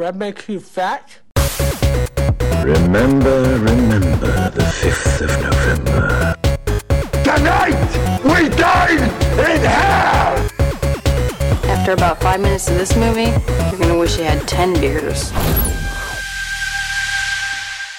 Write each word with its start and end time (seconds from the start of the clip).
Bread 0.00 0.16
makes 0.16 0.48
you 0.48 0.60
fat? 0.60 1.18
Remember, 2.64 3.58
remember 3.58 4.48
the 4.48 4.62
5th 4.62 5.20
of 5.20 5.42
November. 5.42 6.34
Tonight, 7.22 7.76
we 8.24 8.48
dine 8.48 9.02
in 9.02 9.60
hell! 9.60 10.48
After 11.70 11.92
about 11.92 12.18
five 12.18 12.40
minutes 12.40 12.70
of 12.70 12.78
this 12.78 12.96
movie, 12.96 13.24
you're 13.24 13.78
gonna 13.78 13.98
wish 13.98 14.16
you 14.16 14.24
had 14.24 14.48
ten 14.48 14.72
beers. 14.72 15.32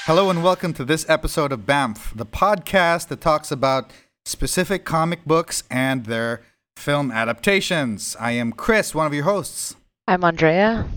Hello 0.05 0.31
and 0.31 0.43
welcome 0.43 0.73
to 0.73 0.83
this 0.83 1.07
episode 1.07 1.51
of 1.51 1.67
BAMF, 1.67 2.17
the 2.17 2.25
podcast 2.25 3.09
that 3.09 3.21
talks 3.21 3.51
about 3.51 3.91
specific 4.25 4.85
comic 4.85 5.23
books 5.23 5.65
and 5.69 6.07
their 6.07 6.41
film 6.75 7.11
adaptations. 7.11 8.17
I 8.19 8.31
am 8.31 8.53
Chris, 8.53 8.95
one 8.95 9.05
of 9.05 9.13
your 9.13 9.25
hosts, 9.25 9.75
I'm 10.07 10.23
Andrea. 10.23 10.87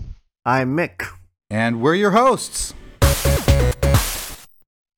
I'm 0.47 0.77
Mick. 0.77 1.07
and 1.49 1.81
we're 1.81 1.95
your 1.95 2.11
hosts. 2.11 2.75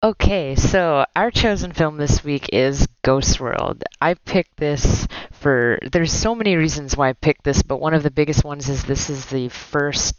Okay, 0.03 0.55
so 0.55 1.05
our 1.15 1.31
chosen 1.31 1.71
film 1.71 1.95
this 1.95 2.21
week 2.21 2.49
is 2.51 2.85
Ghost 3.01 3.39
World. 3.39 3.81
I 4.01 4.15
picked 4.15 4.57
this 4.57 5.07
for 5.31 5.79
there's 5.89 6.11
so 6.11 6.35
many 6.35 6.57
reasons 6.57 6.97
why 6.97 7.07
I 7.07 7.13
picked 7.13 7.45
this, 7.45 7.63
but 7.63 7.79
one 7.79 7.93
of 7.93 8.03
the 8.03 8.11
biggest 8.11 8.43
ones 8.43 8.67
is 8.67 8.83
this 8.83 9.09
is 9.09 9.27
the 9.27 9.47
first 9.47 10.15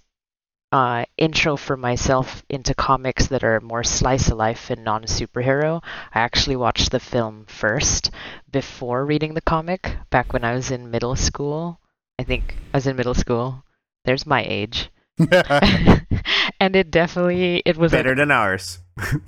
uh, 0.72 1.04
intro 1.18 1.58
for 1.58 1.76
myself 1.76 2.42
into 2.48 2.74
comics 2.74 3.26
that 3.26 3.44
are 3.44 3.60
more 3.60 3.84
slice 3.84 4.30
of 4.30 4.38
life 4.38 4.70
and 4.70 4.82
non 4.82 5.02
superhero. 5.04 5.82
I 6.14 6.20
actually 6.20 6.56
watched 6.56 6.90
the 6.90 7.00
film 7.00 7.44
first 7.48 8.10
before 8.50 9.04
reading 9.04 9.34
the 9.34 9.42
comic 9.42 9.94
back 10.08 10.32
when 10.32 10.44
I 10.44 10.54
was 10.54 10.70
in 10.70 10.90
middle 10.90 11.16
school. 11.16 11.80
I 12.18 12.22
think 12.22 12.56
I 12.72 12.78
was 12.78 12.86
in 12.86 12.96
middle 12.96 13.12
school. 13.12 13.62
There's 14.06 14.24
my 14.24 14.42
age. 14.42 14.88
and 16.60 16.76
it 16.76 16.90
definitely 16.90 17.62
it 17.64 17.76
was 17.76 17.92
Better 17.92 18.14
than 18.14 18.30
ours. 18.30 18.78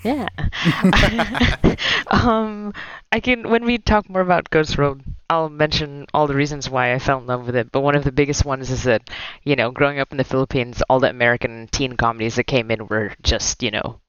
yeah. 0.05 0.29
um, 2.11 2.73
I 3.13 3.21
can 3.21 3.49
when 3.49 3.65
we 3.65 3.79
talk 3.79 4.09
more 4.09 4.21
about 4.21 4.51
Ghost 4.51 4.79
World, 4.79 5.03
I'll 5.29 5.49
mention 5.49 6.07
all 6.13 6.27
the 6.27 6.35
reasons 6.35 6.69
why 6.69 6.93
I 6.93 6.99
fell 6.99 7.19
in 7.19 7.27
love 7.27 7.47
with 7.47 7.57
it. 7.57 7.71
But 7.71 7.83
one 7.83 7.97
of 7.97 8.05
the 8.05 8.13
biggest 8.13 8.45
ones 8.45 8.71
is 8.71 8.83
that, 8.85 9.09
you 9.45 9.57
know, 9.57 9.71
growing 9.71 10.01
up 10.01 10.11
in 10.11 10.19
the 10.19 10.25
Philippines, 10.25 10.83
all 10.89 11.01
the 11.01 11.11
American 11.11 11.69
teen 11.71 11.97
comedies 11.97 12.35
that 12.37 12.45
came 12.45 12.71
in 12.71 12.87
were 12.89 13.13
just, 13.23 13.63
you 13.63 13.71
know, 13.71 14.01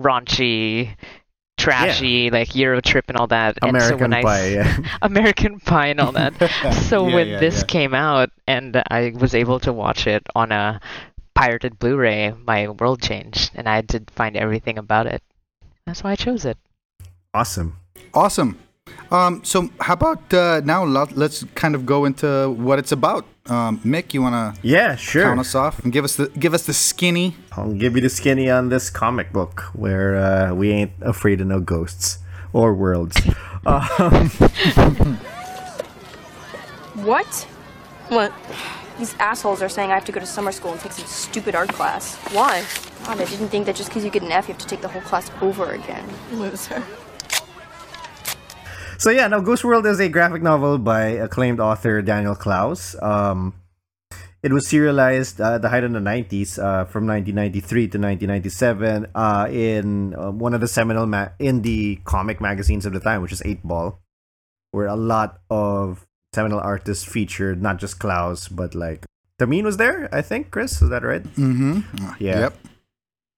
raunchy, 0.00 0.96
trashy, 1.60 2.30
like 2.30 2.54
Euro 2.56 2.80
Trip 2.80 3.04
and 3.08 3.16
all 3.16 3.26
that. 3.28 3.58
and 3.62 3.70
so 3.82 3.94
American 3.96 4.00
when 4.00 4.12
I 4.14 4.22
Pie. 4.22 4.50
s- 4.50 4.54
Yeah. 4.54 4.96
American 5.02 5.60
Pie 5.60 5.86
and 5.88 6.00
all 6.00 6.12
that. 6.12 6.32
so 6.88 7.06
Yeah, 7.08 7.14
when 7.14 7.28
yeah, 7.28 7.40
this 7.40 7.58
yeah. 7.60 7.66
came 7.66 7.94
out 7.94 8.30
and 8.46 8.82
I 8.90 9.12
was 9.18 9.34
able 9.34 9.60
to 9.60 9.72
watch 9.72 10.06
it 10.06 10.26
on 10.34 10.52
a 10.52 10.80
pirated 11.34 11.78
Blu-ray, 11.78 12.34
my 12.46 12.68
world 12.68 13.00
changed, 13.02 13.52
and 13.54 13.68
I 13.68 13.76
had 13.76 13.88
to 13.90 14.02
find 14.14 14.36
everything 14.36 14.78
about 14.78 15.06
it. 15.06 15.22
That's 15.86 16.02
why 16.04 16.12
I 16.12 16.16
chose 16.16 16.44
it. 16.44 16.58
Awesome. 17.32 17.76
Awesome. 18.12 18.58
Um, 19.10 19.42
so 19.44 19.70
how 19.80 19.94
about 19.94 20.32
uh, 20.34 20.60
now? 20.64 20.84
Let's 20.84 21.44
kind 21.54 21.74
of 21.74 21.86
go 21.86 22.04
into 22.04 22.50
what 22.50 22.78
it's 22.78 22.92
about. 22.92 23.24
Um, 23.46 23.78
Mick, 23.80 24.12
you 24.14 24.22
want 24.22 24.34
to 24.54 24.60
Yeah, 24.66 24.96
sure. 24.96 25.24
count 25.24 25.40
us 25.40 25.54
off 25.54 25.82
and 25.82 25.92
give 25.92 26.04
us 26.04 26.16
the 26.16 26.28
give 26.38 26.52
us 26.54 26.66
the 26.66 26.74
skinny? 26.74 27.36
I'll 27.52 27.72
give 27.72 27.96
you 27.96 28.02
the 28.02 28.10
skinny 28.10 28.50
on 28.50 28.68
this 28.68 28.90
comic 28.90 29.32
book 29.32 29.62
where 29.72 30.16
uh, 30.16 30.54
we 30.54 30.70
ain't 30.70 30.92
afraid 31.00 31.40
of 31.40 31.46
no 31.48 31.58
ghosts 31.60 32.18
or 32.52 32.74
worlds. 32.74 33.16
Um, 33.66 34.30
What? 36.94 37.26
What? 38.08 38.32
These 38.98 39.14
assholes 39.18 39.62
are 39.62 39.68
saying 39.68 39.90
I 39.90 39.94
have 39.94 40.04
to 40.06 40.12
go 40.12 40.20
to 40.20 40.26
summer 40.26 40.52
school 40.52 40.72
and 40.72 40.80
take 40.80 40.92
some 40.92 41.06
stupid 41.06 41.54
art 41.54 41.70
class. 41.72 42.16
Why? 42.32 42.64
God, 43.04 43.20
I 43.20 43.24
didn't 43.24 43.48
think 43.48 43.64
that 43.66 43.76
just 43.76 43.88
because 43.88 44.04
you 44.04 44.10
get 44.10 44.22
an 44.22 44.30
F, 44.32 44.48
you 44.48 44.54
have 44.54 44.60
to 44.60 44.66
take 44.66 44.82
the 44.82 44.88
whole 44.88 45.00
class 45.02 45.30
over 45.40 45.70
again. 45.72 46.06
Loser. 46.32 46.82
So 49.00 49.08
yeah, 49.08 49.28
now 49.28 49.40
Ghost 49.40 49.64
World 49.64 49.86
is 49.86 49.98
a 49.98 50.10
graphic 50.10 50.42
novel 50.42 50.76
by 50.76 51.16
acclaimed 51.24 51.58
author 51.58 52.02
Daniel 52.02 52.34
Clowes. 52.34 52.94
Um, 53.00 53.54
it 54.42 54.52
was 54.52 54.68
serialized 54.68 55.40
uh, 55.40 55.54
at 55.54 55.62
the 55.62 55.70
height 55.70 55.84
of 55.84 55.92
the 55.92 56.00
90s, 56.00 56.58
uh, 56.58 56.84
from 56.84 57.06
1993 57.06 57.88
to 57.88 57.98
1997, 57.98 59.06
uh, 59.14 59.48
in 59.50 60.14
uh, 60.14 60.30
one 60.30 60.52
of 60.52 60.60
the 60.60 60.68
seminal 60.68 61.06
ma- 61.06 61.30
indie 61.40 62.04
comic 62.04 62.42
magazines 62.42 62.84
of 62.84 62.92
the 62.92 63.00
time, 63.00 63.22
which 63.22 63.32
is 63.32 63.40
8 63.42 63.62
Ball, 63.64 63.98
where 64.72 64.86
a 64.86 64.96
lot 64.96 65.40
of 65.48 66.06
seminal 66.34 66.60
artists 66.60 67.02
featured, 67.02 67.62
not 67.62 67.78
just 67.78 67.98
Clowes, 67.98 68.48
but 68.48 68.74
like 68.74 69.06
Tomine 69.38 69.64
was 69.64 69.78
there, 69.78 70.10
I 70.12 70.20
think, 70.20 70.50
Chris, 70.50 70.82
is 70.82 70.90
that 70.90 71.04
right? 71.04 71.22
Mm-hmm. 71.22 71.80
Yeah. 72.18 72.40
Yep. 72.40 72.54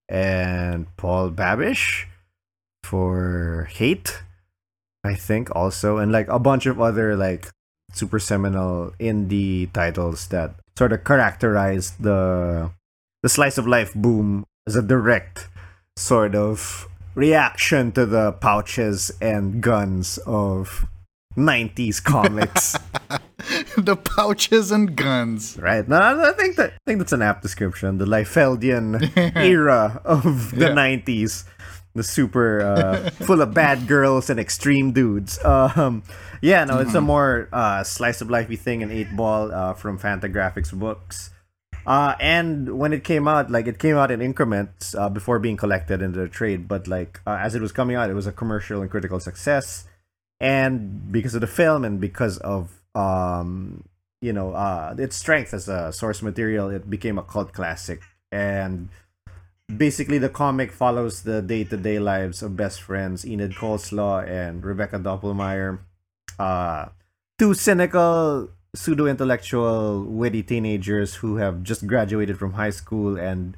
and 0.08 0.96
Paul 0.96 1.30
Babish 1.30 2.06
for 2.82 3.68
Hate, 3.70 4.22
I 5.04 5.14
think 5.14 5.54
also, 5.54 5.98
and 5.98 6.12
like 6.12 6.28
a 6.28 6.38
bunch 6.38 6.66
of 6.66 6.80
other 6.80 7.16
like 7.16 7.48
super 7.92 8.18
seminal 8.18 8.92
indie 9.00 9.70
titles 9.72 10.28
that 10.28 10.54
sort 10.78 10.92
of 10.92 11.04
characterize 11.04 11.92
the 12.00 12.70
the 13.22 13.28
slice 13.28 13.58
of 13.58 13.66
life 13.66 13.92
boom 13.94 14.44
as 14.66 14.76
a 14.76 14.82
direct 14.82 15.48
sort 15.96 16.34
of 16.34 16.88
reaction 17.14 17.92
to 17.92 18.06
the 18.06 18.32
pouches 18.32 19.10
and 19.20 19.60
guns 19.62 20.18
of 20.24 20.86
90s 21.36 22.02
comics 22.02 22.76
the 23.76 23.96
pouches 23.96 24.70
and 24.70 24.96
guns. 24.96 25.58
right 25.58 25.86
no 25.88 25.96
i 26.00 26.32
think 26.32 26.56
that 26.56 26.72
i 26.72 26.78
think 26.86 26.98
that's 26.98 27.12
an 27.12 27.20
apt 27.22 27.42
description 27.42 27.98
the 27.98 28.04
Liefeldian 28.06 29.00
era 29.36 30.00
of 30.04 30.52
the 30.52 30.66
Yeah. 30.66 30.72
90s 30.74 31.44
the 31.94 32.02
super 32.02 32.60
uh, 32.60 33.10
full 33.26 33.42
of 33.42 33.52
bad 33.54 33.86
girls 33.86 34.30
and 34.30 34.40
extreme 34.40 34.92
dudes. 34.92 35.42
Um 35.44 36.02
yeah 36.40 36.64
no 36.64 36.78
it's 36.78 36.94
a 36.94 37.00
more 37.00 37.48
uh 37.52 37.84
slice 37.84 38.20
of 38.20 38.28
lifey 38.28 38.58
thing 38.58 38.82
an 38.82 38.90
eight 38.90 39.14
ball 39.14 39.52
uh 39.52 39.74
from 39.74 39.98
fantagraphics 39.98 40.72
books. 40.72 41.30
Uh 41.86 42.14
and 42.20 42.78
when 42.78 42.92
it 42.92 43.04
came 43.04 43.28
out 43.28 43.50
like 43.50 43.66
it 43.66 43.78
came 43.78 43.96
out 43.96 44.10
in 44.10 44.22
increments 44.22 44.94
uh, 44.94 45.08
before 45.08 45.38
being 45.38 45.56
collected 45.56 46.00
into 46.00 46.18
the 46.20 46.28
trade 46.28 46.66
but 46.68 46.86
like 46.88 47.20
uh, 47.26 47.38
as 47.40 47.54
it 47.54 47.60
was 47.60 47.72
coming 47.72 47.96
out 47.96 48.08
it 48.10 48.14
was 48.14 48.26
a 48.26 48.32
commercial 48.32 48.80
and 48.82 48.90
critical 48.90 49.20
success. 49.20 49.84
And 50.40 51.12
because 51.12 51.34
of 51.34 51.40
the 51.40 51.46
film 51.46 51.84
and 51.84 52.00
because 52.00 52.38
of 52.38 52.70
um 52.94 53.84
you 54.20 54.32
know 54.32 54.52
uh 54.52 54.94
its 54.98 55.16
strength 55.16 55.52
as 55.54 55.68
a 55.68 55.92
source 55.92 56.22
material 56.22 56.70
it 56.70 56.88
became 56.88 57.18
a 57.18 57.22
cult 57.22 57.52
classic. 57.52 58.00
And 58.30 58.88
basically 59.76 60.18
the 60.18 60.28
comic 60.28 60.72
follows 60.72 61.22
the 61.22 61.42
day-to-day 61.42 61.98
lives 61.98 62.42
of 62.42 62.56
best 62.56 62.82
friends 62.82 63.24
enid 63.24 63.52
coleslaw 63.52 64.26
and 64.28 64.64
rebecca 64.64 64.98
doppelmeyer. 64.98 65.78
Uh 66.38 66.86
two 67.38 67.54
cynical 67.54 68.48
pseudo-intellectual 68.74 70.04
witty 70.04 70.42
teenagers 70.42 71.16
who 71.16 71.36
have 71.36 71.62
just 71.62 71.86
graduated 71.86 72.38
from 72.38 72.54
high 72.54 72.70
school 72.70 73.18
and 73.18 73.56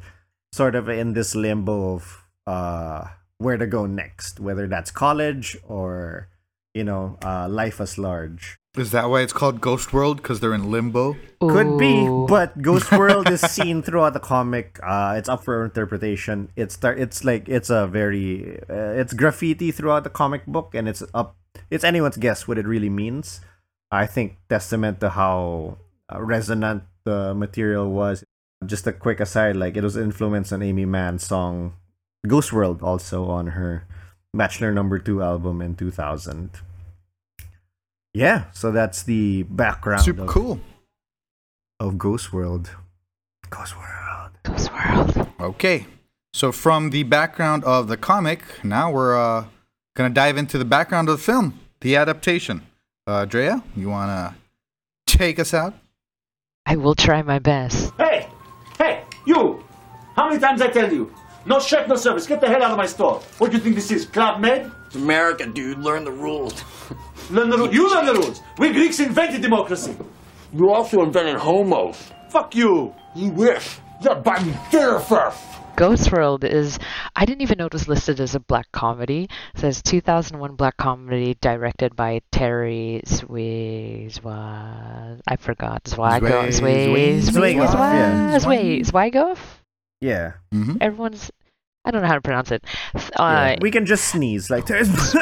sort 0.53 0.75
of 0.75 0.89
in 0.89 1.13
this 1.13 1.35
limbo 1.35 1.95
of 1.95 2.27
uh 2.47 3.05
where 3.39 3.57
to 3.57 3.67
go 3.67 3.87
next 3.87 4.41
whether 4.41 4.67
that's 4.67 4.91
college 4.91 5.57
or 5.67 6.29
you 6.73 6.85
know 6.85 7.19
uh 7.25 7.49
life 7.49 7.81
as 7.81 7.99
large 7.99 8.59
Is 8.77 8.91
that 8.91 9.09
why 9.09 9.21
it's 9.21 9.33
called 9.33 9.61
Ghost 9.61 9.93
World? 9.93 10.17
Because 10.17 10.41
they're 10.41 10.53
in 10.55 10.69
limbo. 10.69 11.15
could 11.39 11.79
be, 11.79 12.09
but 12.27 12.61
Ghost 12.61 12.91
World 12.91 13.31
is 13.31 13.41
seen 13.55 13.83
throughout 13.83 14.15
the 14.15 14.21
comic. 14.21 14.81
Uh, 14.83 15.15
it's 15.17 15.29
up 15.29 15.45
for 15.45 15.65
interpretation. 15.65 16.51
It's 16.57 16.77
tar- 16.77 16.97
it's 16.97 17.23
like 17.23 17.49
it's 17.49 17.71
a 17.71 17.87
very 17.87 18.59
uh, 18.69 18.99
it's 18.99 19.15
graffiti 19.15 19.71
throughout 19.71 20.03
the 20.03 20.11
comic 20.11 20.45
book, 20.47 20.75
and 20.75 20.89
it's 20.89 21.05
up. 21.15 21.37
It's 21.71 21.85
anyone's 21.85 22.17
guess 22.17 22.49
what 22.49 22.59
it 22.59 22.67
really 22.67 22.91
means. 22.91 23.41
I 23.93 24.07
think 24.07 24.39
testament 24.49 24.99
to 25.01 25.11
how 25.11 25.79
uh, 26.13 26.21
resonant 26.21 26.83
the 27.05 27.33
material 27.33 27.93
was. 27.93 28.25
Just 28.67 28.89
a 28.89 28.93
quick 28.93 29.21
aside, 29.21 29.55
like 29.55 29.77
it 29.77 29.85
was 29.85 29.97
influenced 29.97 30.53
on 30.53 30.63
Aimee 30.63 30.85
Mann's 30.85 31.23
song 31.25 31.75
"Ghost 32.27 32.53
World" 32.53 32.83
also 32.83 33.31
on 33.31 33.55
her 33.55 33.87
Bachelor 34.35 34.73
Number 34.73 34.99
Two 34.99 35.23
album 35.23 35.63
in 35.63 35.77
two 35.77 35.93
thousand. 35.93 36.51
Yeah, 38.15 38.45
so 38.53 38.71
that's 38.71 39.03
the 39.03 39.43
background 39.43 40.03
Super 40.03 40.23
of, 40.23 40.29
cool. 40.29 40.61
of 41.81 41.99
Ghost 41.99 42.33
World. 42.33 42.71
Ghost 43.51 43.75
World. 43.77 44.31
Ghost 44.45 44.71
World. 44.73 45.29
Okay. 45.41 45.87
So 46.33 46.53
from 46.53 46.91
the 46.91 47.03
background 47.03 47.65
of 47.65 47.89
the 47.89 47.97
comic, 47.97 48.43
now 48.65 48.91
we're 48.91 49.17
uh, 49.17 49.47
gonna 49.97 50.11
dive 50.15 50.37
into 50.37 50.59
the 50.59 50.65
background 50.65 51.09
of 51.09 51.19
the 51.19 51.23
film, 51.23 51.59
the 51.81 51.97
adaptation. 51.97 52.63
Uh, 53.07 53.25
Drea, 53.25 53.63
you 53.77 53.91
wanna 53.91 54.37
take 55.07 55.39
us 55.41 55.53
out? 55.53 55.75
I 56.67 56.77
will 56.77 56.95
try 56.95 57.23
my 57.23 57.41
best. 57.41 57.93
Hey! 57.99 58.29
Hey! 58.79 59.03
You! 59.27 59.65
How 60.17 60.29
many 60.29 60.41
times 60.41 60.63
I 60.63 60.69
tell 60.69 60.93
you? 60.93 61.13
No 61.47 61.61
check, 61.61 61.89
no 61.89 61.97
service. 61.97 62.27
Get 62.27 62.41
the 62.41 62.49
hell 62.49 62.63
out 62.63 62.71
of 62.71 62.79
my 62.79 62.87
store. 62.87 63.21
What 63.39 63.51
do 63.51 63.57
you 63.57 63.63
think 63.63 63.75
this 63.75 63.91
is? 63.91 64.07
Club 64.07 64.41
Med? 64.41 64.71
It's 64.95 65.03
America, 65.03 65.45
dude. 65.45 65.79
Learn 65.81 66.05
the 66.05 66.13
rules. 66.13 66.63
Learn 67.29 67.51
the 67.51 67.59
rules. 67.59 67.75
You 67.75 67.93
learn 67.93 68.07
the 68.07 68.15
rules. 68.15 68.41
We 68.59 68.73
Greeks 68.73 69.01
invented 69.01 69.43
democracy. 69.43 69.97
You 70.53 70.71
also 70.71 71.03
invented 71.03 71.35
homos. 71.35 72.13
Fuck 72.31 72.55
you. 72.55 72.95
You 73.17 73.31
wish. 73.31 73.79
You're 74.01 74.15
buying 74.15 74.47
me 74.47 74.53
first. 74.71 75.43
Ghost 75.77 76.13
World 76.13 76.45
is 76.45 76.79
I 77.17 77.25
didn't 77.25 77.43
even 77.43 77.59
know 77.59 77.67
it 77.67 77.73
was 77.73 77.89
listed 77.89 78.21
as 78.21 78.37
a 78.37 78.41
black 78.41 78.71
comedy. 78.71 79.25
It 79.57 79.61
says 79.61 79.83
2001 79.83 80.55
black 80.55 80.77
comedy 80.77 81.37
directed 81.41 81.97
by 81.97 82.21
Terry 82.31 83.03
Zwigoff. 83.05 84.21
I 85.27 85.35
forgot 85.41 85.83
Zwigoff. 85.85 86.21
Zwe- 86.21 87.19
Zwe- 87.19 87.57
Zwigoff, 87.57 87.75
yeah. 87.75 88.39
Zwigoff. 88.39 89.39
Yeah. 90.01 90.35
Mm-hmm. 90.53 90.77
Everyone's 90.81 91.33
I 91.85 91.91
don't 91.91 92.01
know 92.01 92.09
how 92.09 92.15
to 92.15 92.21
pronounce 92.23 92.51
it. 92.51 92.65
Uh, 93.17 93.57
we 93.61 93.71
can 93.71 93.85
just 93.85 94.07
sneeze 94.09 94.49
like 94.49 94.67
there's 94.67 94.89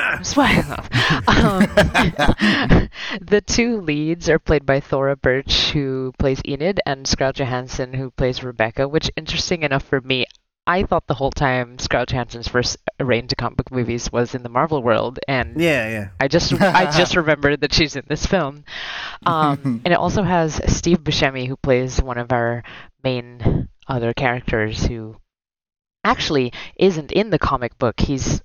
um, 1.26 1.60
the 3.20 3.42
two 3.44 3.80
leads 3.80 4.28
are 4.28 4.38
played 4.38 4.64
by 4.64 4.78
Thora 4.78 5.16
Birch, 5.16 5.70
who 5.70 6.12
plays 6.18 6.40
Enid, 6.46 6.80
and 6.86 7.06
Scarlett 7.06 7.36
Johansson, 7.36 7.94
who 7.94 8.10
plays 8.12 8.44
Rebecca. 8.44 8.86
Which, 8.86 9.10
interesting 9.16 9.64
enough 9.64 9.82
for 9.82 10.00
me, 10.00 10.26
I 10.66 10.84
thought 10.84 11.08
the 11.08 11.14
whole 11.14 11.32
time 11.32 11.78
Scarlett 11.80 12.10
Johansson's 12.10 12.46
first 12.46 12.76
reign 13.00 13.26
to 13.26 13.34
comic 13.34 13.56
book 13.56 13.72
movies 13.72 14.12
was 14.12 14.34
in 14.34 14.44
the 14.44 14.48
Marvel 14.48 14.82
world, 14.82 15.18
and 15.26 15.60
Yeah, 15.60 15.88
yeah. 15.88 16.08
I 16.20 16.28
just 16.28 16.52
I 16.60 16.96
just 16.96 17.16
remembered 17.16 17.60
that 17.62 17.74
she's 17.74 17.96
in 17.96 18.04
this 18.06 18.24
film. 18.24 18.64
Um, 19.26 19.58
and 19.84 19.92
it 19.92 19.98
also 19.98 20.22
has 20.22 20.60
Steve 20.68 20.98
Buscemi, 21.00 21.48
who 21.48 21.56
plays 21.56 22.00
one 22.00 22.18
of 22.18 22.30
our 22.30 22.62
main 23.02 23.68
other 23.88 24.12
characters, 24.12 24.84
who 24.86 25.16
actually 26.04 26.52
isn't 26.76 27.12
in 27.12 27.30
the 27.30 27.38
comic 27.38 27.78
book. 27.78 28.00
He's 28.00 28.42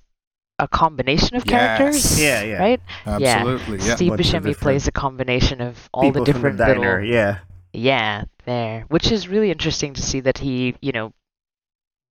a 0.58 0.66
combination 0.68 1.36
of 1.36 1.44
characters. 1.46 2.20
Yeah, 2.20 2.42
yeah. 2.42 2.58
Right? 2.58 2.80
Absolutely. 3.06 3.78
Yeah. 3.78 3.94
Steve 3.96 4.10
Bunch 4.10 4.22
Buscemi 4.22 4.56
plays 4.56 4.88
a 4.88 4.92
combination 4.92 5.60
of 5.60 5.88
all 5.92 6.02
People 6.02 6.24
the 6.24 6.32
from 6.32 6.40
different 6.40 6.58
the 6.58 6.64
diner, 6.66 6.96
little 7.00 7.04
yeah. 7.04 7.38
yeah, 7.72 8.24
there. 8.44 8.84
Which 8.88 9.12
is 9.12 9.28
really 9.28 9.50
interesting 9.50 9.94
to 9.94 10.02
see 10.02 10.20
that 10.20 10.38
he, 10.38 10.74
you 10.80 10.92
know, 10.92 11.12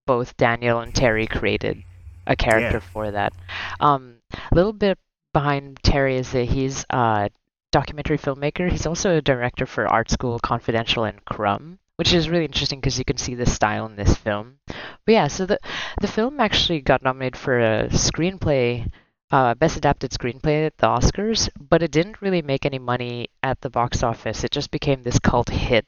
both 0.06 0.38
Daniel 0.38 0.80
and 0.80 0.96
Terry 0.96 1.28
created 1.28 1.84
a 2.26 2.36
character 2.36 2.78
Yeah. 2.78 2.92
for 2.94 3.12
that. 3.12 3.34
Um, 3.80 4.16
a 4.52 4.56
little 4.56 4.74
bit 4.74 4.98
behind 5.34 5.80
Terry 5.84 6.16
is 6.16 6.32
that 6.32 6.46
he's 6.46 6.86
a 6.90 7.30
documentary 7.72 8.18
filmmaker. 8.18 8.72
He's 8.72 8.86
also 8.86 9.18
a 9.18 9.22
director 9.22 9.66
for 9.66 9.88
Art 9.88 10.10
School 10.10 10.40
Confidential 10.40 11.04
and 11.04 11.24
Crumb, 11.26 11.80
which 11.98 12.14
is 12.14 12.30
really 12.30 12.46
interesting 12.46 12.80
because 12.80 12.98
you 12.98 13.06
can 13.06 13.18
see 13.18 13.36
the 13.36 13.46
style 13.46 13.86
in 13.86 13.96
this 13.96 14.16
film. 14.16 14.60
But 15.06 15.12
yeah, 15.14 15.28
so 15.28 15.46
the 15.46 15.60
the 16.02 16.08
film 16.08 16.40
actually 16.40 16.82
got 16.82 17.04
nominated 17.04 17.38
for 17.38 17.60
a 17.60 17.88
screenplay 17.90 18.90
uh, 19.32 19.54
best 19.56 19.76
adapted 19.78 20.12
screenplay 20.12 20.66
at 20.68 20.78
the 20.78 20.88
Oscars, 20.88 21.50
but 21.60 21.84
it 21.84 21.92
didn't 21.92 22.22
really 22.22 22.42
make 22.42 22.66
any 22.66 22.80
money 22.80 23.28
at 23.44 23.60
the 23.62 23.70
box 23.70 24.02
office. 24.04 24.44
It 24.46 24.52
just 24.52 24.72
became 24.72 25.04
this 25.04 25.20
cult 25.20 25.50
hit. 25.50 25.86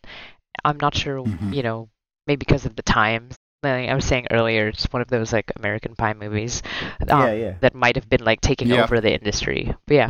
I'm 0.65 0.77
not 0.77 0.93
sure, 0.95 1.23
Mhm. 1.23 1.55
you 1.55 1.63
know, 1.63 1.89
maybe 2.27 2.39
because 2.39 2.65
of 2.65 2.75
the 2.75 2.83
times. 2.83 3.35
Like 3.63 3.89
I 3.89 3.95
was 3.95 4.05
saying 4.05 4.27
earlier, 4.31 4.67
it's 4.69 4.87
one 4.91 5.01
of 5.01 5.07
those 5.09 5.31
like 5.33 5.51
American 5.57 5.95
Pie 5.95 6.13
movies 6.13 6.61
um, 7.09 7.21
Yeah, 7.27 7.31
yeah. 7.33 7.53
that 7.61 7.75
might 7.75 7.95
have 7.95 8.09
been 8.09 8.23
like 8.23 8.41
taking 8.41 8.67
over 8.83 8.99
the 9.01 9.13
industry. 9.13 9.73
But 9.87 9.93
yeah, 9.95 10.09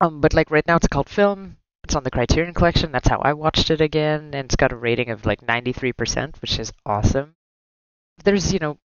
um, 0.00 0.20
but 0.20 0.34
like 0.34 0.50
right 0.50 0.66
now 0.66 0.76
it's 0.76 0.86
a 0.86 0.88
cult 0.88 1.08
film. 1.08 1.56
It's 1.96 2.00
on 2.00 2.04
the 2.04 2.10
Criterion 2.10 2.52
Collection. 2.52 2.92
That's 2.92 3.08
how 3.08 3.20
I 3.24 3.32
watched 3.32 3.70
it 3.70 3.80
again, 3.80 4.34
and 4.34 4.44
it's 4.44 4.54
got 4.54 4.70
a 4.70 4.76
rating 4.76 5.08
of 5.08 5.24
like 5.24 5.40
93%, 5.40 6.42
which 6.42 6.58
is 6.58 6.70
awesome. 6.84 7.36
There's 8.22 8.52
you 8.52 8.58
know 8.58 8.76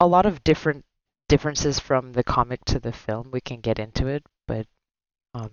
a 0.00 0.06
lot 0.06 0.24
of 0.24 0.42
different 0.42 0.86
differences 1.28 1.78
from 1.78 2.14
the 2.14 2.24
comic 2.24 2.64
to 2.72 2.80
the 2.80 2.92
film. 2.94 3.28
We 3.30 3.42
can 3.42 3.60
get 3.60 3.78
into 3.78 4.06
it, 4.06 4.24
but 4.48 4.64
um, 5.34 5.50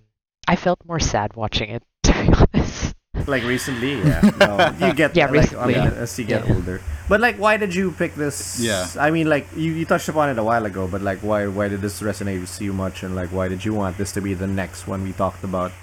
I 0.48 0.56
felt 0.56 0.80
more 0.86 1.02
sad 1.02 1.36
watching 1.36 1.72
it 1.72 1.84
to 2.04 2.14
be 2.14 2.32
honest. 2.32 2.96
Like 3.28 3.44
recently, 3.44 4.00
yeah. 4.08 4.22
No, 4.40 4.88
you 4.88 4.94
get 4.94 5.14
Yeah, 5.14 5.28
like 5.28 5.52
I 5.54 5.68
mean, 5.68 5.76
recently. 5.84 6.00
as 6.00 6.18
you 6.18 6.24
get 6.24 6.48
Yeah. 6.48 6.56
older. 6.56 6.80
But 7.10 7.20
like, 7.20 7.36
why 7.36 7.58
did 7.58 7.76
you 7.76 7.92
pick 7.92 8.16
this? 8.16 8.62
Yeah. 8.62 8.88
I 8.98 9.12
mean, 9.12 9.28
like 9.28 9.48
you, 9.58 9.74
you 9.74 9.84
touched 9.84 10.08
upon 10.08 10.30
it 10.30 10.38
a 10.40 10.44
while 10.44 10.66
ago, 10.66 10.88
but 10.88 11.02
like, 11.02 11.20
why 11.20 11.48
why 11.52 11.68
did 11.68 11.82
this 11.82 12.00
resonate 12.00 12.40
with 12.40 12.62
you 12.62 12.72
much, 12.72 13.04
and 13.04 13.14
like, 13.14 13.36
why 13.36 13.50
did 13.50 13.66
you 13.66 13.74
want 13.74 13.98
this 13.98 14.14
to 14.14 14.22
be 14.22 14.34
the 14.34 14.48
next 14.48 14.88
one 14.88 15.04
we 15.04 15.12
talked 15.12 15.44
about? 15.44 15.74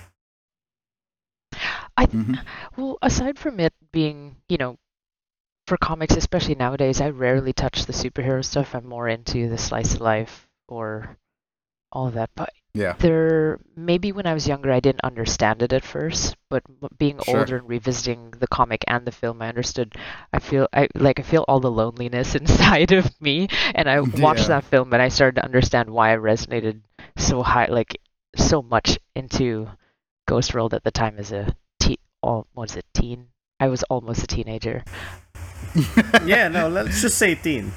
I 2.00 2.08
Mhm. 2.12 2.40
Well, 2.76 2.98
aside 3.02 3.38
from 3.38 3.60
it 3.60 3.74
being, 3.92 4.36
you 4.48 4.56
know, 4.58 4.78
for 5.66 5.76
comics, 5.76 6.16
especially 6.16 6.54
nowadays, 6.54 7.00
I 7.00 7.10
rarely 7.10 7.52
touch 7.52 7.84
the 7.86 7.92
superhero 7.92 8.44
stuff. 8.44 8.74
I'm 8.74 8.86
more 8.86 9.08
into 9.08 9.48
the 9.48 9.58
slice 9.58 9.94
of 9.94 10.00
life 10.00 10.48
or 10.68 11.16
all 11.92 12.08
of 12.08 12.14
that. 12.14 12.30
But 12.36 12.50
Yeah. 12.74 12.96
there, 12.98 13.60
maybe 13.76 14.12
when 14.12 14.26
I 14.26 14.34
was 14.34 14.48
younger, 14.48 14.72
I 14.72 14.80
didn't 14.80 15.04
understand 15.04 15.62
it 15.62 15.72
at 15.72 15.84
first. 15.84 16.36
But 16.50 16.62
being 16.98 17.20
Sure. 17.20 17.26
older 17.26 17.56
and 17.56 17.68
revisiting 17.68 18.32
the 18.32 18.48
comic 18.48 18.84
and 18.88 19.06
the 19.06 19.12
film, 19.12 19.42
I 19.42 19.48
understood. 19.48 19.94
I 20.32 20.38
feel, 20.40 20.68
I 20.72 20.88
like, 20.94 21.20
I 21.20 21.22
feel 21.22 21.44
all 21.48 21.60
the 21.60 21.70
loneliness 21.70 22.34
inside 22.36 22.92
of 22.92 23.20
me. 23.20 23.48
And 23.74 23.88
I 23.88 24.00
watched 24.02 24.46
Yeah. 24.46 24.48
that 24.48 24.64
film, 24.64 24.92
and 24.92 25.02
I 25.02 25.08
started 25.08 25.36
to 25.36 25.44
understand 25.44 25.90
why 25.90 26.12
I 26.12 26.16
resonated 26.16 26.82
so 27.16 27.42
high, 27.42 27.66
like 27.66 28.00
so 28.36 28.62
much 28.62 28.98
into 29.14 29.68
Ghost 30.26 30.54
World 30.54 30.74
at 30.74 30.84
the 30.84 30.90
time 30.92 31.18
as 31.18 31.32
a 31.32 31.54
teen. 32.22 32.30
All 32.30 32.46
was 32.54 32.76
it 32.76 32.84
teen? 32.94 33.26
I 33.58 33.68
was 33.68 33.82
almost 33.84 34.22
a 34.22 34.26
teenager. 34.26 34.84
yeah, 36.24 36.48
no, 36.48 36.68
let's 36.68 37.00
just 37.02 37.18
say 37.18 37.34
teen. 37.34 37.72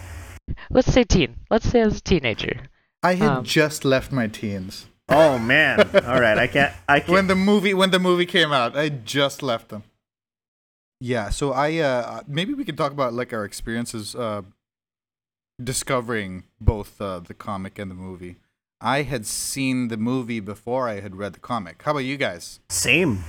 Let's 0.69 0.91
say 0.91 1.03
teen. 1.03 1.35
Let's 1.49 1.69
say 1.69 1.81
I 1.81 1.85
was 1.85 1.97
a 1.97 2.01
teenager. 2.01 2.69
I 3.01 3.15
had 3.15 3.29
Um, 3.29 3.43
just 3.43 3.83
left 3.85 4.11
my 4.11 4.27
teens 4.27 4.87
Oh 5.09 5.37
man! 5.37 5.81
All 6.05 6.21
right, 6.21 6.37
I 6.37 6.47
can't. 6.47 6.73
I 6.87 6.99
can't. 7.03 7.09
when 7.09 7.27
the 7.27 7.35
movie 7.35 7.73
when 7.73 7.91
the 7.91 7.99
movie 7.99 8.25
came 8.25 8.53
out. 8.53 8.77
I 8.77 8.87
just 8.89 9.43
left 9.43 9.67
them. 9.69 9.83
Yeah, 11.01 11.29
so 11.29 11.51
I 11.51 11.77
uh 11.79 12.21
maybe 12.27 12.53
we 12.53 12.63
can 12.63 12.77
talk 12.77 12.93
about 12.93 13.13
like 13.13 13.33
our 13.33 13.43
experiences 13.43 14.15
uh 14.15 14.43
discovering 15.61 16.43
both 16.61 16.99
uh, 17.01 17.19
the 17.19 17.33
comic 17.33 17.77
and 17.77 17.91
the 17.91 17.95
movie. 17.95 18.37
I 18.79 19.03
had 19.03 19.25
seen 19.25 19.89
the 19.89 19.97
movie 19.97 20.39
before 20.39 20.87
I 20.87 21.01
had 21.01 21.15
read 21.17 21.33
the 21.33 21.39
comic. 21.39 21.83
How 21.83 21.91
about 21.91 22.05
you 22.05 22.17
guys? 22.17 22.59
Same. 22.69 23.23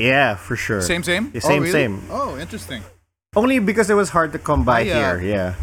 Yeah, 0.00 0.36
for 0.36 0.56
sure. 0.56 0.80
Same, 0.80 1.02
same. 1.02 1.30
Yeah, 1.34 1.40
Oh, 1.44 1.48
same, 1.48 1.62
really? 1.62 1.72
same. 1.72 2.02
Oh, 2.10 2.38
interesting. 2.38 2.82
Only 3.36 3.58
because 3.58 3.90
it 3.90 3.94
was 3.94 4.10
hard 4.10 4.32
to 4.32 4.38
come 4.38 4.64
by 4.64 4.80
I, 4.80 4.90
uh, 4.90 5.18
here. 5.18 5.20
Yeah. 5.22 5.54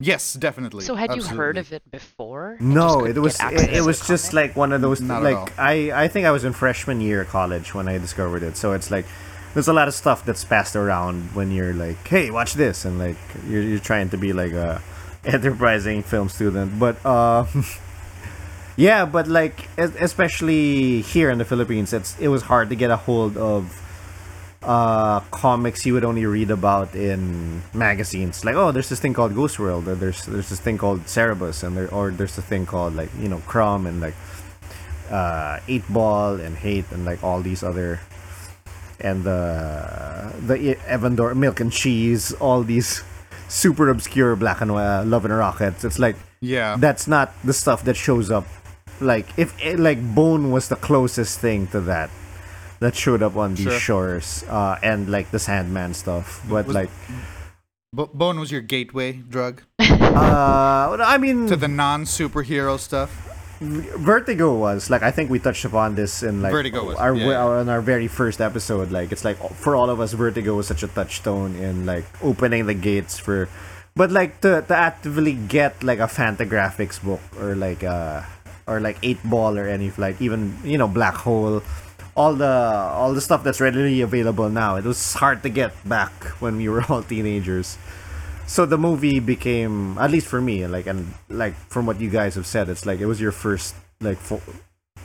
Yes, 0.00 0.32
definitely. 0.32 0.84
So 0.84 0.94
had 0.94 1.14
you 1.14 1.22
heard 1.22 1.58
of 1.58 1.72
it 1.72 1.82
before? 1.90 2.56
No, 2.58 3.04
it 3.04 3.18
was 3.18 3.38
it, 3.38 3.68
it 3.70 3.84
was 3.84 4.00
just 4.00 4.30
comic? 4.32 4.48
like 4.48 4.56
one 4.56 4.72
of 4.72 4.80
those 4.80 5.02
Not 5.02 5.22
like 5.22 5.52
I 5.58 5.92
I 6.04 6.08
think 6.08 6.24
I 6.26 6.30
was 6.30 6.42
in 6.42 6.54
freshman 6.54 7.02
year 7.02 7.20
of 7.20 7.28
college 7.28 7.74
when 7.74 7.86
I 7.86 7.98
discovered 7.98 8.42
it. 8.42 8.56
So 8.56 8.72
it's 8.72 8.90
like 8.90 9.04
there's 9.52 9.68
a 9.68 9.74
lot 9.74 9.88
of 9.88 9.94
stuff 9.94 10.24
that's 10.24 10.42
passed 10.42 10.74
around 10.74 11.34
when 11.36 11.50
you're 11.52 11.74
like, 11.74 12.00
"Hey, 12.08 12.30
watch 12.30 12.54
this." 12.54 12.86
And 12.86 12.98
like 12.98 13.18
you're 13.46 13.60
you're 13.62 13.78
trying 13.78 14.08
to 14.08 14.16
be 14.16 14.32
like 14.32 14.52
a 14.52 14.80
enterprising 15.24 16.02
film 16.02 16.30
student. 16.30 16.78
But 16.80 16.96
uh 17.04 17.44
yeah, 18.80 19.04
but 19.04 19.26
like 19.28 19.68
especially 19.78 21.02
here 21.02 21.28
in 21.30 21.38
the 21.38 21.44
Philippines, 21.44 21.92
it's 21.92 22.16
it 22.18 22.28
was 22.28 22.42
hard 22.42 22.66
to 22.72 22.76
get 22.76 22.90
a 22.90 22.96
hold 22.96 23.36
of 23.36 23.62
uh 24.62 25.20
comics 25.32 25.86
you 25.86 25.92
would 25.94 26.04
only 26.04 26.26
read 26.26 26.50
about 26.52 26.92
in 26.94 27.62
magazines 27.72 28.44
like 28.44 28.54
oh 28.62 28.68
there's 28.74 28.90
this 28.92 29.00
thing 29.00 29.14
called 29.16 29.32
ghost 29.34 29.56
world 29.58 29.88
or 29.88 29.94
there's 29.96 30.20
there's 30.28 30.50
this 30.52 30.60
thing 30.60 30.76
called 30.76 31.00
cerebus 31.08 31.64
and 31.64 31.72
there 31.76 31.88
or 31.96 32.10
there's 32.12 32.36
a 32.36 32.42
thing 32.44 32.66
called 32.66 32.92
like 32.94 33.08
you 33.22 33.28
know 33.32 33.40
crumb 33.48 33.86
and 33.88 34.02
like 34.04 34.12
uh 35.10 35.56
eight 35.66 35.86
ball 35.88 36.36
and 36.44 36.60
hate 36.60 36.84
and 36.92 37.06
like 37.08 37.24
all 37.24 37.40
these 37.40 37.62
other 37.64 38.00
and 39.00 39.24
the 39.24 39.40
the 40.44 40.76
Evan 40.86 41.16
Dor- 41.16 41.34
milk 41.34 41.58
and 41.64 41.72
cheese 41.72 42.32
all 42.36 42.60
these 42.62 43.02
super 43.48 43.88
obscure 43.88 44.36
black 44.36 44.60
and 44.60 44.74
white 44.74 45.04
love 45.08 45.24
and 45.24 45.32
rockets 45.32 45.84
it's 45.88 45.98
like 45.98 46.16
Yeah. 46.42 46.76
that's 46.78 47.08
not 47.08 47.32
the 47.48 47.54
stuff 47.56 47.80
that 47.88 47.96
shows 47.96 48.30
up 48.30 48.44
like 49.00 49.26
if 49.36 49.54
eh, 49.62 49.76
like 49.78 49.98
bone 50.14 50.50
was 50.50 50.68
the 50.68 50.76
closest 50.76 51.40
thing 51.40 51.66
to 51.68 51.80
that 51.82 52.10
that 52.80 52.94
showed 52.94 53.22
up 53.22 53.36
on 53.36 53.54
these 53.54 53.68
Sure. 53.68 53.78
shores 53.78 54.44
uh 54.48 54.76
and 54.82 55.10
like 55.10 55.30
the 55.30 55.38
sandman 55.38 55.92
stuff. 55.94 56.40
But 56.48 56.66
Was- 56.66 56.74
like 56.74 56.90
Bo- 57.92 58.10
Bone 58.14 58.38
was 58.38 58.50
your 58.52 58.60
gateway 58.62 59.12
drug? 59.12 59.62
Uh 59.80 60.96
i 61.00 61.18
mean 61.18 61.46
to 61.46 61.56
the 61.56 61.68
non-superhero 61.68 62.78
stuff. 62.78 63.10
vertigo 63.60 64.54
was. 64.56 64.88
Like 64.90 65.02
i 65.02 65.10
think 65.10 65.28
we 65.30 65.38
touched 65.38 65.64
upon 65.64 65.94
this 65.94 66.22
in 66.22 66.40
like 66.42 66.52
Vertigo 66.52 66.84
was, 66.84 66.96
our, 66.96 67.14
yeah, 67.14 67.36
our 67.36 67.58
on 67.60 67.68
our 67.68 67.80
very 67.82 68.08
first 68.08 68.40
episode. 68.40 68.90
Like 68.90 69.12
it's 69.12 69.24
like 69.24 69.36
for 69.54 69.76
all 69.76 69.90
of 69.90 70.00
us 70.00 70.12
vertigo 70.14 70.56
was 70.56 70.66
such 70.66 70.82
a 70.82 70.88
touchstone 70.88 71.54
in 71.56 71.84
like 71.86 72.04
opening 72.24 72.66
the 72.66 72.74
gates 72.74 73.18
for 73.18 73.48
but 73.94 74.10
like 74.10 74.40
to, 74.40 74.62
to 74.62 74.74
actively 74.76 75.34
get 75.34 75.82
like 75.82 75.98
a 75.98 76.06
fantagraphics 76.08 77.02
book 77.02 77.20
or 77.38 77.54
like 77.54 77.84
uh 77.84 78.22
or 78.70 78.80
like 78.80 78.96
eight 79.02 79.18
ball 79.24 79.58
or 79.58 79.66
any 79.66 79.90
like 79.98 80.20
even 80.22 80.56
you 80.62 80.78
know 80.78 80.86
black 80.86 81.14
hole 81.14 81.62
all 82.14 82.34
the 82.34 82.46
all 82.46 83.12
the 83.12 83.20
stuff 83.20 83.42
that's 83.42 83.60
readily 83.60 84.00
available 84.00 84.48
now 84.48 84.76
it 84.76 84.84
was 84.84 85.14
hard 85.14 85.42
to 85.42 85.50
get 85.50 85.74
back 85.88 86.12
when 86.40 86.56
we 86.56 86.68
were 86.68 86.84
all 86.88 87.02
teenagers 87.02 87.76
so 88.46 88.64
the 88.64 88.78
movie 88.78 89.18
became 89.20 89.98
at 89.98 90.10
least 90.10 90.26
for 90.26 90.40
me 90.40 90.66
like 90.66 90.86
and 90.86 91.12
like 91.28 91.54
from 91.68 91.84
what 91.84 92.00
you 92.00 92.08
guys 92.08 92.34
have 92.34 92.46
said 92.46 92.68
it's 92.68 92.86
like 92.86 93.00
it 93.00 93.06
was 93.06 93.20
your 93.20 93.32
first 93.32 93.74
like 94.00 94.18
fo- 94.18 94.42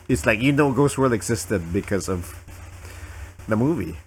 it's 0.07 0.25
like 0.25 0.39
you 0.39 0.51
know 0.51 0.71
ghost 0.71 0.97
world 0.97 1.13
existed 1.13 1.73
because 1.73 2.07
of 2.07 2.37
the 3.47 3.57
movie 3.57 3.97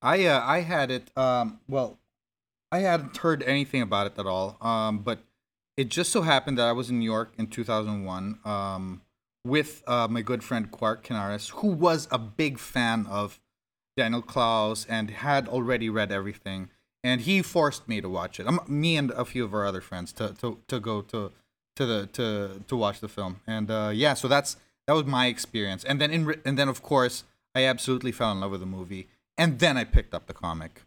I 0.00 0.26
uh, 0.26 0.40
I 0.44 0.60
had 0.60 0.90
it. 0.90 1.10
Um, 1.16 1.60
well, 1.68 1.98
I 2.70 2.80
hadn't 2.80 3.16
heard 3.16 3.42
anything 3.42 3.82
about 3.82 4.06
it 4.08 4.18
at 4.18 4.26
all. 4.26 4.56
Um, 4.60 4.98
but 4.98 5.20
it 5.78 5.90
just 5.90 6.10
so 6.10 6.22
happened 6.22 6.58
that 6.58 6.66
I 6.66 6.72
was 6.72 6.90
in 6.90 6.98
New 6.98 7.04
York 7.04 7.32
in 7.38 7.46
2001 7.46 8.40
um, 8.44 9.00
with 9.44 9.84
uh, 9.86 10.08
my 10.10 10.22
good 10.22 10.42
friend 10.42 10.68
Quark 10.72 11.04
Canaris, 11.04 11.50
who 11.50 11.68
was 11.68 12.08
a 12.10 12.18
big 12.18 12.58
fan 12.58 13.06
of 13.06 13.38
Daniel 13.96 14.20
Clowes 14.20 14.84
and 14.86 15.08
had 15.08 15.46
already 15.46 15.88
read 15.88 16.10
everything. 16.10 16.70
And 17.04 17.20
he 17.20 17.42
forced 17.42 17.88
me 17.88 18.00
to 18.00 18.08
watch 18.08 18.40
it. 18.40 18.48
Um, 18.48 18.60
me 18.66 18.96
and 18.96 19.12
a 19.12 19.24
few 19.24 19.44
of 19.44 19.54
our 19.54 19.64
other 19.64 19.80
friends 19.80 20.12
to, 20.14 20.34
to, 20.40 20.58
to 20.66 20.80
go 20.80 21.00
to 21.02 21.30
to 21.76 21.86
the 21.86 22.06
to 22.06 22.64
to 22.66 22.76
watch 22.76 22.98
the 22.98 23.08
film. 23.08 23.40
And 23.46 23.70
uh, 23.70 23.92
yeah, 23.94 24.14
so 24.14 24.26
that's 24.26 24.56
that 24.88 24.94
was 24.94 25.04
my 25.04 25.26
experience. 25.26 25.84
And 25.84 26.00
then 26.00 26.10
in 26.10 26.34
and 26.44 26.58
then 26.58 26.68
of 26.68 26.82
course 26.82 27.22
I 27.54 27.62
absolutely 27.66 28.10
fell 28.10 28.32
in 28.32 28.40
love 28.40 28.50
with 28.50 28.60
the 28.60 28.66
movie. 28.66 29.06
And 29.36 29.60
then 29.60 29.76
I 29.76 29.84
picked 29.84 30.12
up 30.12 30.26
the 30.26 30.34
comic. 30.34 30.82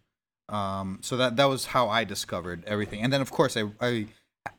Um, 0.50 1.00
so 1.01 1.15
that 1.15 1.38
that 1.38 1.45
was 1.45 1.67
how 1.67 1.88
I 1.88 2.03
discovered 2.03 2.65
everything. 2.67 3.01
And 3.01 3.13
then 3.13 3.21
of 3.21 3.31
course 3.31 3.55
I, 3.55 3.63
I 3.79 4.07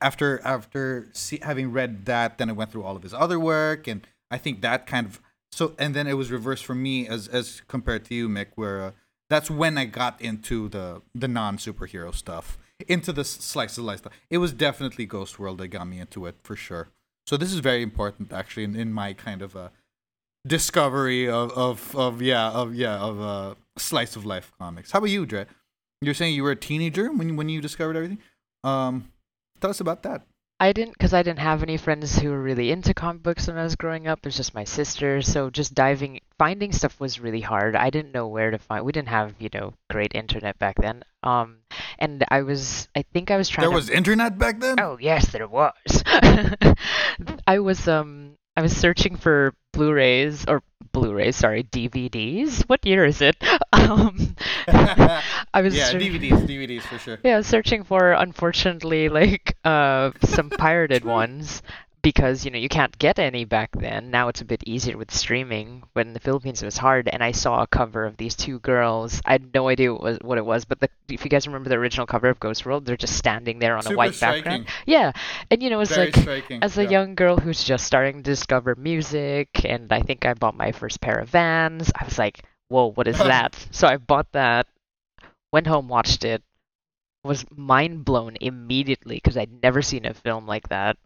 after 0.00 0.40
after 0.44 1.08
see, 1.12 1.40
having 1.42 1.72
read 1.72 2.06
that, 2.06 2.38
then 2.38 2.48
I 2.48 2.52
went 2.52 2.72
through 2.72 2.84
all 2.84 2.96
of 2.96 3.02
his 3.02 3.14
other 3.14 3.38
work, 3.38 3.86
and 3.86 4.06
I 4.30 4.38
think 4.38 4.60
that 4.62 4.86
kind 4.86 5.06
of 5.06 5.20
so. 5.50 5.74
And 5.78 5.94
then 5.94 6.06
it 6.06 6.14
was 6.14 6.30
reversed 6.30 6.64
for 6.64 6.74
me 6.74 7.08
as 7.08 7.28
as 7.28 7.62
compared 7.68 8.04
to 8.06 8.14
you, 8.14 8.28
Mick, 8.28 8.48
where 8.54 8.82
uh, 8.82 8.90
that's 9.28 9.50
when 9.50 9.78
I 9.78 9.86
got 9.86 10.20
into 10.20 10.68
the 10.68 11.02
the 11.14 11.28
non 11.28 11.56
superhero 11.56 12.14
stuff, 12.14 12.58
into 12.86 13.12
the 13.12 13.24
slice 13.24 13.78
of 13.78 13.84
life 13.84 13.98
stuff. 13.98 14.12
It 14.30 14.38
was 14.38 14.52
definitely 14.52 15.06
Ghost 15.06 15.38
World 15.38 15.58
that 15.58 15.68
got 15.68 15.88
me 15.88 16.00
into 16.00 16.26
it 16.26 16.36
for 16.42 16.56
sure. 16.56 16.88
So 17.26 17.36
this 17.36 17.52
is 17.52 17.60
very 17.60 17.82
important 17.82 18.32
actually 18.32 18.64
in, 18.64 18.76
in 18.76 18.92
my 18.92 19.12
kind 19.12 19.42
of 19.42 19.56
uh, 19.56 19.68
discovery 20.46 21.28
of, 21.28 21.52
of 21.52 21.96
of 21.96 22.22
yeah 22.22 22.50
of 22.50 22.74
yeah 22.74 22.98
of 22.98 23.20
uh 23.20 23.54
slice 23.78 24.16
of 24.16 24.24
life 24.24 24.52
comics. 24.58 24.90
How 24.92 24.98
about 24.98 25.10
you, 25.10 25.26
Dre? 25.26 25.46
You're 26.00 26.14
saying 26.14 26.34
you 26.34 26.42
were 26.42 26.50
a 26.50 26.56
teenager 26.56 27.12
when 27.12 27.36
when 27.36 27.48
you 27.48 27.60
discovered 27.60 27.96
everything. 27.96 28.18
Um, 28.64 29.11
tell 29.62 29.70
us 29.70 29.80
about 29.80 30.02
that. 30.02 30.26
I 30.60 30.72
didn't, 30.72 30.92
because 30.92 31.12
I 31.12 31.24
didn't 31.24 31.40
have 31.40 31.64
any 31.64 31.76
friends 31.76 32.16
who 32.20 32.30
were 32.30 32.40
really 32.40 32.70
into 32.70 32.94
comic 32.94 33.24
books 33.24 33.48
when 33.48 33.58
I 33.58 33.64
was 33.64 33.74
growing 33.74 34.06
up. 34.06 34.20
It 34.20 34.26
was 34.26 34.36
just 34.36 34.54
my 34.54 34.62
sister. 34.62 35.20
So 35.20 35.50
just 35.50 35.74
diving, 35.74 36.20
finding 36.38 36.70
stuff 36.70 37.00
was 37.00 37.18
really 37.18 37.40
hard. 37.40 37.74
I 37.74 37.90
didn't 37.90 38.12
know 38.12 38.28
where 38.28 38.52
to 38.52 38.58
find. 38.58 38.84
We 38.84 38.92
didn't 38.92 39.08
have, 39.08 39.34
you 39.40 39.48
know, 39.52 39.74
great 39.90 40.14
internet 40.14 40.56
back 40.60 40.76
then. 40.80 41.02
Um, 41.24 41.58
and 41.98 42.24
I 42.28 42.42
was, 42.42 42.86
I 42.94 43.02
think 43.02 43.32
I 43.32 43.38
was 43.38 43.48
trying. 43.48 43.64
There 43.64 43.70
to, 43.70 43.74
was 43.74 43.90
internet 43.90 44.38
back 44.38 44.60
then. 44.60 44.78
Oh 44.78 44.98
yes, 45.00 45.32
there 45.32 45.48
was. 45.48 46.04
I 47.46 47.58
was 47.58 47.88
um 47.88 48.36
I 48.56 48.62
was 48.62 48.76
searching 48.76 49.16
for 49.16 49.54
Blu-rays 49.72 50.44
or 50.46 50.62
Blu-rays, 50.92 51.36
sorry, 51.36 51.62
DVDs. 51.64 52.62
What 52.68 52.84
year 52.84 53.04
is 53.04 53.20
it? 53.20 53.36
Um, 53.74 54.36
I 54.68 55.60
was 55.60 55.74
yeah, 55.74 55.86
search- 55.86 56.02
DVDs, 56.02 56.46
DVDs 56.46 56.82
for 56.82 56.98
sure. 56.98 57.18
yeah, 57.24 57.40
searching 57.40 57.82
for 57.82 58.12
unfortunately 58.12 59.08
like 59.08 59.56
uh 59.64 60.12
some 60.24 60.50
pirated 60.50 61.04
ones 61.18 61.62
because 62.02 62.44
you 62.44 62.50
know 62.50 62.58
you 62.58 62.68
can't 62.68 62.98
get 62.98 63.18
any 63.18 63.44
back 63.44 63.70
then. 63.72 64.10
Now 64.10 64.28
it's 64.28 64.40
a 64.40 64.44
bit 64.44 64.62
easier 64.66 64.96
with 64.96 65.12
streaming. 65.12 65.84
But 65.94 66.06
in 66.06 66.12
the 66.12 66.20
Philippines 66.20 66.62
it 66.62 66.66
was 66.66 66.78
hard, 66.78 67.08
and 67.08 67.22
I 67.22 67.32
saw 67.32 67.62
a 67.62 67.66
cover 67.66 68.04
of 68.04 68.16
these 68.16 68.34
two 68.34 68.58
girls. 68.58 69.20
I 69.24 69.32
had 69.32 69.54
no 69.54 69.68
idea 69.68 69.92
what, 69.92 70.02
was, 70.02 70.18
what 70.22 70.38
it 70.38 70.44
was, 70.44 70.64
but 70.64 70.80
the, 70.80 70.88
if 71.08 71.24
you 71.24 71.30
guys 71.30 71.46
remember 71.46 71.68
the 71.68 71.76
original 71.76 72.06
cover 72.06 72.28
of 72.28 72.40
Ghost 72.40 72.66
World, 72.66 72.84
they're 72.84 72.96
just 72.96 73.16
standing 73.16 73.60
there 73.60 73.76
on 73.76 73.82
Super 73.82 73.94
a 73.94 73.96
white 73.96 74.20
background. 74.20 74.66
Yeah, 74.86 75.12
and 75.50 75.62
you 75.62 75.70
know 75.70 75.80
it's 75.80 75.96
like 75.96 76.16
as 76.50 76.76
a 76.76 76.84
yeah. 76.84 76.90
young 76.90 77.14
girl 77.14 77.36
who's 77.36 77.62
just 77.62 77.86
starting 77.86 78.16
to 78.16 78.22
discover 78.22 78.74
music, 78.74 79.64
and 79.64 79.92
I 79.92 80.02
think 80.02 80.26
I 80.26 80.34
bought 80.34 80.56
my 80.56 80.72
first 80.72 81.00
pair 81.00 81.18
of 81.18 81.28
Vans. 81.28 81.90
I 81.94 82.04
was 82.04 82.18
like, 82.18 82.42
"Whoa, 82.68 82.90
what 82.92 83.06
is 83.06 83.18
that?" 83.18 83.54
so 83.70 83.86
I 83.86 83.96
bought 83.96 84.32
that, 84.32 84.66
went 85.52 85.68
home, 85.68 85.88
watched 85.88 86.24
it, 86.24 86.42
was 87.22 87.44
mind 87.54 88.04
blown 88.04 88.36
immediately 88.40 89.16
because 89.16 89.36
I'd 89.36 89.62
never 89.62 89.82
seen 89.82 90.04
a 90.04 90.14
film 90.14 90.46
like 90.46 90.68
that. 90.68 90.96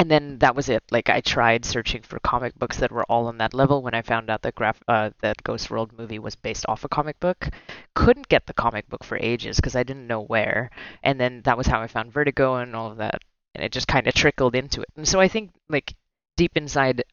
And 0.00 0.10
then 0.10 0.38
that 0.38 0.56
was 0.56 0.68
it. 0.68 0.82
Like 0.90 1.08
I 1.10 1.20
tried 1.20 1.64
searching 1.64 2.02
for 2.02 2.18
comic 2.20 2.54
books 2.56 2.78
that 2.78 2.90
were 2.90 3.04
all 3.04 3.26
on 3.28 3.38
that 3.38 3.54
level 3.54 3.82
when 3.82 3.94
I 3.94 4.02
found 4.02 4.28
out 4.30 4.42
that 4.42 4.54
graph 4.56 4.80
uh, 4.88 5.10
that 5.20 5.44
Ghost 5.44 5.70
World 5.70 5.92
movie 5.96 6.18
was 6.18 6.34
based 6.34 6.64
off 6.68 6.84
a 6.84 6.88
comic 6.88 7.20
book. 7.20 7.48
Couldn't 7.94 8.28
get 8.28 8.46
the 8.46 8.54
comic 8.54 8.88
book 8.88 9.04
for 9.04 9.16
ages 9.18 9.56
because 9.56 9.76
I 9.76 9.82
didn't 9.84 10.06
know 10.08 10.22
where. 10.22 10.70
And 11.04 11.20
then 11.20 11.42
that 11.42 11.56
was 11.58 11.66
how 11.68 11.80
I 11.82 11.86
found 11.86 12.12
Vertigo 12.12 12.56
and 12.56 12.74
all 12.74 12.90
of 12.90 12.96
that. 12.96 13.22
And 13.54 13.62
it 13.62 13.70
just 13.72 13.86
kind 13.88 14.06
of 14.08 14.14
trickled 14.14 14.56
into 14.56 14.80
it. 14.80 14.88
And 14.96 15.06
so 15.06 15.20
I 15.20 15.28
think 15.28 15.50
like 15.68 15.94
deep 16.36 16.56
inside 16.56 17.04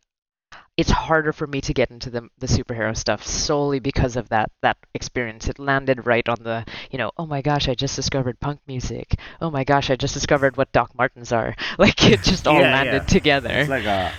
it's 0.77 0.91
harder 0.91 1.33
for 1.33 1.47
me 1.47 1.59
to 1.61 1.73
get 1.73 1.89
into 1.89 2.09
the 2.09 2.29
the 2.37 2.47
superhero 2.47 2.95
stuff 2.95 3.25
solely 3.25 3.79
because 3.79 4.15
of 4.15 4.29
that 4.29 4.51
that 4.61 4.77
experience. 4.93 5.47
It 5.49 5.57
landed 5.59 6.05
right 6.05 6.27
on 6.29 6.37
the 6.43 6.65
you 6.91 6.97
know 6.99 7.11
oh 7.17 7.25
my 7.25 7.41
gosh 7.41 7.67
I 7.67 7.73
just 7.75 7.95
discovered 7.95 8.39
punk 8.39 8.59
music. 8.67 9.15
Oh 9.41 9.49
my 9.49 9.63
gosh 9.63 9.89
I 9.89 9.95
just 9.95 10.13
discovered 10.13 10.55
what 10.55 10.71
Doc 10.71 10.91
Martens 10.95 11.31
are. 11.31 11.55
Like 11.79 12.03
it 12.09 12.21
just 12.23 12.47
all 12.47 12.61
Yeah, 12.61 12.71
landed 12.73 13.03
yeah. 13.03 13.07
together. 13.17 13.49
It's 13.49 13.69
like 13.69 13.85
a 13.85 14.13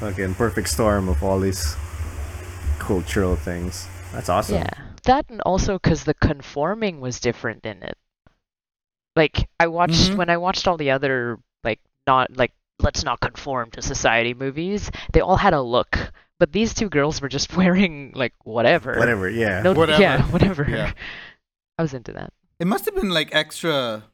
fucking 0.00 0.34
perfect 0.34 0.68
storm 0.68 1.08
of 1.08 1.22
all 1.22 1.38
these 1.40 1.76
cultural 2.78 3.36
things. 3.36 3.86
That's 4.12 4.28
awesome. 4.28 4.56
Yeah, 4.56 4.70
that 5.04 5.26
and 5.30 5.40
also 5.42 5.78
because 5.78 6.04
the 6.04 6.14
conforming 6.14 7.00
was 7.00 7.20
different 7.20 7.64
in 7.64 7.82
it. 7.82 7.96
Like 9.14 9.48
I 9.60 9.66
watched 9.68 10.12
Mhm. 10.12 10.16
when 10.16 10.30
I 10.30 10.36
watched 10.38 10.66
all 10.66 10.76
the 10.76 10.90
other 10.90 11.38
like 11.64 11.80
not 12.06 12.36
like 12.36 12.52
let's 12.82 13.04
not 13.04 13.20
conform 13.20 13.70
to 13.72 13.82
society 13.82 14.34
movies. 14.34 14.90
They 15.12 15.20
all 15.20 15.36
had 15.36 15.54
a 15.54 15.62
look, 15.62 16.12
but 16.38 16.52
these 16.52 16.74
two 16.74 16.88
girls 16.88 17.20
were 17.20 17.28
just 17.28 17.56
wearing 17.56 18.12
like 18.14 18.34
whatever. 18.44 18.96
Whatever. 18.98 19.28
Yeah. 19.28 19.62
No, 19.62 19.72
Whatever. 19.72 20.00
yeah, 20.02 20.22
whatever. 20.30 20.66
Yeah. 20.68 20.92
I 21.78 21.82
was 21.82 21.94
into 21.94 22.12
that. 22.12 22.32
It 22.60 22.66
must 22.66 22.84
have 22.84 22.94
been 22.94 23.10
like 23.10 23.34
extra 23.34 24.04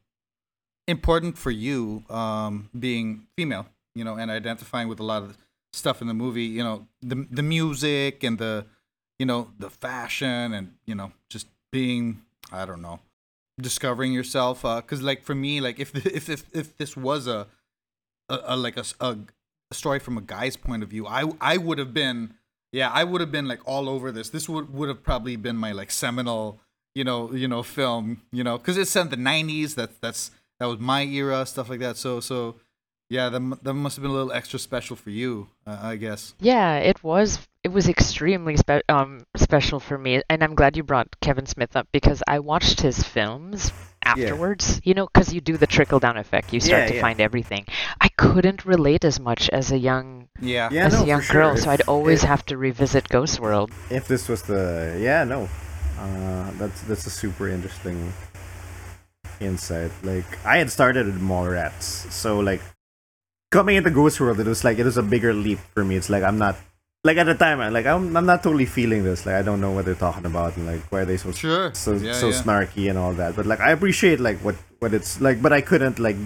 important 0.86 1.36
for 1.36 1.50
you, 1.50 2.04
um, 2.08 2.70
being 2.78 3.26
female, 3.36 3.66
you 3.94 4.04
know, 4.04 4.14
and 4.16 4.30
identifying 4.30 4.88
with 4.88 5.00
a 5.00 5.04
lot 5.04 5.22
of 5.22 5.36
stuff 5.72 6.00
in 6.00 6.08
the 6.08 6.14
movie. 6.14 6.44
You 6.44 6.64
know, 6.64 6.86
the 7.02 7.26
the 7.30 7.42
music 7.42 8.24
and 8.24 8.38
the, 8.38 8.66
you 9.18 9.26
know, 9.26 9.50
the 9.58 9.70
fashion 9.70 10.52
and 10.54 10.74
you 10.86 10.94
know, 10.94 11.12
just 11.28 11.46
being, 11.70 12.22
I 12.50 12.64
don't 12.64 12.80
know, 12.80 13.00
discovering 13.60 14.12
yourself. 14.12 14.64
Uh, 14.64 14.80
cause 14.80 15.02
like 15.02 15.22
for 15.24 15.34
me, 15.34 15.60
like 15.60 15.78
if 15.78 15.94
if 16.06 16.28
if, 16.30 16.44
if 16.52 16.76
this 16.78 16.96
was 16.96 17.26
a, 17.26 17.46
a, 18.28 18.40
a 18.44 18.56
like 18.56 18.76
a, 18.76 18.84
a 19.00 19.18
story 19.72 19.98
from 19.98 20.18
a 20.18 20.22
guy's 20.22 20.56
point 20.56 20.82
of 20.82 20.88
view, 20.88 21.06
I 21.06 21.24
I 21.40 21.56
would 21.56 21.78
have 21.78 21.94
been, 21.94 22.34
yeah, 22.72 22.90
I 22.90 23.04
would 23.04 23.20
have 23.20 23.32
been 23.32 23.48
like 23.48 23.60
all 23.66 23.88
over 23.88 24.12
this. 24.12 24.30
This 24.30 24.48
would 24.48 24.72
would 24.72 24.88
have 24.88 25.02
probably 25.02 25.36
been 25.36 25.56
my 25.56 25.72
like 25.72 25.90
seminal 25.90 26.60
you 26.98 27.04
know, 27.04 27.32
you 27.32 27.46
know, 27.46 27.62
film, 27.62 28.22
you 28.32 28.42
know, 28.42 28.58
because 28.58 28.76
it's 28.76 28.94
in 28.96 29.08
the 29.08 29.16
'90s. 29.16 29.76
That 29.76 30.00
that's 30.00 30.32
that 30.58 30.66
was 30.66 30.80
my 30.80 31.04
era, 31.04 31.46
stuff 31.46 31.70
like 31.70 31.78
that. 31.78 31.96
So 31.96 32.18
so, 32.18 32.56
yeah, 33.08 33.28
that 33.28 33.58
that 33.62 33.74
must 33.74 33.96
have 33.96 34.02
been 34.02 34.10
a 34.10 34.14
little 34.14 34.32
extra 34.32 34.58
special 34.58 34.96
for 34.96 35.10
you, 35.10 35.48
uh, 35.64 35.78
I 35.80 35.94
guess. 35.94 36.34
Yeah, 36.40 36.78
it 36.78 37.04
was. 37.04 37.38
It 37.62 37.68
was 37.68 37.88
extremely 37.88 38.56
spe- 38.56 38.88
um 38.88 39.20
special 39.36 39.78
for 39.78 39.96
me, 39.96 40.22
and 40.28 40.42
I'm 40.42 40.56
glad 40.56 40.76
you 40.76 40.82
brought 40.82 41.20
Kevin 41.20 41.46
Smith 41.46 41.76
up 41.76 41.86
because 41.92 42.22
I 42.26 42.40
watched 42.40 42.80
his 42.80 43.00
films 43.00 43.70
afterwards. 44.12 44.80
You 44.84 44.94
know, 44.94 45.06
because 45.06 45.28
you 45.34 45.40
do 45.40 45.56
the 45.56 45.66
trickle 45.66 46.00
down 46.00 46.16
effect. 46.16 46.52
You 46.52 46.60
start 46.60 46.82
Yeah, 46.82 46.88
to 46.88 46.94
yeah. 46.96 47.00
find 47.06 47.20
everything. 47.20 47.64
I 48.00 48.08
couldn't 48.16 48.64
relate 48.64 49.04
as 49.04 49.18
much 49.20 49.48
as 49.50 49.70
a 49.72 49.78
young 49.78 50.28
Yeah. 50.40 50.68
Yeah, 50.72 50.86
as 50.86 50.94
no, 50.94 51.02
a 51.02 51.06
young 51.06 51.24
girl, 51.30 51.54
sure. 51.54 51.62
so 51.62 51.70
I'd 51.70 51.86
always 51.94 52.22
if- 52.22 52.28
have 52.28 52.42
to 52.50 52.56
revisit 52.56 53.08
Ghost 53.08 53.40
World. 53.40 53.70
if 53.90 54.04
this 54.08 54.28
was 54.28 54.42
the 54.42 54.96
yeah 55.00 55.24
no 55.24 55.48
uh 55.98 56.46
that's 56.60 56.80
that's 56.88 57.04
a 57.06 57.10
super 57.22 57.48
interesting 57.48 57.98
insight 59.40 59.90
like 60.02 60.26
i 60.44 60.58
had 60.58 60.70
started 60.70 61.06
with 61.06 61.20
mallrats 61.20 62.10
so 62.10 62.40
like 62.40 62.60
coming 63.50 63.76
into 63.76 63.90
ghost 63.90 64.18
world 64.20 64.38
it 64.40 64.46
was 64.46 64.64
like 64.64 64.78
it 64.78 64.84
was 64.84 64.96
a 64.98 65.02
bigger 65.02 65.32
leap 65.32 65.58
for 65.74 65.84
me 65.84 65.94
it's 65.96 66.10
like 66.10 66.22
i'm 66.22 66.38
not 66.38 66.56
like 67.08 67.16
at 67.22 67.26
the 67.30 67.34
time 67.34 67.58
like 67.72 67.86
I'm, 67.92 68.04
I'm 68.16 68.26
not 68.32 68.42
totally 68.46 68.66
feeling 68.78 69.02
this 69.08 69.24
like 69.26 69.36
i 69.40 69.42
don't 69.48 69.60
know 69.64 69.72
what 69.76 69.84
they're 69.86 70.02
talking 70.06 70.26
about 70.32 70.56
and 70.56 70.66
like 70.72 70.82
why 70.92 71.00
are 71.02 71.08
they 71.10 71.16
so 71.16 71.32
Sure. 71.32 71.72
so 71.74 71.94
Yeah, 71.96 72.12
so 72.12 72.28
yeah. 72.28 72.40
snarky 72.42 72.84
and 72.90 72.98
all 73.02 73.14
that 73.20 73.36
but 73.36 73.46
like 73.46 73.60
i 73.60 73.70
appreciate 73.76 74.20
like 74.28 74.38
what 74.46 74.56
what 74.82 74.92
it's 74.98 75.20
like 75.26 75.40
but 75.44 75.52
i 75.52 75.60
couldn't 75.70 75.98
like 75.98 76.16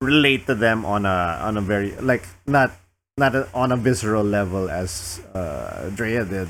relate 0.00 0.46
to 0.50 0.54
them 0.54 0.84
on 0.84 1.06
a 1.06 1.18
on 1.46 1.56
a 1.56 1.64
very 1.72 1.90
like 2.12 2.24
not 2.46 2.70
not 3.18 3.34
a, 3.34 3.48
on 3.54 3.72
a 3.72 3.76
visceral 3.76 4.24
level 4.24 4.70
as 4.70 5.20
uh 5.34 5.90
Drea 5.94 6.24
did 6.24 6.48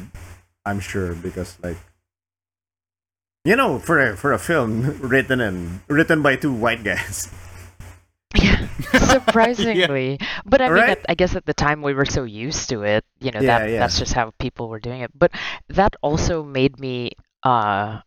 i'm 0.64 0.80
sure 0.80 1.14
because 1.14 1.56
like 1.62 1.76
you 3.44 3.56
know 3.56 3.78
for 3.78 3.98
a 4.00 4.16
for 4.16 4.32
a 4.32 4.38
film 4.38 4.98
written 5.02 5.40
and 5.40 5.80
written 5.88 6.22
by 6.22 6.36
two 6.36 6.52
white 6.52 6.84
guys 6.84 7.28
Yeah, 8.36 8.61
surprisingly. 8.94 10.18
But 10.44 10.60
I 10.62 10.70
mean, 10.70 10.74
Right? 10.74 10.90
at, 10.90 11.04
I 11.08 11.14
guess 11.14 11.34
at 11.36 11.46
the 11.46 11.54
time 11.54 11.82
we 11.82 11.94
were 11.94 12.04
so 12.06 12.24
used 12.24 12.68
to 12.70 12.82
it, 12.82 13.04
you 13.20 13.30
know, 13.30 13.40
Yeah, 13.40 13.58
that 13.58 13.68
yeah. 13.68 13.78
that's 13.78 13.98
just 13.98 14.12
how 14.14 14.32
people 14.38 14.68
were 14.68 14.80
doing 14.80 15.00
it. 15.02 15.10
But 15.16 15.32
that 15.68 15.96
also 16.02 16.42
made 16.42 16.78
me 16.80 17.12
uh 17.42 18.00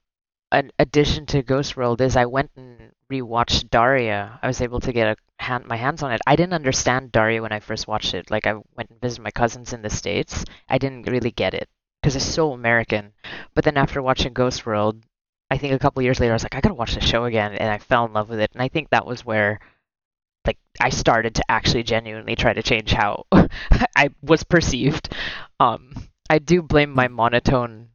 an 0.52 0.72
addition 0.80 1.26
to 1.28 1.42
Ghost 1.44 1.76
World 1.76 2.02
is 2.02 2.16
I 2.16 2.26
went 2.26 2.52
and 2.56 2.92
rewatched 3.12 3.70
Daria. 3.70 4.40
I 4.42 4.48
was 4.48 4.62
able 4.62 4.80
to 4.82 4.94
get 4.94 5.18
a 5.18 5.44
hand, 5.44 5.66
my 5.66 5.76
hands 5.78 6.02
on 6.04 6.12
it. 6.12 6.22
I 6.28 6.36
didn't 6.36 6.54
understand 6.54 7.12
Daria 7.12 7.42
when 7.42 7.52
I 7.52 7.60
first 7.60 7.88
watched 7.88 8.14
it. 8.14 8.32
Like 8.32 8.48
I 8.48 8.54
went 8.76 8.90
and 8.90 9.02
visited 9.02 9.24
my 9.24 9.32
cousins 9.32 9.74
in 9.74 9.82
the 9.82 9.90
states. 9.90 10.46
I 10.70 10.78
didn't 10.78 11.10
really 11.10 11.32
get 11.32 11.54
it 11.54 11.68
because 12.02 12.16
it's 12.16 12.26
so 12.26 12.52
American. 12.54 13.14
But 13.54 13.64
then 13.66 13.78
after 13.78 14.02
watching 14.02 14.34
Ghost 14.34 14.66
World, 14.66 15.04
I 15.52 15.58
think 15.58 15.74
a 15.74 15.80
couple 15.80 16.02
years 16.04 16.20
later, 16.20 16.34
I 16.34 16.36
was 16.36 16.44
like, 16.44 16.56
I 16.56 16.62
gotta 16.62 16.74
watch 16.76 16.96
the 16.96 17.02
show 17.02 17.26
again, 17.26 17.54
and 17.54 17.70
I 17.70 17.78
fell 17.78 18.06
in 18.06 18.14
love 18.14 18.30
with 18.30 18.40
it. 18.40 18.52
And 18.54 18.62
I 18.62 18.68
think 18.68 18.90
that 18.90 19.06
was 19.06 19.26
where, 19.26 19.60
like, 20.46 20.58
I 20.80 20.90
started 20.90 21.36
to 21.36 21.44
actually 21.50 21.84
genuinely 21.84 22.36
try 22.36 22.54
to 22.54 22.64
change 22.64 22.92
how 22.92 23.26
I 23.96 24.10
was 24.22 24.44
perceived. 24.44 25.10
Um, 25.60 25.94
I 26.30 26.40
do 26.40 26.62
blame 26.62 26.92
my 26.92 27.08
monotone 27.08 27.90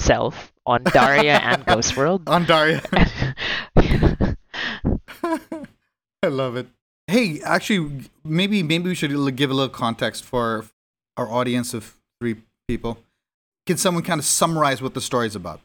self 0.00 0.52
on 0.66 0.84
Daria 0.84 1.38
and 1.38 1.64
Ghost 1.72 1.96
World. 1.96 2.28
On 2.28 2.44
Daria. 2.44 2.82
I 6.22 6.26
love 6.26 6.56
it. 6.56 6.66
Hey, 7.06 7.40
actually, 7.42 8.08
maybe 8.24 8.62
maybe 8.62 8.88
we 8.88 8.94
should 8.94 9.10
give 9.36 9.50
a 9.50 9.54
little 9.54 9.68
context 9.68 10.24
for 10.24 10.66
our 11.16 11.30
audience 11.30 11.74
of 11.74 11.94
three 12.20 12.36
people. 12.68 12.98
Can 13.66 13.76
someone 13.76 14.04
kind 14.04 14.18
of 14.18 14.24
summarize 14.24 14.80
what 14.82 14.94
the 14.94 15.00
story 15.00 15.26
is 15.26 15.34
about? 15.34 15.60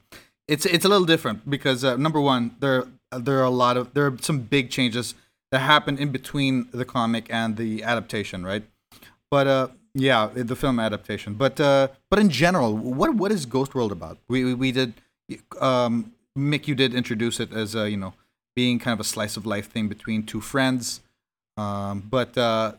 It's 0.47 0.65
it's 0.65 0.85
a 0.85 0.89
little 0.89 1.05
different 1.05 1.49
because 1.49 1.83
uh, 1.83 1.97
number 1.97 2.21
one, 2.21 2.55
there 2.59 2.85
there 3.11 3.39
are 3.39 3.43
a 3.43 3.49
lot 3.49 3.77
of 3.77 3.93
there 3.93 4.07
are 4.07 4.17
some 4.21 4.39
big 4.39 4.69
changes 4.69 5.13
that 5.55 5.61
happen 5.61 5.97
in 5.97 6.11
between 6.11 6.67
the 6.73 6.83
comic 6.83 7.27
and 7.29 7.55
the 7.55 7.81
adaptation, 7.81 8.45
right? 8.45 8.63
But 9.31 9.47
uh, 9.47 9.67
yeah, 9.93 10.29
the 10.33 10.55
film 10.55 10.81
adaptation. 10.81 11.35
But 11.35 11.59
uh, 11.61 11.87
but 12.09 12.19
in 12.19 12.29
general, 12.29 12.75
what 12.75 13.15
what 13.15 13.31
is 13.31 13.45
Ghost 13.45 13.73
World 13.73 13.93
about? 13.93 14.17
We 14.27 14.43
we, 14.43 14.53
we 14.53 14.71
did, 14.73 14.93
um, 15.61 16.11
Mick, 16.37 16.67
you 16.67 16.75
did 16.75 16.93
introduce 16.93 17.39
it 17.39 17.53
as 17.53 17.73
a 17.73 17.89
you 17.89 17.95
know 17.95 18.13
being 18.53 18.79
kind 18.79 18.93
of 18.93 18.99
a 18.99 19.05
slice 19.05 19.37
of 19.37 19.45
life 19.45 19.67
thing 19.71 19.87
between 19.87 20.25
two 20.25 20.41
friends. 20.41 20.99
Um, 21.55 22.03
but 22.09 22.37
uh, 22.37 22.73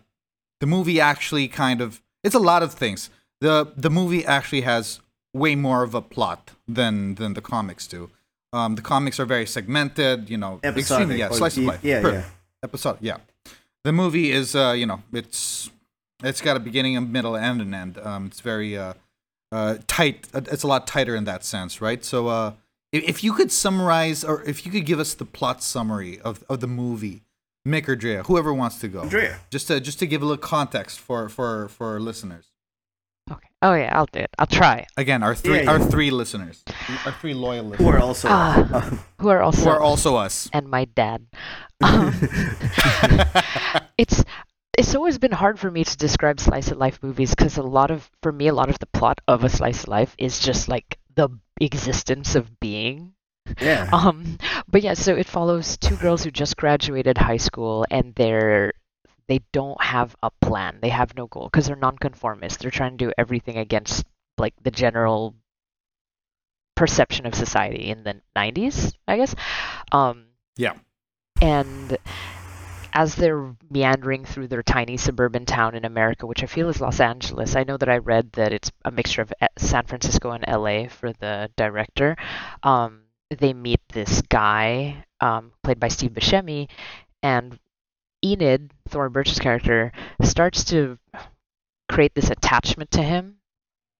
the 0.61 0.66
movie 0.66 1.00
actually 1.00 1.49
kind 1.49 1.80
of 1.80 2.02
it's 2.23 2.35
a 2.35 2.45
lot 2.52 2.62
of 2.62 2.75
things. 2.75 3.09
the 3.40 3.73
The 3.75 3.90
movie 3.90 4.23
actually 4.26 4.64
has 4.73 5.00
way 5.33 5.54
more 5.56 5.83
of 5.83 5.95
a 5.95 6.02
plot 6.02 6.50
than 6.68 7.14
than 7.14 7.33
the 7.33 7.40
comics 7.54 7.87
do. 7.87 8.11
Um, 8.52 8.75
the 8.75 8.83
comics 8.83 9.18
are 9.21 9.26
very 9.26 9.47
segmented, 9.47 10.28
you 10.30 10.37
know, 10.37 10.61
Episodic, 10.62 10.78
extremely 10.78 11.18
yeah, 11.18 11.30
slice 11.30 11.56
of 11.56 11.64
life. 11.64 11.80
yeah, 11.83 12.00
yeah. 12.00 12.25
Episode, 12.62 12.98
yeah. 13.00 13.18
The 13.84 13.92
movie 13.92 14.32
is, 14.32 14.56
uh, 14.56 14.75
you 14.76 14.86
know, 14.86 15.02
it's 15.12 15.70
it's 16.25 16.40
got 16.40 16.56
a 16.56 16.60
beginning, 16.60 16.96
a 16.96 17.00
middle, 17.00 17.36
and 17.36 17.60
an 17.60 17.75
end. 17.75 17.98
Um, 17.98 18.26
it's 18.26 18.40
very 18.40 18.76
uh, 18.76 18.94
uh, 19.52 19.76
tight. 19.86 20.26
It's 20.34 20.62
a 20.62 20.66
lot 20.66 20.86
tighter 20.86 21.14
in 21.14 21.25
that 21.25 21.44
sense, 21.44 21.80
right? 21.80 22.04
So, 22.04 22.28
uh, 22.28 22.52
if, 22.92 23.04
if 23.04 23.25
you 23.25 23.32
could 23.32 23.52
summarize, 23.52 24.25
or 24.25 24.42
if 24.44 24.64
you 24.64 24.72
could 24.72 24.86
give 24.86 24.98
us 24.98 25.14
the 25.14 25.25
plot 25.25 25.62
summary 25.62 26.18
of, 26.20 26.42
of 26.48 26.60
the 26.60 26.66
movie, 26.66 27.22
Mick 27.66 27.88
or 27.88 27.96
Drea, 27.96 28.22
whoever 28.25 28.52
wants 28.54 28.78
to 28.80 28.88
go, 28.88 29.08
Drea. 29.08 29.40
just 29.50 29.68
to 29.68 29.80
just 29.80 29.98
to 29.98 30.06
give 30.06 30.22
a 30.22 30.25
little 30.25 30.42
context 30.42 30.98
for 30.98 31.28
for 31.28 31.68
for 31.68 32.00
listeners. 32.00 32.46
Okay. 33.30 33.49
Oh 33.62 33.75
yeah, 33.75 33.90
I'll 33.97 34.06
do 34.12 34.21
it. 34.21 34.30
I'll 34.38 34.47
try. 34.47 34.87
Again, 34.97 35.23
our 35.23 35.35
three 35.35 35.56
Yeah, 35.56 35.62
yeah. 35.62 35.71
our 35.73 35.80
three 35.80 36.11
listeners, 36.11 36.62
our 37.04 37.12
three 37.12 37.35
loyal 37.35 37.64
Who 37.64 37.71
listeners, 37.71 37.95
are 37.95 37.99
also 37.99 38.28
Ah. 38.30 38.99
Who 39.21 39.28
are 39.28 39.42
also 39.42 39.62
who 39.64 39.71
are 39.71 39.80
also 39.80 40.16
us. 40.16 40.49
and 40.52 40.68
my 40.68 40.85
dad. 40.87 41.26
Um, 41.83 42.12
it's 43.99 44.25
it's 44.78 44.95
always 44.95 45.18
been 45.18 45.33
hard 45.33 45.59
for 45.59 45.71
me 45.71 45.85
to 45.85 45.97
describe 45.97 46.40
slice 46.40 46.71
of 46.71 46.78
life 46.78 46.99
movies 47.02 47.35
because 47.35 47.56
a 47.56 47.62
lot 47.62 47.90
of 47.90 48.11
for 48.23 48.33
me 48.33 48.49
a 48.49 48.54
lot 48.54 48.68
of 48.68 48.78
the 48.78 48.87
plot 48.87 49.21
of 49.26 49.45
a 49.45 49.49
slice 49.49 49.83
of 49.85 49.88
life 49.88 50.14
is 50.18 50.38
just 50.40 50.68
like 50.68 50.99
the 51.14 51.28
existence 51.61 52.35
of 52.35 52.61
being 52.61 53.14
yeah. 53.61 53.88
um 53.92 54.37
but 54.68 54.83
yeah 54.83 54.92
so 54.92 55.14
it 55.16 55.26
follows 55.26 55.76
two 55.78 55.97
girls 55.97 56.23
who 56.25 56.30
just 56.30 56.56
graduated 56.59 57.16
high 57.16 57.38
school 57.38 57.87
and 57.90 58.14
they're 58.16 58.73
they 59.28 59.40
don't 59.52 59.80
have 59.83 60.14
a 60.23 60.30
plan 60.40 60.78
they 60.83 60.88
have 60.88 61.14
no 61.16 61.26
goal 61.26 61.49
because 61.50 61.66
they're 61.66 61.76
nonconformists 61.76 62.59
they're 62.62 62.71
trying 62.71 62.97
to 62.97 63.06
do 63.06 63.12
everything 63.18 63.56
against 63.59 64.04
like 64.38 64.54
the 64.62 64.71
general 64.71 65.35
perception 66.75 67.26
of 67.26 67.35
society 67.35 67.88
in 67.90 68.04
the 68.04 68.21
90s 68.35 68.92
i 69.09 69.16
guess 69.16 69.35
um 69.92 70.26
Yeah. 70.56 70.75
and 71.40 71.97
as 72.92 73.14
they're 73.14 73.54
meandering 73.71 74.25
through 74.25 74.49
their 74.49 74.62
tiny 74.62 74.97
suburban 74.97 75.45
town 75.45 75.75
in 75.75 75.84
America, 75.84 76.26
which 76.26 76.43
I 76.43 76.47
feel 76.47 76.69
is 76.71 76.80
Los 76.80 77.00
Angeles, 77.00 77.54
I 77.56 77.65
know 77.65 77.76
that 77.76 77.89
I 77.91 77.99
read 77.99 78.32
that 78.32 78.52
it's 78.52 78.73
a 78.84 78.91
mixture 78.91 79.23
of 79.23 79.32
eh, 79.41 79.49
San 79.58 79.84
Francisco 79.86 80.30
and 80.30 80.45
LA 80.47 80.89
for 80.89 81.12
the 81.12 81.50
director. 81.56 82.17
Um, 82.62 83.02
they 83.30 83.52
meet 83.52 83.80
this 83.93 84.23
guy 84.23 85.04
um, 85.21 85.52
played 85.62 85.78
by 85.78 85.89
Steve 85.89 86.12
Buscemi, 86.12 86.69
and 87.23 87.58
Enid, 88.32 88.73
Thora 88.89 89.10
Birch's 89.10 89.39
character, 89.39 89.93
starts 90.23 90.65
to 90.65 90.99
create 91.89 92.15
this 92.15 92.30
attachment 92.30 92.91
to 92.93 93.02
him. 93.02 93.36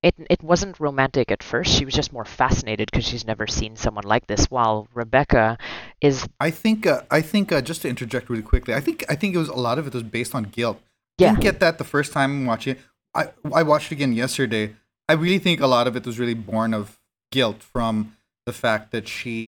It 0.03 0.15
it 0.31 0.43
wasn't 0.43 0.79
romantic 0.79 1.31
at 1.31 1.43
first. 1.43 1.73
She 1.73 1.85
was 1.85 1.95
just 1.95 2.13
more 2.13 2.25
fascinated 2.25 2.91
because 2.91 3.07
she's 3.07 3.27
never 3.27 3.47
seen 3.47 3.77
someone 3.77 4.05
like 4.05 4.27
this. 4.27 4.47
While 4.47 4.89
Rebecca 4.95 5.59
is 6.01 6.27
I 6.39 6.51
think 6.51 6.87
uh, 6.87 7.03
I 7.11 7.23
think 7.23 7.51
uh, 7.51 7.61
just 7.61 7.83
to 7.83 7.89
interject 7.89 8.29
really 8.29 8.43
quickly, 8.43 8.75
I 8.75 8.81
think 8.81 9.05
I 9.09 9.15
think 9.15 9.35
it 9.35 9.39
was 9.39 9.49
a 9.49 9.55
lot 9.55 9.79
of 9.79 9.87
it 9.87 9.95
was 9.95 10.03
based 10.03 10.35
on 10.35 10.45
guilt. 10.45 10.81
Yeah. 11.19 11.31
Didn't 11.31 11.43
get 11.43 11.61
that 11.61 11.79
the 11.79 11.85
first 11.85 12.13
time 12.13 12.47
watching 12.47 12.77
it. 12.77 12.81
I 13.15 13.31
I 13.53 13.63
watched 13.63 13.91
it 13.91 13.97
again 13.97 14.13
yesterday. 14.13 14.77
I 15.09 15.15
really 15.15 15.39
think 15.39 15.61
a 15.61 15.67
lot 15.67 15.87
of 15.87 15.97
it 15.97 16.05
was 16.05 16.19
really 16.19 16.35
born 16.35 16.75
of 16.75 16.99
guilt 17.33 17.63
from 17.63 18.17
the 18.45 18.53
fact 18.53 18.93
that 18.93 19.09
she 19.09 19.47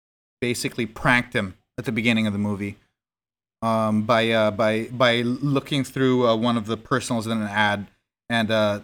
basically 0.41 0.87
pranked 0.87 1.35
him 1.35 1.57
at 1.77 1.85
the 1.85 1.93
beginning 1.93 2.27
of 2.27 2.33
the 2.33 2.39
movie. 2.39 2.77
Um, 3.63 4.05
by 4.05 4.31
uh, 4.31 4.51
by 4.51 4.85
by 4.91 5.21
looking 5.21 5.85
through 5.85 6.27
uh, 6.27 6.35
one 6.35 6.57
of 6.57 6.65
the 6.65 6.79
personals 6.79 7.27
in 7.27 7.43
an 7.43 7.49
ad 7.49 7.89
and 8.31 8.51
uh, 8.51 8.81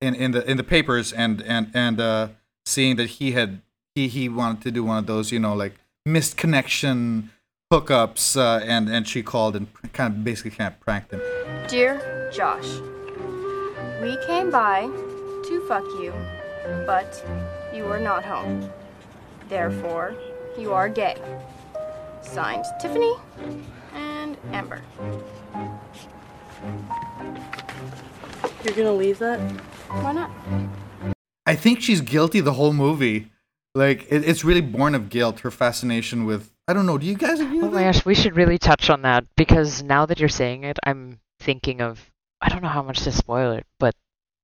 in 0.00 0.14
in 0.14 0.30
the 0.30 0.50
in 0.50 0.56
the 0.56 0.64
papers 0.64 1.12
and 1.12 1.42
and 1.42 1.70
and 1.74 2.00
uh, 2.00 2.28
seeing 2.64 2.96
that 2.96 3.10
he 3.10 3.32
had 3.32 3.60
he 3.94 4.08
he 4.08 4.30
wanted 4.30 4.62
to 4.62 4.70
do 4.70 4.82
one 4.84 4.96
of 4.96 5.06
those 5.06 5.32
you 5.32 5.38
know 5.38 5.54
like 5.54 5.74
missed 6.06 6.38
connection 6.38 7.30
hookups 7.70 8.38
uh, 8.38 8.64
and 8.64 8.88
and 8.88 9.06
she 9.06 9.22
called 9.22 9.54
and 9.54 9.66
kind 9.92 10.14
of 10.14 10.24
basically 10.24 10.52
kind 10.52 10.72
of 10.72 10.80
pranked 10.80 11.12
him. 11.12 11.20
Dear 11.68 12.30
Josh, 12.32 12.80
we 14.00 14.16
came 14.26 14.50
by 14.50 14.86
to 14.86 15.64
fuck 15.68 15.84
you, 16.00 16.14
but 16.86 17.22
you 17.74 17.84
were 17.84 18.00
not 18.00 18.24
home. 18.24 18.70
Therefore, 19.50 20.14
you 20.58 20.72
are 20.72 20.88
gay. 20.88 21.16
Signed, 22.22 22.64
Tiffany 22.80 23.14
and 24.44 24.54
Amber. 24.54 24.82
You're 28.64 28.74
gonna 28.74 28.92
leave 28.92 29.18
that? 29.18 29.38
Why 29.88 30.12
not? 30.12 30.30
I 31.46 31.54
think 31.54 31.80
she's 31.80 32.00
guilty 32.00 32.40
the 32.40 32.54
whole 32.54 32.72
movie. 32.72 33.30
Like 33.74 34.06
it, 34.10 34.28
it's 34.28 34.44
really 34.44 34.60
born 34.60 34.94
of 34.94 35.08
guilt. 35.08 35.40
Her 35.40 35.50
fascination 35.50 36.24
with 36.24 36.50
I 36.66 36.72
don't 36.72 36.86
know. 36.86 36.98
Do 36.98 37.06
you 37.06 37.14
guys 37.14 37.38
agree 37.40 37.60
Oh 37.60 37.70
my 37.70 37.84
gosh, 37.84 38.04
we 38.04 38.14
should 38.14 38.34
really 38.34 38.58
touch 38.58 38.90
on 38.90 39.02
that 39.02 39.24
because 39.36 39.82
now 39.82 40.06
that 40.06 40.18
you're 40.18 40.28
saying 40.28 40.64
it, 40.64 40.78
I'm 40.84 41.20
thinking 41.40 41.80
of 41.80 42.10
I 42.40 42.48
don't 42.48 42.62
know 42.62 42.68
how 42.68 42.82
much 42.82 43.00
to 43.02 43.12
spoil 43.12 43.52
it, 43.52 43.66
but 43.78 43.94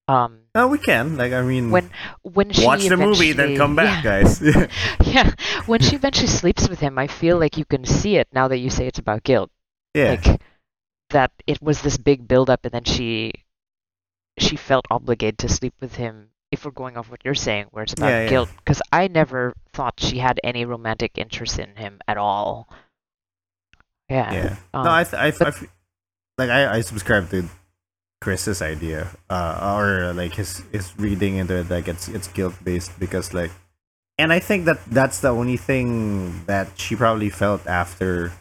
um 0.07 0.43
No, 0.55 0.69
we 0.69 0.79
can. 0.79 1.17
Like, 1.17 1.33
I 1.33 1.43
mean, 1.43 1.71
when 1.71 1.91
when 2.23 2.53
she 2.53 2.65
watch 2.65 2.85
the 2.85 2.97
movie, 2.97 3.33
then 3.33 3.57
come 3.57 3.75
back, 3.75 4.05
yeah, 4.05 4.23
guys. 4.23 4.41
yeah, 5.05 5.33
when 5.67 5.81
she 5.81 5.97
eventually 5.97 6.29
sleeps 6.29 6.69
with 6.69 6.81
him, 6.81 6.99
I 6.99 7.07
feel 7.07 7.39
like 7.39 7.57
you 7.57 7.65
can 7.65 7.85
see 7.85 8.17
it 8.17 8.29
now 8.33 8.49
that 8.49 8.59
you 8.59 8.71
say 8.71 8.87
it's 8.87 8.99
about 8.99 9.25
guilt. 9.25 9.51
Yeah. 9.95 10.19
Like 10.23 10.41
that 11.11 11.31
it 11.47 11.61
was 11.61 11.83
this 11.83 11.99
big 11.99 12.27
build 12.27 12.49
up 12.49 12.65
and 12.65 12.73
then 12.73 12.85
she 12.85 13.33
she 14.39 14.57
felt 14.57 14.87
obligated 14.91 15.39
to 15.39 15.49
sleep 15.49 15.75
with 15.81 15.97
him 15.97 16.31
if 16.51 16.65
we're 16.65 16.71
going 16.71 16.97
off 16.97 17.11
what 17.11 17.21
you're 17.25 17.35
saying 17.35 17.67
where 17.71 17.85
it's 17.85 17.93
about 17.93 18.09
Yeah, 18.09 18.23
yeah. 18.25 18.29
guilt 18.31 18.49
because 18.57 18.81
I 18.93 19.09
never 19.09 19.53
thought 19.73 20.01
she 20.01 20.19
had 20.19 20.41
any 20.43 20.65
romantic 20.65 21.13
interest 21.17 21.59
in 21.59 21.77
him 21.77 22.01
at 22.09 22.17
all. 22.17 22.69
Yeah. 24.09 24.33
Yeah. 24.33 24.57
Um, 24.75 24.85
no, 24.85 24.91
I, 24.91 25.05
th- 25.05 25.15
I, 25.21 25.31
th- 25.31 25.39
but- 25.39 25.47
I 25.47 25.51
f- 25.51 25.67
like 26.39 26.51
I, 26.51 26.77
I 26.77 26.81
subscribe 26.81 27.29
to 27.31 27.45
Chris's 28.21 28.63
idea, 28.63 29.09
uh, 29.29 29.75
or 29.77 30.13
like 30.15 30.35
his 30.35 30.63
his 30.73 30.93
reading 30.99 31.37
into 31.37 31.57
it. 31.57 31.69
Like 31.69 31.89
it's 31.89 32.09
it's 32.09 32.29
guilt 32.29 32.55
based 32.63 32.99
because 32.99 33.35
like, 33.35 33.51
and 34.17 34.33
I 34.33 34.39
think 34.39 34.65
that 34.67 34.79
that's 34.87 35.21
the 35.21 35.29
only 35.31 35.57
thing 35.57 36.45
that 36.47 36.69
she 36.79 36.95
probably 36.97 37.31
felt 37.31 37.67
after. 37.67 38.33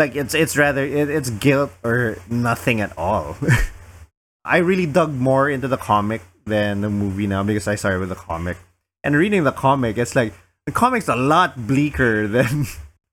Like 0.00 0.16
it's 0.16 0.32
it's 0.32 0.56
rather 0.56 0.80
it, 0.80 1.12
it's 1.12 1.28
guilt 1.28 1.76
or 1.84 2.16
nothing 2.32 2.80
at 2.80 2.96
all. 2.96 3.36
I 4.44 4.64
really 4.64 4.86
dug 4.86 5.12
more 5.12 5.50
into 5.52 5.68
the 5.68 5.76
comic 5.76 6.22
than 6.46 6.80
the 6.80 6.88
movie 6.88 7.26
now 7.26 7.44
because 7.44 7.68
I 7.68 7.74
started 7.74 8.00
with 8.00 8.08
the 8.08 8.16
comic. 8.16 8.56
And 9.04 9.14
reading 9.14 9.44
the 9.44 9.52
comic, 9.52 9.98
it's 9.98 10.16
like 10.16 10.32
the 10.64 10.72
comic's 10.72 11.08
a 11.08 11.16
lot 11.16 11.66
bleaker 11.66 12.26
than 12.36 12.64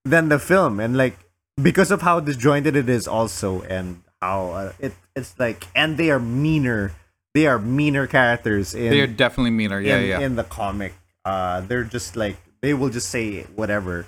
than 0.06 0.30
the 0.30 0.39
film, 0.39 0.80
and 0.80 0.95
like 0.95 1.19
because 1.62 1.91
of 1.91 2.02
how 2.02 2.21
disjointed 2.21 2.78
it 2.78 2.88
is, 2.88 3.06
also, 3.06 3.63
and 3.63 4.02
how 4.21 4.52
uh, 4.52 4.71
it 4.80 4.93
it's 5.13 5.38
like, 5.38 5.67
and 5.76 5.97
they 5.97 6.10
are 6.10 6.23
meaner. 6.23 6.93
They 7.34 7.47
are 7.47 7.60
meaner 7.60 8.08
characters 8.08 8.73
in 8.73 8.89
They 8.89 9.02
are 9.02 9.12
definitely 9.12 9.52
meaner. 9.52 9.82
Yeah, 9.82 9.97
in, 9.97 10.08
yeah. 10.08 10.19
in 10.21 10.36
the 10.38 10.43
comic. 10.45 10.93
Uh, 11.26 11.62
they're 11.62 11.84
just 11.84 12.15
like 12.15 12.38
they 12.62 12.73
will 12.73 12.89
just 12.89 13.10
say 13.10 13.43
whatever. 13.60 14.08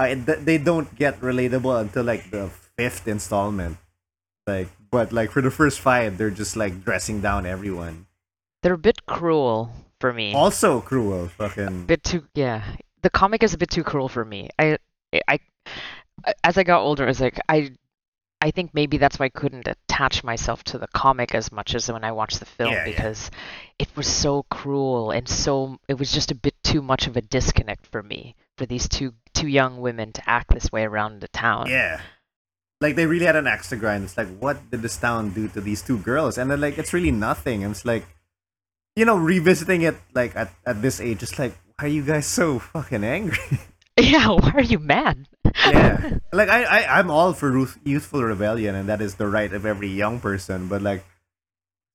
Uh, 0.00 0.16
it, 0.16 0.46
they 0.46 0.56
don't 0.56 0.94
get 0.96 1.20
relatable 1.20 1.78
until 1.80 2.04
like 2.04 2.30
the 2.30 2.48
fifth 2.76 3.06
installment. 3.06 3.76
Like, 4.46 4.68
but 4.90 5.12
like 5.12 5.30
for 5.30 5.42
the 5.42 5.50
first 5.50 5.80
five, 5.80 6.16
they're 6.16 6.30
just 6.30 6.56
like 6.56 6.84
dressing 6.84 7.20
down 7.20 7.44
everyone. 7.44 8.06
They're 8.62 8.74
a 8.74 8.78
bit 8.78 9.04
cruel 9.04 9.70
for 10.00 10.12
me. 10.12 10.32
Also 10.32 10.80
cruel, 10.80 11.28
fucking. 11.28 11.84
bit 11.84 12.02
too 12.02 12.24
yeah 12.34 12.64
the 13.02 13.10
comic 13.10 13.42
is 13.42 13.54
a 13.54 13.58
bit 13.58 13.70
too 13.70 13.84
cruel 13.84 14.08
for 14.08 14.24
me. 14.24 14.48
I, 14.58 14.78
I, 15.26 15.38
as 16.44 16.58
I 16.58 16.64
got 16.64 16.82
older, 16.82 17.04
I 17.04 17.08
was 17.08 17.20
like, 17.20 17.38
I, 17.48 17.72
I 18.40 18.50
think 18.50 18.72
maybe 18.74 18.98
that's 18.98 19.18
why 19.18 19.26
I 19.26 19.30
couldn't 19.30 19.68
attach 19.68 20.24
myself 20.24 20.64
to 20.64 20.78
the 20.78 20.88
comic 20.88 21.34
as 21.34 21.52
much 21.52 21.74
as 21.74 21.90
when 21.90 22.04
I 22.04 22.12
watched 22.12 22.40
the 22.40 22.46
film 22.46 22.72
Yeah, 22.72 22.78
yeah. 22.78 22.84
because 22.84 23.30
it 23.78 23.88
was 23.96 24.06
so 24.06 24.44
cruel 24.44 25.10
and 25.10 25.28
so 25.28 25.78
it 25.88 25.98
was 25.98 26.12
just 26.12 26.30
a 26.30 26.34
bit 26.34 26.54
too 26.62 26.82
much 26.82 27.06
of 27.06 27.16
a 27.16 27.20
disconnect 27.20 27.86
for 27.86 28.02
me 28.02 28.34
for 28.60 28.66
these 28.66 28.86
two 28.86 29.14
two 29.32 29.48
young 29.48 29.80
women 29.80 30.12
to 30.12 30.20
act 30.28 30.52
this 30.52 30.70
way 30.70 30.84
around 30.84 31.24
the 31.24 31.28
town. 31.28 31.64
Yeah. 31.66 32.04
Like 32.82 32.94
they 32.94 33.06
really 33.06 33.24
had 33.24 33.36
an 33.36 33.46
axe 33.46 33.70
to 33.70 33.76
grind. 33.76 34.04
It's 34.04 34.18
like, 34.20 34.28
what 34.36 34.70
did 34.70 34.82
this 34.82 34.98
town 34.98 35.30
do 35.30 35.48
to 35.56 35.62
these 35.62 35.80
two 35.80 35.96
girls? 35.96 36.36
And 36.36 36.50
then 36.50 36.60
like 36.60 36.76
it's 36.76 36.92
really 36.92 37.10
nothing. 37.10 37.64
And 37.64 37.72
it's 37.72 37.86
like 37.86 38.04
you 38.96 39.06
know, 39.06 39.16
revisiting 39.16 39.80
it 39.80 39.96
like 40.12 40.36
at, 40.36 40.52
at 40.66 40.82
this 40.82 41.00
age, 41.00 41.22
it's 41.22 41.38
like, 41.38 41.56
why 41.78 41.86
are 41.86 41.88
you 41.88 42.04
guys 42.04 42.26
so 42.26 42.58
fucking 42.58 43.02
angry? 43.02 43.40
Yeah, 44.00 44.28
why 44.40 44.52
are 44.54 44.62
you 44.62 44.78
mad? 44.78 45.28
yeah. 45.44 46.18
Like 46.32 46.48
I, 46.48 46.64
I 46.64 46.98
I'm 47.00 47.10
all 47.10 47.32
for 47.32 47.52
youthful 47.84 48.22
rebellion 48.22 48.74
and 48.74 48.88
that 48.88 49.00
is 49.00 49.16
the 49.16 49.26
right 49.26 49.52
of 49.52 49.64
every 49.64 49.88
young 49.88 50.20
person, 50.20 50.68
but 50.68 50.80
like 50.80 51.04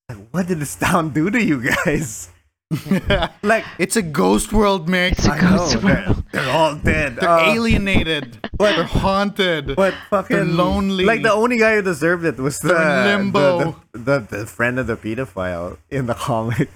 like 0.09 0.17
what 0.29 0.47
did 0.47 0.59
this 0.59 0.75
town 0.75 1.13
do 1.13 1.29
to 1.29 1.41
you 1.41 1.61
guys? 1.61 2.29
like 3.43 3.63
It's 3.77 3.95
a 3.95 4.01
ghost 4.01 4.51
world, 4.51 4.87
Mick. 4.87 5.13
It's 5.13 5.27
a 5.27 5.31
I 5.31 5.39
know 5.41 5.57
ghost 5.57 5.81
they're, 5.81 6.03
world. 6.05 6.23
they're 6.31 6.49
all 6.49 6.75
dead. 6.75 7.17
They're 7.17 7.29
Uh, 7.29 7.53
alienated. 7.53 8.39
but- 8.57 8.75
they're 8.75 8.83
haunted. 8.85 9.75
But 9.75 9.93
fucking 10.09 10.35
They're 10.35 10.45
lonely. 10.45 11.05
Like 11.05 11.21
the 11.21 11.31
only 11.33 11.57
guy 11.57 11.75
who 11.75 11.81
deserved 11.83 12.25
it 12.25 12.37
was 12.37 12.59
the 12.59 12.73
limbo. 12.73 13.77
The, 13.93 13.99
the, 13.99 13.99
the, 13.99 14.37
the 14.39 14.45
friend 14.47 14.79
of 14.79 14.87
the 14.87 14.97
pedophile 14.97 15.77
in 15.89 16.07
the 16.07 16.15
comic. 16.15 16.69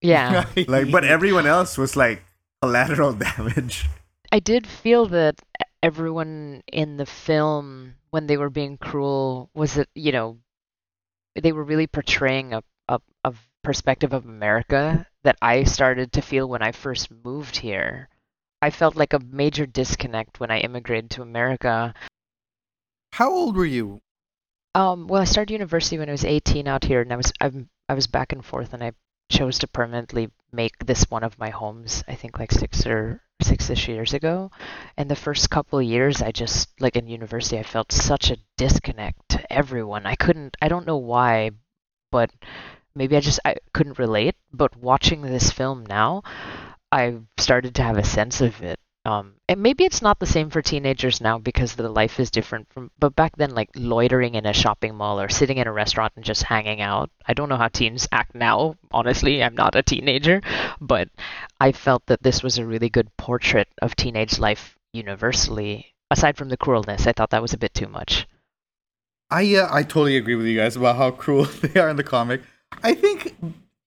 Yeah. 0.00 0.44
Like, 0.68 0.90
but 0.90 1.04
everyone 1.04 1.46
else 1.46 1.78
was 1.78 1.96
like 1.96 2.22
collateral 2.60 3.12
damage. 3.26 3.86
I 4.30 4.40
did 4.40 4.66
feel 4.66 5.06
that 5.06 5.40
everyone 5.82 6.62
in 6.72 6.96
the 6.96 7.06
film, 7.06 7.94
when 8.10 8.26
they 8.26 8.36
were 8.36 8.50
being 8.50 8.76
cruel, 8.78 9.48
was 9.54 9.74
that 9.74 9.88
you 9.94 10.12
know, 10.12 10.38
they 11.40 11.52
were 11.52 11.64
really 11.64 11.86
portraying 11.86 12.52
a, 12.52 12.62
a 12.88 13.00
a 13.24 13.32
perspective 13.62 14.12
of 14.12 14.24
America 14.24 15.06
that 15.22 15.36
I 15.40 15.64
started 15.64 16.12
to 16.12 16.22
feel 16.22 16.48
when 16.48 16.62
I 16.62 16.72
first 16.72 17.10
moved 17.24 17.56
here. 17.56 18.08
I 18.60 18.70
felt 18.70 18.96
like 18.96 19.12
a 19.12 19.20
major 19.20 19.66
disconnect 19.66 20.40
when 20.40 20.50
I 20.50 20.58
immigrated 20.58 21.10
to 21.12 21.22
America. 21.22 21.94
How 23.12 23.30
old 23.30 23.56
were 23.56 23.66
you? 23.66 24.00
Um, 24.74 25.06
well, 25.06 25.20
I 25.20 25.26
started 25.26 25.52
university 25.52 25.98
when 25.98 26.08
I 26.08 26.12
was 26.12 26.24
18 26.24 26.66
out 26.66 26.84
here, 26.84 27.02
and 27.02 27.12
I 27.12 27.16
was 27.16 27.32
I'm, 27.40 27.68
I 27.88 27.94
was 27.94 28.06
back 28.06 28.32
and 28.32 28.44
forth, 28.44 28.72
and 28.72 28.82
I 28.82 28.92
chose 29.30 29.58
to 29.58 29.68
permanently 29.68 30.30
make 30.52 30.86
this 30.86 31.10
one 31.10 31.24
of 31.24 31.38
my 31.38 31.50
homes. 31.50 32.04
I 32.08 32.14
think 32.14 32.38
like 32.38 32.52
six 32.52 32.86
or 32.86 33.22
six-ish 33.42 33.88
years 33.88 34.14
ago, 34.14 34.50
and 34.96 35.10
the 35.10 35.16
first 35.16 35.50
couple 35.50 35.78
of 35.78 35.84
years, 35.84 36.22
I 36.22 36.32
just 36.32 36.68
like 36.80 36.96
in 36.96 37.08
university, 37.08 37.58
I 37.58 37.64
felt 37.64 37.92
such 37.92 38.30
a 38.30 38.38
disconnect 38.56 39.28
to 39.30 39.52
everyone. 39.52 40.06
I 40.06 40.14
couldn't, 40.14 40.56
I 40.62 40.68
don't 40.68 40.86
know 40.86 40.98
why, 40.98 41.50
but 42.10 42.30
maybe 42.94 43.16
I 43.16 43.20
just 43.20 43.40
I 43.44 43.56
couldn't 43.72 43.98
relate. 43.98 44.36
But 44.52 44.76
watching 44.76 45.22
this 45.22 45.50
film 45.50 45.84
now, 45.86 46.22
I've 46.90 47.22
started 47.38 47.74
to 47.76 47.82
have 47.82 47.98
a 47.98 48.04
sense 48.04 48.40
of 48.40 48.62
it. 48.62 48.78
Um, 49.04 49.34
and 49.48 49.60
maybe 49.60 49.84
it's 49.84 50.00
not 50.00 50.20
the 50.20 50.26
same 50.26 50.48
for 50.48 50.62
teenagers 50.62 51.20
now 51.20 51.36
because 51.36 51.74
the 51.74 51.88
life 51.88 52.20
is 52.20 52.30
different 52.30 52.68
from. 52.72 52.90
But 53.00 53.16
back 53.16 53.36
then, 53.36 53.50
like 53.50 53.70
loitering 53.74 54.36
in 54.36 54.46
a 54.46 54.52
shopping 54.52 54.94
mall 54.94 55.20
or 55.20 55.28
sitting 55.28 55.58
in 55.58 55.66
a 55.66 55.72
restaurant 55.72 56.12
and 56.14 56.24
just 56.24 56.44
hanging 56.44 56.80
out. 56.80 57.10
I 57.26 57.34
don't 57.34 57.48
know 57.48 57.56
how 57.56 57.68
teens 57.68 58.06
act 58.12 58.34
now. 58.34 58.76
Honestly, 58.92 59.42
I'm 59.42 59.56
not 59.56 59.74
a 59.74 59.82
teenager, 59.82 60.40
but 60.80 61.08
I 61.58 61.72
felt 61.72 62.06
that 62.06 62.22
this 62.22 62.44
was 62.44 62.58
a 62.58 62.66
really 62.66 62.90
good 62.90 63.16
portrait 63.16 63.68
of 63.80 63.96
teenage 63.96 64.38
life 64.38 64.76
universally. 64.92 65.94
Aside 66.10 66.36
from 66.36 66.48
the 66.48 66.58
cruelness, 66.58 67.06
I 67.06 67.12
thought 67.12 67.30
that 67.30 67.42
was 67.42 67.54
a 67.54 67.58
bit 67.58 67.74
too 67.74 67.88
much. 67.88 68.28
I 69.32 69.56
uh, 69.56 69.68
I 69.68 69.82
totally 69.82 70.16
agree 70.16 70.36
with 70.36 70.46
you 70.46 70.56
guys 70.56 70.76
about 70.76 70.96
how 70.96 71.10
cruel 71.22 71.44
they 71.62 71.80
are 71.80 71.88
in 71.88 71.96
the 71.96 72.04
comic. 72.04 72.42
I 72.82 72.94
think 72.94 73.34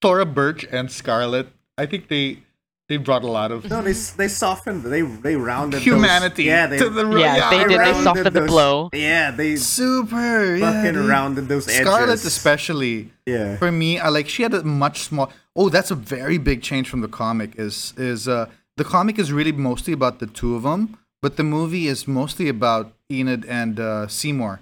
Thora 0.01 0.25
Birch 0.25 0.65
and 0.71 0.91
Scarlett. 0.91 1.47
I 1.77 1.85
think 1.85 2.07
they 2.07 2.39
they 2.87 2.97
brought 2.97 3.23
a 3.23 3.27
lot 3.31 3.51
of 3.51 3.67
No, 3.69 3.81
they 3.81 3.93
they 3.93 4.27
softened. 4.27 4.83
They 4.83 5.01
they 5.01 5.35
rounded 5.35 5.77
those- 5.77 5.83
humanity 5.85 6.43
yeah, 6.43 6.67
they 6.67 6.77
to 6.77 6.89
the 6.89 7.05
Yeah, 7.17 7.49
they 7.49 7.59
did. 7.63 7.69
They 7.71 7.77
rounded 7.77 8.03
softened 8.03 8.35
the 8.35 8.41
blow. 8.41 8.89
Yeah, 8.93 9.31
they 9.31 9.55
super 9.55 10.55
yeah, 10.55 10.71
fucking 10.71 10.93
dude. 10.93 11.09
rounded 11.09 11.47
those 11.47 11.67
edges. 11.67 11.81
Scarlett 11.81 12.23
especially. 12.25 13.11
Yeah. 13.25 13.57
For 13.57 13.71
me, 13.71 13.99
I 13.99 14.09
like 14.09 14.29
she 14.29 14.43
had 14.43 14.53
a 14.53 14.63
much 14.63 14.99
small. 15.01 15.31
Oh, 15.55 15.69
that's 15.69 15.91
a 15.91 15.95
very 15.95 16.37
big 16.37 16.61
change 16.61 16.87
from 16.89 17.01
the 17.01 17.07
comic. 17.07 17.55
Is 17.57 17.93
is 17.97 18.27
uh 18.27 18.49
the 18.77 18.83
comic 18.83 19.17
is 19.17 19.31
really 19.31 19.51
mostly 19.53 19.93
about 19.93 20.19
the 20.19 20.27
two 20.27 20.55
of 20.55 20.63
them, 20.63 20.97
but 21.21 21.37
the 21.37 21.43
movie 21.43 21.87
is 21.87 22.07
mostly 22.07 22.47
about 22.49 22.93
Enid 23.09 23.45
and 23.45 23.79
uh, 23.79 24.07
Seymour, 24.07 24.59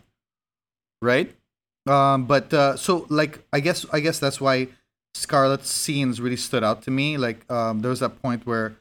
right? 1.01 1.35
Um, 1.85 2.25
but 2.25 2.53
uh, 2.53 2.77
so 2.77 3.05
like 3.09 3.45
I 3.51 3.59
guess 3.59 3.85
I 3.91 3.99
guess 3.99 4.19
that's 4.19 4.39
why 4.39 4.69
Scarlett's 5.13 5.69
scenes 5.69 6.21
really 6.21 6.37
stood 6.37 6.63
out 6.63 6.81
to 6.83 6.91
me. 6.91 7.17
Like 7.17 7.49
um, 7.51 7.81
there 7.81 7.89
was 7.89 7.99
that 7.99 8.21
point 8.21 8.45
where, 8.45 8.75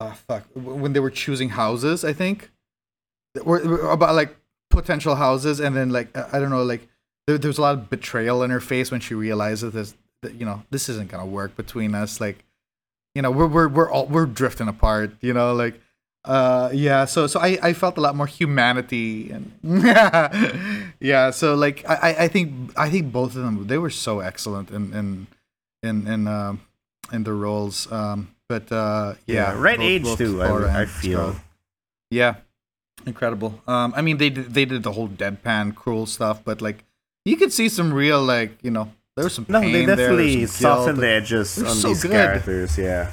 uh, 0.00 0.12
fuck, 0.14 0.44
when 0.54 0.92
they 0.92 1.00
were 1.00 1.10
choosing 1.10 1.50
houses, 1.50 2.04
I 2.04 2.12
think, 2.12 2.50
or 3.44 3.58
about 3.90 4.14
like 4.14 4.36
potential 4.70 5.16
houses, 5.16 5.60
and 5.60 5.76
then 5.76 5.90
like 5.90 6.16
I 6.16 6.36
I 6.36 6.40
don't 6.40 6.50
know, 6.50 6.62
like 6.62 6.88
there, 7.26 7.38
there 7.38 7.48
was 7.48 7.58
a 7.58 7.62
lot 7.62 7.74
of 7.74 7.90
betrayal 7.90 8.42
in 8.42 8.50
her 8.50 8.60
face 8.60 8.90
when 8.90 9.00
she 9.00 9.14
realizes 9.14 9.72
this, 9.72 9.94
that 10.22 10.34
you 10.34 10.46
know 10.46 10.62
this 10.70 10.88
isn't 10.88 11.10
gonna 11.10 11.26
work 11.26 11.56
between 11.56 11.94
us. 11.94 12.20
Like, 12.20 12.44
you 13.14 13.22
know, 13.22 13.30
we're 13.30 13.46
we're 13.46 13.68
we're 13.68 13.90
all 13.90 14.06
we're 14.06 14.26
drifting 14.26 14.68
apart. 14.68 15.12
You 15.20 15.34
know, 15.34 15.54
like 15.54 15.80
uh 16.24 16.68
yeah 16.72 17.06
so 17.06 17.26
so 17.26 17.40
i 17.40 17.58
i 17.62 17.72
felt 17.72 17.96
a 17.96 18.00
lot 18.00 18.14
more 18.14 18.26
humanity 18.26 19.30
and 19.30 19.52
yeah 21.00 21.30
so 21.30 21.54
like 21.54 21.84
i 21.88 22.14
I- 22.24 22.28
think 22.28 22.72
i 22.76 22.90
think 22.90 23.12
both 23.12 23.36
of 23.36 23.42
them 23.42 23.66
they 23.66 23.78
were 23.78 23.90
so 23.90 24.20
excellent 24.20 24.70
in 24.70 24.92
in 24.92 25.26
in 25.82 26.06
in 26.06 26.28
um 26.28 26.60
in 27.12 27.24
the 27.24 27.32
roles 27.32 27.90
um 27.90 28.28
but 28.48 28.70
uh 28.70 29.14
yeah, 29.26 29.52
Yeah, 29.52 29.60
right 29.60 29.78
both- 29.78 29.86
age 29.86 30.02
both 30.04 30.18
too, 30.18 30.42
I- 30.42 30.82
I 30.82 30.84
feel. 30.86 31.18
Scarlett. 31.18 31.36
yeah 32.10 32.34
incredible 33.06 33.62
um 33.66 33.94
i 33.96 34.02
mean 34.02 34.18
they 34.18 34.28
did 34.28 34.52
they 34.52 34.66
did 34.66 34.82
the 34.82 34.92
whole 34.92 35.08
deadpan 35.08 35.74
cruel 35.74 36.04
stuff 36.04 36.44
but 36.44 36.60
like 36.60 36.84
you 37.24 37.36
could 37.36 37.52
see 37.52 37.68
some 37.68 37.94
real 37.94 38.20
like 38.22 38.58
you 38.62 38.70
know 38.70 38.92
there 39.16 39.24
was 39.24 39.32
some 39.34 39.46
No, 39.48 39.60
pain 39.60 39.72
they 39.72 39.84
there, 39.86 39.96
there 39.96 40.08
definitely 40.12 40.36
guilt. 40.36 40.50
softened 40.50 40.98
the 40.98 41.08
edges 41.08 41.58
on 41.62 41.74
so 41.74 41.88
these 41.88 42.02
good. 42.02 42.12
characters. 42.12 42.78
Yeah, 42.78 43.10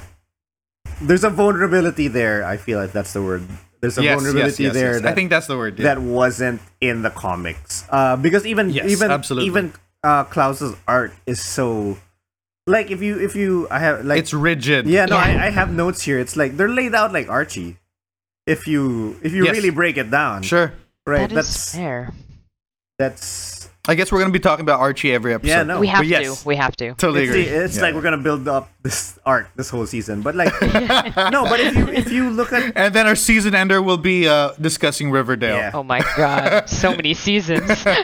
there's 1.00 1.24
a 1.24 1.30
vulnerability 1.30 2.08
there. 2.08 2.44
I 2.44 2.56
feel 2.56 2.78
like 2.78 2.92
that's 2.92 3.12
the 3.12 3.22
word. 3.22 3.42
There's 3.80 3.96
a 3.98 4.02
yes, 4.02 4.10
yes, 4.10 4.22
vulnerability 4.22 4.62
yes, 4.64 4.72
there 4.74 4.92
yes. 4.94 5.02
that 5.02 5.12
i 5.12 5.14
think 5.14 5.30
that's 5.30 5.46
the 5.46 5.56
word 5.56 5.78
yeah. 5.78 5.94
that 5.94 6.00
wasn't 6.02 6.60
in 6.80 7.02
the 7.02 7.10
comics. 7.10 7.84
Uh, 7.88 8.16
because 8.16 8.44
even 8.44 8.70
Yes, 8.70 8.90
even 8.90 9.10
absolutely. 9.12 9.46
even 9.46 9.72
uh, 10.02 10.24
Clowes's 10.24 10.74
art 10.88 11.12
is 11.26 11.40
so 11.40 11.96
like 12.66 12.90
if 12.90 13.00
you 13.02 13.20
if 13.20 13.36
you 13.36 13.68
I 13.70 13.78
have 13.78 14.04
like 14.04 14.18
it's 14.18 14.34
rigid 14.34 14.86
yeah 14.86 15.06
no 15.06 15.16
Yeah. 15.16 15.22
I, 15.22 15.46
I 15.46 15.50
have 15.50 15.70
notes 15.72 16.02
here. 16.02 16.18
It's 16.18 16.36
like 16.36 16.56
they're 16.56 16.68
laid 16.68 16.94
out 16.94 17.12
like 17.12 17.28
Archie. 17.28 17.76
If 18.46 18.66
you 18.66 19.16
if 19.22 19.32
you 19.32 19.44
Yes. 19.44 19.54
really 19.54 19.70
break 19.70 19.96
it 19.96 20.10
down, 20.10 20.42
sure 20.42 20.72
right? 21.06 21.30
That 21.30 21.38
is 21.38 21.46
that's 21.46 21.74
fair. 21.74 22.12
that's 22.98 23.57
I 23.88 23.94
guess 23.94 24.12
we're 24.12 24.20
gonna 24.20 24.32
be 24.32 24.38
talking 24.38 24.62
about 24.62 24.80
Archie 24.80 25.14
every 25.14 25.32
episode. 25.32 25.48
Yeah, 25.50 25.62
no. 25.62 25.80
We 25.80 25.86
have 25.88 26.04
yes, 26.04 26.42
to. 26.42 26.46
We 26.46 26.56
have 26.56 26.76
to. 26.76 26.92
Totally 26.94 27.22
it's, 27.22 27.30
agree. 27.30 27.44
the- 27.44 27.64
it's 27.64 27.76
Yeah. 27.76 27.82
like 27.82 27.94
we're 27.94 28.02
gonna 28.02 28.18
build 28.18 28.46
up 28.46 28.68
this 28.82 29.18
arc 29.24 29.48
this 29.56 29.70
whole 29.70 29.86
season. 29.86 30.20
But 30.20 30.36
like 30.36 30.52
no, 31.32 31.44
but 31.48 31.58
if 31.58 31.74
you 31.74 31.88
if 31.88 32.12
you 32.12 32.28
look 32.28 32.52
at 32.52 32.76
and 32.76 32.94
then 32.94 33.06
our 33.06 33.16
season 33.16 33.54
ender 33.54 33.80
will 33.80 33.96
be 33.96 34.28
uh, 34.28 34.52
discussing 34.60 35.10
Riverdale. 35.10 35.56
Yeah. 35.56 35.70
Oh 35.72 35.82
my 35.82 36.04
god, 36.18 36.68
so 36.68 36.94
many 37.00 37.14
seasons. 37.14 37.64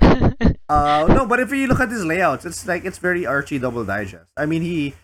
Uh, 0.66 1.04
no, 1.12 1.26
but 1.26 1.38
if 1.40 1.52
you 1.52 1.66
look 1.66 1.78
at 1.78 1.90
his 1.90 2.06
layouts, 2.06 2.46
it's 2.46 2.66
like 2.66 2.86
it's 2.86 2.96
very 2.96 3.26
Archie 3.26 3.58
Double 3.58 3.84
Digest. 3.84 4.24
I 4.34 4.46
mean, 4.46 4.62
he 4.62 4.94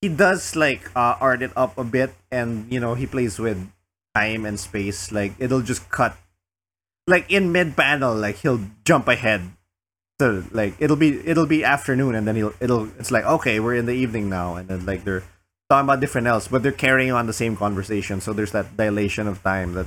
he 0.00 0.08
does 0.08 0.56
like 0.56 0.88
uh, 0.96 1.20
art 1.20 1.42
it 1.42 1.52
up 1.54 1.76
a 1.76 1.84
bit, 1.84 2.14
and 2.32 2.64
you 2.72 2.80
know 2.80 2.94
he 2.94 3.04
plays 3.06 3.38
with 3.38 3.60
time 4.16 4.46
and 4.46 4.58
space. 4.58 5.12
Like 5.12 5.36
it'll 5.38 5.60
just 5.60 5.90
cut, 5.92 6.16
like 7.06 7.30
in 7.30 7.52
mid 7.52 7.76
panel, 7.76 8.16
like 8.16 8.36
he'll 8.40 8.64
jump 8.82 9.08
ahead. 9.08 9.52
So 10.20 10.44
like 10.52 10.74
it'll 10.78 11.00
be 11.00 11.16
it'll 11.26 11.46
be 11.48 11.64
afternoon, 11.64 12.14
and 12.14 12.28
then 12.28 12.36
he'll 12.36 12.52
it'll 12.60 12.92
it's 13.00 13.10
like 13.10 13.24
okay, 13.24 13.58
we're 13.58 13.74
in 13.74 13.86
the 13.86 13.96
evening 13.96 14.28
now, 14.28 14.56
and 14.56 14.68
then 14.68 14.84
like 14.84 15.02
they're 15.02 15.24
talking 15.70 15.88
about 15.88 16.00
different 16.00 16.26
else, 16.28 16.46
but 16.46 16.62
they're 16.62 16.76
carrying 16.76 17.10
on 17.10 17.24
the 17.24 17.32
same 17.32 17.56
conversation. 17.56 18.20
So 18.20 18.34
there's 18.34 18.52
that 18.52 18.76
dilation 18.76 19.26
of 19.26 19.42
time 19.42 19.72
that 19.80 19.86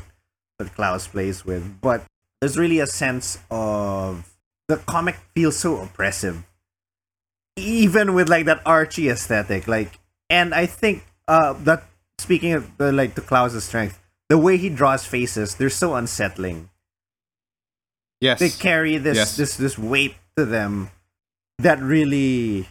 that 0.57 0.73
Clowes 0.73 1.05
plays 1.05 1.45
with, 1.45 1.79
but 1.81 2.01
there's 2.41 2.57
really 2.57 2.79
a 2.79 2.87
sense 2.87 3.37
of 3.51 4.33
the 4.67 4.77
comic 4.77 5.17
feels 5.35 5.55
so 5.55 5.77
oppressive 5.77 6.41
even 7.55 8.15
with 8.15 8.27
like 8.27 8.45
that 8.45 8.59
archie 8.65 9.09
aesthetic 9.09 9.67
like 9.67 9.99
and 10.29 10.53
i 10.55 10.65
think 10.65 11.05
uh 11.27 11.53
that 11.53 11.83
speaking 12.17 12.53
of 12.53 12.75
the 12.77 12.91
like 12.91 13.13
the 13.13 13.21
clowes's 13.21 13.63
strength 13.63 13.99
the 14.29 14.37
way 14.37 14.57
he 14.57 14.69
draws 14.69 15.05
faces 15.05 15.55
they're 15.55 15.69
so 15.69 15.93
unsettling 15.93 16.69
Yes. 18.19 18.39
they 18.39 18.49
carry 18.49 18.97
this 18.97 19.17
Yes. 19.17 19.37
this 19.37 19.57
this 19.57 19.77
weight 19.77 20.15
to 20.37 20.45
them 20.45 20.89
that 21.59 21.79
really 21.79 22.67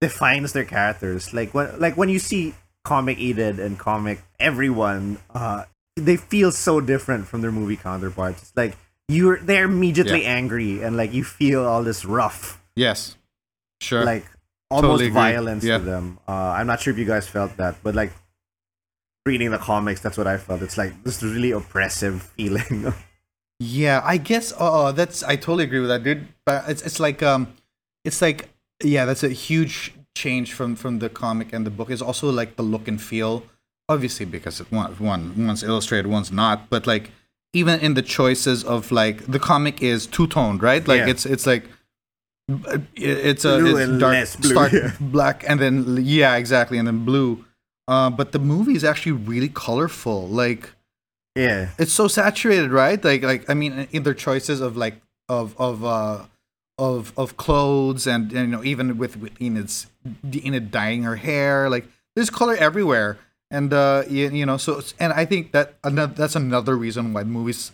defines 0.00 0.52
their 0.52 0.64
characters 0.64 1.34
like 1.34 1.52
when 1.54 1.78
like 1.80 1.96
when 1.96 2.08
you 2.08 2.18
see 2.18 2.54
comic 2.84 3.18
Edith 3.18 3.58
and 3.58 3.78
comic 3.78 4.20
everyone, 4.40 5.18
uh, 5.34 5.64
they 5.96 6.16
feel 6.16 6.50
so 6.52 6.80
different 6.80 7.26
from 7.26 7.40
their 7.42 7.52
movie 7.52 7.76
counterparts. 7.76 8.42
It's 8.42 8.52
like 8.56 8.76
you're 9.08 9.38
they're 9.40 9.64
immediately 9.64 10.22
Yeah. 10.22 10.28
angry 10.36 10.82
and 10.82 10.96
like 10.96 11.12
you 11.12 11.24
feel 11.24 11.64
all 11.66 11.82
this 11.82 12.04
rough, 12.04 12.62
Yes. 12.76 13.16
Sure. 13.80 14.04
like 14.04 14.24
almost 14.70 14.90
Totally 15.02 15.10
violence 15.10 15.64
Yeah. 15.64 15.78
to 15.78 15.84
them. 15.84 16.18
Uh, 16.28 16.32
I'm 16.32 16.66
not 16.66 16.80
sure 16.80 16.92
if 16.92 16.98
you 16.98 17.04
guys 17.04 17.26
felt 17.28 17.56
that, 17.56 17.76
but 17.82 17.94
like 17.94 18.12
reading 19.26 19.50
the 19.50 19.58
comics, 19.58 20.00
that's 20.00 20.16
what 20.16 20.26
I 20.26 20.38
felt. 20.38 20.62
It's 20.62 20.78
like 20.78 21.02
this 21.04 21.22
really 21.22 21.50
oppressive 21.50 22.22
feeling. 22.36 22.92
Yeah, 23.60 24.00
I 24.04 24.16
guess. 24.18 24.52
Oh, 24.58 24.92
that's. 24.92 25.22
I 25.22 25.36
totally 25.36 25.64
agree 25.64 25.80
with 25.80 25.88
that, 25.88 26.04
dude. 26.04 26.28
But 26.46 26.68
it's 26.68 26.82
it's 26.82 27.00
like 27.00 27.22
um, 27.22 27.54
it's 28.04 28.22
like 28.22 28.48
yeah, 28.82 29.04
that's 29.04 29.22
a 29.24 29.30
huge 29.30 29.92
change 30.16 30.52
from 30.52 30.76
from 30.76 31.00
the 31.00 31.08
comic 31.08 31.52
and 31.52 31.66
the 31.66 31.70
book. 31.70 31.90
It's 31.90 32.02
also 32.02 32.30
like 32.30 32.56
the 32.56 32.62
look 32.62 32.86
and 32.86 33.00
feel, 33.02 33.42
obviously 33.88 34.26
because 34.26 34.60
it 34.60 34.70
one 34.70 34.92
one 34.98 35.46
one's 35.46 35.62
illustrated, 35.64 36.06
one's 36.08 36.30
not. 36.30 36.70
But 36.70 36.86
like 36.86 37.10
even 37.52 37.80
in 37.80 37.94
the 37.94 38.02
choices 38.02 38.62
of 38.62 38.92
like 38.92 39.26
the 39.26 39.40
comic 39.40 39.82
is 39.82 40.06
two 40.06 40.28
toned, 40.28 40.62
right? 40.62 40.86
Like 40.86 41.00
Yeah. 41.00 41.08
it's 41.08 41.26
it's 41.26 41.46
like 41.46 41.64
it's 42.94 43.44
a 43.44 43.58
Blue 43.58 43.76
it's 43.76 43.98
dark, 43.98 44.40
blue, 44.40 44.50
stark 44.50 44.72
yeah. 44.72 44.92
black, 45.00 45.44
and 45.48 45.60
then 45.60 45.98
yeah, 46.00 46.36
exactly, 46.36 46.78
and 46.78 46.86
then 46.86 47.04
blue. 47.04 47.44
Uh, 47.88 48.10
but 48.10 48.32
the 48.32 48.38
movie 48.38 48.74
is 48.74 48.84
actually 48.84 49.12
really 49.12 49.48
colorful. 49.48 50.28
Like 50.28 50.70
yeah, 51.38 51.70
it's 51.78 51.92
so 51.92 52.08
saturated, 52.08 52.70
right? 52.70 53.02
Like 53.02 53.22
like 53.22 53.48
I 53.48 53.54
mean, 53.54 53.86
in 53.92 54.02
their 54.02 54.14
choices 54.14 54.60
of 54.60 54.76
like 54.76 55.00
of 55.28 55.54
of 55.58 55.84
uh 55.84 56.24
of 56.78 57.12
of 57.16 57.36
clothes 57.36 58.06
and, 58.06 58.32
and 58.32 58.50
you 58.50 58.56
know 58.56 58.64
even 58.64 58.98
with 58.98 59.16
with 59.16 59.32
Enid's 59.40 59.86
Enid 60.34 60.70
dyeing 60.70 61.04
her 61.04 61.16
hair, 61.16 61.70
like 61.70 61.86
there's 62.16 62.30
color 62.30 62.56
everywhere, 62.56 63.18
and 63.50 63.72
uh 63.72 64.02
you, 64.08 64.30
you 64.30 64.46
know 64.46 64.56
so 64.56 64.82
and 64.98 65.12
I 65.12 65.24
think 65.24 65.52
that 65.52 65.74
another 65.84 66.12
that's 66.12 66.36
another 66.36 66.76
reason 66.76 67.12
why 67.12 67.22
the 67.22 67.30
movie's 67.30 67.70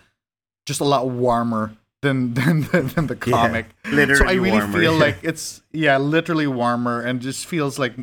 just 0.67 0.81
a 0.81 0.85
lot 0.85 1.09
warmer 1.09 1.75
than 2.03 2.35
than 2.39 2.63
than 2.63 3.07
the 3.07 3.17
comic. 3.17 3.67
Yeah, 3.85 3.91
comic. 3.91 4.17
so 4.17 4.27
I 4.27 4.35
really 4.35 4.59
warmer, 4.59 4.79
feel 4.79 4.93
yeah. 4.93 5.01
like 5.07 5.17
it's 5.23 5.63
yeah 5.73 5.97
literally 5.97 6.47
warmer 6.47 7.01
and 7.01 7.21
just 7.21 7.47
feels 7.47 7.79
like 7.79 7.95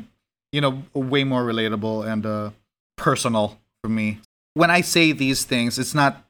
you 0.52 0.62
know 0.62 0.84
way 0.93 1.24
more 1.24 1.43
relatable 1.43 2.06
and 2.12 2.26
uh 2.26 2.50
personal 2.97 3.60
for 3.84 3.89
me 3.89 4.19
when 4.53 4.69
i 4.69 4.81
say 4.81 5.11
these 5.11 5.43
things 5.43 5.79
it's 5.79 5.93
not 5.93 6.25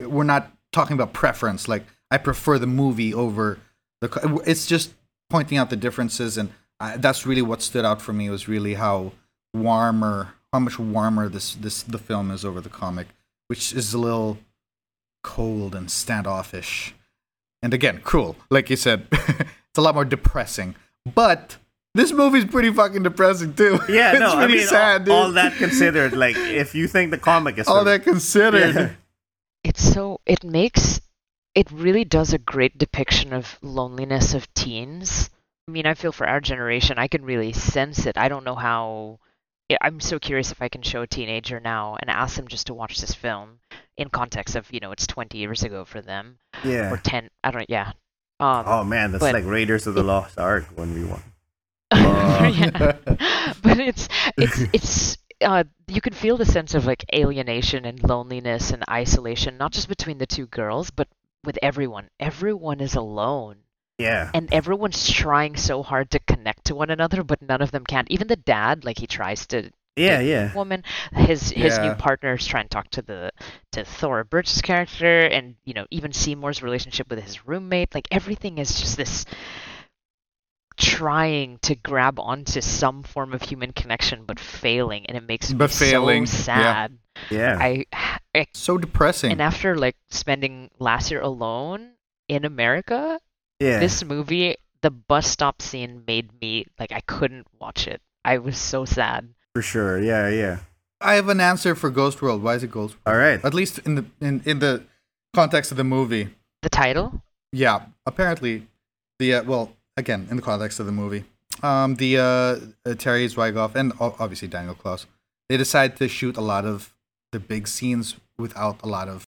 we're 0.00 0.24
not 0.24 0.52
talking 0.72 0.94
about 0.94 1.12
preference. 1.12 1.68
Like 1.68 1.84
i 2.10 2.18
prefer 2.18 2.58
the 2.58 2.66
movie 2.66 3.12
over 3.12 3.58
the. 4.00 4.42
It's 4.46 4.66
just 4.66 4.92
pointing 5.30 5.58
out 5.58 5.70
the 5.70 5.76
differences 5.76 6.38
and 6.38 6.52
I, 6.78 6.98
that's 6.98 7.26
really 7.26 7.42
what 7.42 7.62
stood 7.62 7.84
out 7.84 8.02
for 8.02 8.12
me 8.12 8.28
was 8.28 8.48
really 8.48 8.74
how 8.74 9.12
warmer 9.54 10.34
how 10.52 10.60
much 10.60 10.78
warmer 10.78 11.28
this 11.28 11.54
this 11.54 11.82
the 11.82 11.98
film 11.98 12.30
is 12.30 12.44
over 12.44 12.60
the 12.60 12.68
comic 12.68 13.08
which 13.48 13.72
is 13.72 13.94
a 13.94 13.98
little 13.98 14.38
cold 15.24 15.74
and 15.74 15.90
standoffish. 15.90 16.94
And 17.62 17.72
again 17.74 18.00
cruel. 18.02 18.36
Like 18.50 18.70
you 18.70 18.76
said 18.76 19.06
it's 19.12 19.78
a 19.78 19.80
lot 19.80 19.94
more 19.94 20.04
depressing. 20.04 20.76
But 21.14 21.56
this 21.96 22.12
movie's 22.12 22.44
pretty 22.44 22.72
fucking 22.72 23.02
depressing 23.02 23.54
too 23.54 23.78
yeah. 23.88 24.12
it's 24.12 24.20
no, 24.20 24.28
I 24.34 24.46
mean, 24.46 24.66
sad 24.66 25.00
all, 25.00 25.04
dude. 25.04 25.14
all 25.14 25.32
that 25.32 25.54
considered, 25.56 26.12
like 26.12 26.36
if 26.64 26.74
you 26.74 26.86
think 26.88 27.10
the 27.10 27.18
comic 27.18 27.58
is 27.58 27.66
all 27.68 27.80
for- 27.80 27.84
that 27.84 28.02
considered 28.04 28.74
Yeah. 28.74 28.90
it's 29.64 29.82
so 29.92 30.20
it 30.26 30.44
makes 30.44 31.00
it 31.54 31.70
really 31.72 32.04
does 32.04 32.32
a 32.32 32.38
great 32.38 32.76
depiction 32.78 33.32
of 33.32 33.58
loneliness 33.62 34.34
of 34.34 34.52
teens 34.54 35.30
i 35.66 35.72
mean 35.72 35.86
i 35.86 35.94
feel 35.94 36.12
for 36.12 36.26
our 36.28 36.40
generation 36.40 36.98
i 36.98 37.08
can 37.08 37.24
really 37.24 37.52
sense 37.52 38.06
it 38.06 38.16
i 38.16 38.28
don't 38.28 38.44
know 38.44 38.54
how 38.54 39.18
i'm 39.80 39.98
so 39.98 40.18
curious 40.20 40.52
if 40.52 40.62
i 40.62 40.68
can 40.68 40.82
show 40.82 41.02
a 41.02 41.06
teenager 41.06 41.58
now 41.58 41.96
and 42.00 42.08
ask 42.10 42.36
them 42.36 42.46
just 42.46 42.68
to 42.68 42.74
watch 42.74 43.00
this 43.00 43.14
film 43.14 43.58
in 43.96 44.08
context 44.08 44.54
of 44.54 44.70
you 44.72 44.78
know 44.78 44.92
it's 44.92 45.06
20 45.08 45.36
years 45.38 45.64
ago 45.64 45.84
for 45.84 46.00
them 46.00 46.38
Yeah. 46.62 46.92
or 46.92 46.98
10 46.98 47.30
i 47.42 47.50
don't 47.50 47.68
yeah 47.68 47.92
um 48.38 48.64
Oh 48.66 48.84
man, 48.84 49.12
that's 49.12 49.22
like 49.22 49.46
Raiders 49.46 49.86
of 49.86 49.94
the 49.94 50.02
Lost 50.04 50.38
Ark 50.38 50.66
when 50.74 50.92
we 50.94 51.02
won. 51.04 51.22
yeah. 51.94 52.92
but 53.62 53.78
it's 53.78 54.08
it's 54.36 54.62
it's 54.72 55.18
uh 55.42 55.64
you 55.86 56.00
can 56.00 56.12
feel 56.12 56.36
the 56.36 56.44
sense 56.44 56.74
of 56.74 56.86
like 56.86 57.04
alienation 57.14 57.84
and 57.84 58.02
loneliness 58.02 58.70
and 58.72 58.84
isolation 58.90 59.56
not 59.56 59.72
just 59.72 59.88
between 59.88 60.18
the 60.18 60.26
two 60.26 60.46
girls 60.46 60.90
but 60.90 61.08
with 61.44 61.58
everyone. 61.62 62.08
Everyone 62.18 62.80
is 62.80 62.94
alone. 62.94 63.58
Yeah, 63.98 64.32
and 64.34 64.52
everyone's 64.52 65.08
trying 65.10 65.56
so 65.56 65.82
hard 65.82 66.10
to 66.10 66.18
connect 66.20 66.66
to 66.66 66.74
one 66.74 66.90
another 66.90 67.22
but 67.22 67.42
none 67.42 67.62
of 67.62 67.70
them 67.70 67.84
can. 67.84 68.04
Even 68.08 68.28
the 68.28 68.36
dad 68.36 68.84
like 68.84 68.98
he 68.98 69.06
tries 69.06 69.46
to 69.48 69.70
yeah, 69.96 70.20
yeah. 70.20 70.52
woman. 70.52 70.84
His 71.14 71.50
his 71.50 71.78
new 71.80 71.92
Yeah. 71.92 71.94
partner 71.94 72.34
is 72.34 72.46
trying 72.46 72.64
to 72.64 72.68
talk 72.70 72.90
to 72.90 73.02
the 73.02 73.32
to 73.72 73.84
Thora 73.84 74.24
Birch's 74.24 74.60
character 74.62 75.22
and 75.26 75.56
you 75.64 75.74
know 75.74 75.86
even 75.90 76.12
Seymour's 76.12 76.62
relationship 76.62 77.08
with 77.10 77.22
his 77.22 77.46
roommate. 77.46 77.94
Like 77.94 78.08
everything 78.10 78.58
is 78.58 78.78
just 78.80 78.96
this 78.96 79.24
trying 80.76 81.58
to 81.62 81.74
grab 81.74 82.18
onto 82.20 82.60
some 82.60 83.02
form 83.02 83.32
of 83.32 83.42
human 83.42 83.72
connection 83.72 84.24
but 84.26 84.38
failing 84.38 85.06
and 85.06 85.16
it 85.16 85.26
makes 85.26 85.52
But 85.52 85.70
me 85.70 85.76
failing, 85.76 86.26
so 86.26 86.52
yeah. 86.52 86.62
sad 86.62 86.98
Yeah. 87.30 87.58
I, 87.60 87.86
I 88.34 88.46
so 88.52 88.76
depressing 88.78 89.32
and 89.32 89.40
after 89.40 89.76
like 89.76 89.96
spending 90.10 90.70
last 90.78 91.10
year 91.10 91.20
alone 91.22 91.92
in 92.28 92.44
America 92.44 93.18
yeah. 93.60 93.78
this 93.80 94.04
movie 94.04 94.56
the 94.82 94.90
bus 94.90 95.26
stop 95.26 95.62
scene 95.62 96.04
made 96.06 96.30
me 96.40 96.66
like 96.78 96.92
I 96.92 97.00
couldn't 97.00 97.46
watch 97.58 97.86
it 97.88 98.00
I 98.24 98.38
was 98.38 98.58
so 98.58 98.84
sad 98.84 99.28
for 99.54 99.62
sure. 99.62 99.98
Yeah, 100.02 100.28
yeah. 100.28 100.58
i 101.00 101.14
have 101.14 101.28
an 101.30 101.40
answer 101.40 101.74
for 101.74 101.88
ghost 101.90 102.20
world 102.20 102.42
why 102.42 102.54
is 102.56 102.62
it 102.62 102.70
ghost 102.70 102.96
world 102.96 103.16
All 103.16 103.16
right. 103.16 103.42
at 103.44 103.54
least 103.54 103.78
in 103.80 103.94
the 103.94 104.04
in, 104.20 104.42
in 104.44 104.58
the 104.58 104.84
context 105.32 105.70
of 105.70 105.76
the 105.78 105.84
movie 105.84 106.28
the 106.62 106.68
title 106.68 107.22
yeah 107.52 107.86
apparently 108.04 108.66
the 109.18 109.34
uh, 109.34 109.42
well 109.44 109.72
again 109.96 110.26
in 110.30 110.36
the 110.36 110.42
context 110.42 110.80
of 110.80 110.86
the 110.86 110.92
movie 110.92 111.24
um 111.62 111.94
the 111.96 112.18
uh, 112.18 112.24
uh 112.90 112.94
terry 112.98 113.26
Zwigoff 113.26 113.74
and 113.74 113.92
obviously 114.00 114.48
daniel 114.48 114.74
clowes 114.74 115.06
they 115.48 115.56
decide 115.56 115.96
to 115.96 116.08
shoot 116.08 116.36
a 116.36 116.40
lot 116.40 116.64
of 116.64 116.94
the 117.32 117.40
big 117.40 117.66
scenes 117.68 118.16
without 118.38 118.80
a 118.82 118.86
lot 118.86 119.08
of 119.08 119.26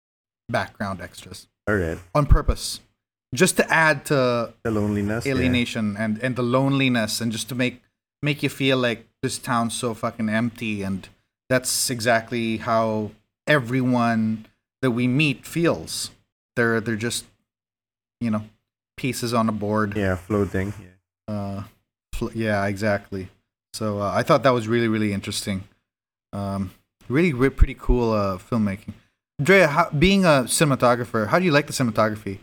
background 0.49 1.01
extras 1.01 1.47
All 1.67 1.75
right. 1.75 1.97
on 2.13 2.25
purpose 2.25 2.81
just 3.35 3.57
to 3.57 3.69
add 3.71 4.05
to 4.05 4.53
The 4.63 4.71
loneliness. 4.71 5.25
yeah. 5.25 5.33
alienation 5.33 5.95
and 5.97 6.17
and 6.23 6.35
the 6.35 6.43
loneliness 6.43 7.21
and 7.21 7.31
just 7.31 7.49
to 7.49 7.55
make 7.55 7.81
make 8.21 8.41
you 8.43 8.49
feel 8.49 8.77
like 8.77 9.07
this 9.21 9.37
town's 9.37 9.73
so 9.75 9.93
fucking 9.93 10.29
empty 10.29 10.83
and 10.83 11.07
that's 11.49 11.89
exactly 11.89 12.57
how 12.57 13.11
everyone 13.47 14.45
that 14.81 14.91
we 14.91 15.07
meet 15.07 15.45
feels 15.45 16.11
they're 16.55 16.79
they're 16.81 16.95
just 16.95 17.25
you 18.21 18.31
know 18.31 18.43
pieces 18.97 19.33
on 19.33 19.47
a 19.47 19.51
board 19.53 19.95
Yeah, 19.95 20.15
floating. 20.15 20.73
Yeah. 20.81 21.33
uh 21.33 21.63
fl- 22.13 22.33
yeah 22.33 22.65
exactly 22.65 23.29
so 23.73 24.01
uh, 24.01 24.11
i 24.13 24.23
thought 24.23 24.43
that 24.43 24.49
was 24.53 24.67
really 24.67 24.87
really 24.89 25.13
interesting 25.13 25.63
um 26.33 26.71
really, 27.07 27.31
re- 27.33 27.49
pretty 27.49 27.75
cool 27.75 28.11
uh 28.11 28.37
filmmaking 28.37 28.93
Drea, 29.41 29.67
how, 29.67 29.89
being 29.91 30.25
a 30.25 30.43
cinematographer 30.49 31.27
how 31.27 31.39
do 31.39 31.45
you 31.45 31.51
like 31.51 31.67
the 31.67 31.73
cinematography 31.73 32.39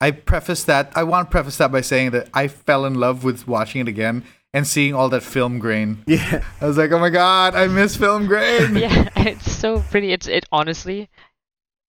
i 0.00 0.10
preface 0.10 0.62
that 0.64 0.92
i 0.94 1.02
want 1.02 1.26
to 1.28 1.30
preface 1.30 1.56
that 1.58 1.72
by 1.72 1.80
saying 1.80 2.10
that 2.12 2.28
i 2.34 2.48
fell 2.48 2.84
in 2.84 2.94
love 2.94 3.24
with 3.24 3.48
watching 3.48 3.80
it 3.80 3.88
again 3.88 4.22
and 4.52 4.66
seeing 4.66 4.94
all 4.94 5.08
that 5.08 5.22
film 5.22 5.58
grain 5.58 6.04
Yeah. 6.06 6.44
i 6.60 6.66
was 6.66 6.76
like 6.76 6.92
oh 6.92 6.98
my 6.98 7.10
god 7.10 7.54
i 7.56 7.66
miss 7.66 7.96
film 7.96 8.26
grain 8.26 8.76
yeah, 8.84 9.08
it's 9.16 9.50
so 9.50 9.80
pretty. 9.90 10.12
It's 10.12 10.28
it 10.28 10.44
honestly, 10.52 11.08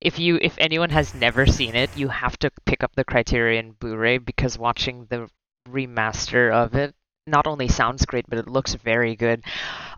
if 0.06 0.20
you 0.20 0.38
if 0.40 0.56
anyone 0.60 0.92
has 0.92 1.16
never 1.16 1.48
seen 1.48 1.76
it, 1.76 1.90
you 1.98 2.08
have 2.10 2.38
to 2.38 2.52
pick 2.66 2.84
up 2.84 2.94
the 2.96 3.04
Criterion 3.04 3.72
Blu-ray 3.72 4.20
because 4.20 4.56
watching 4.58 5.08
the 5.10 5.28
remaster 5.68 6.54
of 6.54 6.76
it 6.76 6.94
not 7.26 7.48
only 7.48 7.68
sounds 7.68 8.06
great, 8.06 8.26
but 8.30 8.38
it 8.38 8.48
looks 8.48 8.76
very 8.76 9.16
good. 9.16 9.44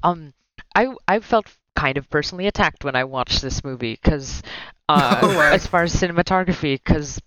Um, 0.03 0.33
I 0.73 0.95
I 1.09 1.19
felt 1.19 1.53
kind 1.75 1.97
of 1.97 2.09
personally 2.09 2.47
attacked 2.47 2.85
when 2.85 2.95
I 2.95 3.03
watched 3.03 3.41
this 3.41 3.63
movie 3.65 3.99
because, 4.01 4.41
uh, 4.89 5.19
Oh, 5.21 5.39
as 5.41 5.67
far 5.67 5.83
as 5.83 5.93
cinematography, 5.93 6.75
because 6.75 7.19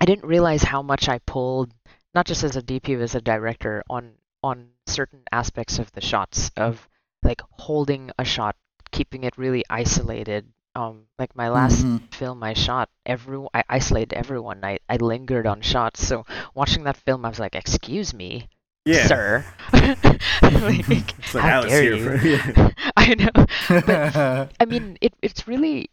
I 0.00 0.04
didn't 0.04 0.26
realize 0.26 0.64
how 0.64 0.82
much 0.82 1.08
I 1.08 1.18
pulled, 1.20 1.72
not 2.14 2.26
just 2.26 2.42
as 2.42 2.56
a 2.56 2.62
DP, 2.62 2.96
but 2.96 3.04
as 3.04 3.14
a 3.14 3.20
director, 3.20 3.84
on 3.88 4.14
on 4.42 4.70
certain 4.86 5.22
aspects 5.30 5.78
of 5.78 5.92
the 5.92 6.00
shots 6.00 6.50
of 6.56 6.88
like 7.22 7.40
holding 7.52 8.10
a 8.18 8.24
shot, 8.24 8.56
keeping 8.90 9.22
it 9.22 9.38
really 9.38 9.64
isolated. 9.70 10.52
Um, 10.74 11.06
like 11.18 11.34
my 11.34 11.48
last 11.50 11.82
Mhm. 11.84 12.14
film 12.14 12.42
I 12.44 12.54
shot, 12.54 12.88
every 13.04 13.42
I 13.52 13.64
isolated 13.68 14.14
everyone. 14.14 14.64
I 14.64 14.78
I 14.88 14.96
lingered 14.96 15.46
on 15.46 15.62
shots. 15.62 16.06
So 16.06 16.24
watching 16.54 16.84
that 16.84 16.96
film, 16.96 17.24
I 17.24 17.28
was 17.28 17.40
like, 17.40 17.56
"Excuse 17.56 18.14
me, 18.14 18.48
Yeah. 18.86 19.06
sir." 19.06 19.44
like, 19.72 20.86
It's 21.18 21.34
like, 21.34 21.44
I 21.44 21.50
how 21.50 21.62
dare 21.66 21.82
you? 21.84 22.04
for- 22.04 22.16
yeah. 22.26 22.70
I 22.96 23.14
know. 23.18 23.34
But 23.68 24.52
I 24.60 24.64
mean, 24.64 24.96
it 25.00 25.14
it's 25.22 25.48
really 25.48 25.90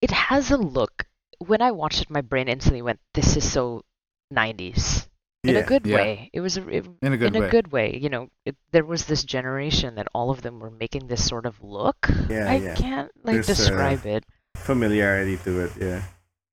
it 0.00 0.10
has 0.12 0.50
a 0.50 0.56
look. 0.56 1.06
When 1.38 1.60
I 1.60 1.72
watched 1.72 2.02
it, 2.02 2.10
my 2.10 2.20
brain 2.22 2.46
instantly 2.48 2.82
went, 2.82 3.00
"This 3.14 3.36
is 3.36 3.42
so 3.50 3.82
90s." 4.30 5.08
In 5.44 5.54
Yeah. 5.54 5.60
a 5.60 5.66
good 5.66 5.86
Yeah. 5.86 5.96
way. 5.96 6.30
It 6.32 6.40
was 6.40 6.56
a, 6.56 6.68
it, 6.68 6.86
In 7.02 7.12
a 7.12 7.16
good 7.16 7.34
in 7.34 7.42
way. 7.42 7.48
a 7.48 7.50
good 7.50 7.72
way. 7.72 7.96
You 7.96 8.08
know, 8.08 8.28
it, 8.44 8.56
there 8.70 8.84
was 8.84 9.06
this 9.06 9.24
generation 9.24 9.96
that 9.96 10.08
all 10.14 10.30
of 10.30 10.42
them 10.42 10.60
were 10.60 10.70
making 10.70 11.08
this 11.08 11.26
sort 11.26 11.46
of 11.46 11.62
look. 11.62 12.08
Yeah, 12.28 12.50
I 12.50 12.56
yeah. 12.56 12.74
can't 12.74 13.10
like 13.24 13.34
There's, 13.34 13.50
uh, 13.50 13.54
describe 13.54 14.06
it. 14.06 14.24
Familiarity 14.56 15.36
to 15.38 15.60
it, 15.64 15.72
yeah. 15.80 16.02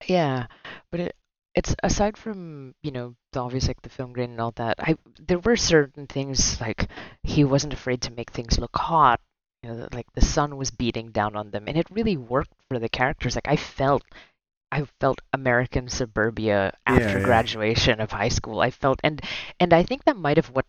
Yeah, 0.07 0.47
but 0.91 0.99
it 1.01 1.15
it's 1.55 1.75
aside 1.83 2.15
from 2.17 2.73
you 2.83 2.91
know 2.91 3.15
the 3.33 3.39
obvious 3.41 3.67
like 3.67 3.81
the 3.81 3.89
film 3.89 4.13
grain 4.13 4.31
and 4.31 4.41
all 4.41 4.51
that. 4.55 4.75
I 4.79 4.97
there 5.19 5.39
were 5.39 5.57
certain 5.57 6.07
things 6.07 6.59
like 6.61 6.87
he 7.23 7.43
wasn't 7.43 7.73
afraid 7.73 8.01
to 8.03 8.11
make 8.13 8.31
things 8.31 8.57
look 8.57 8.75
hot. 8.75 9.19
You 9.61 9.69
know, 9.69 9.87
like 9.91 10.07
the 10.15 10.21
sun 10.21 10.55
was 10.57 10.71
beating 10.71 11.11
down 11.11 11.35
on 11.35 11.51
them, 11.51 11.65
and 11.67 11.77
it 11.77 11.87
really 11.91 12.15
worked 12.17 12.53
for 12.69 12.79
the 12.79 12.89
characters. 12.89 13.35
Like 13.35 13.47
I 13.47 13.55
felt. 13.57 14.03
I 14.71 14.85
felt 14.99 15.21
American 15.33 15.89
suburbia 15.89 16.73
after 16.85 17.19
yeah. 17.19 17.23
graduation 17.23 17.99
of 17.99 18.11
high 18.11 18.29
school. 18.29 18.61
I 18.61 18.69
felt 18.69 18.99
and 19.03 19.21
and 19.59 19.73
I 19.73 19.83
think 19.83 20.03
that 20.05 20.17
might 20.17 20.37
have 20.37 20.49
what 20.49 20.65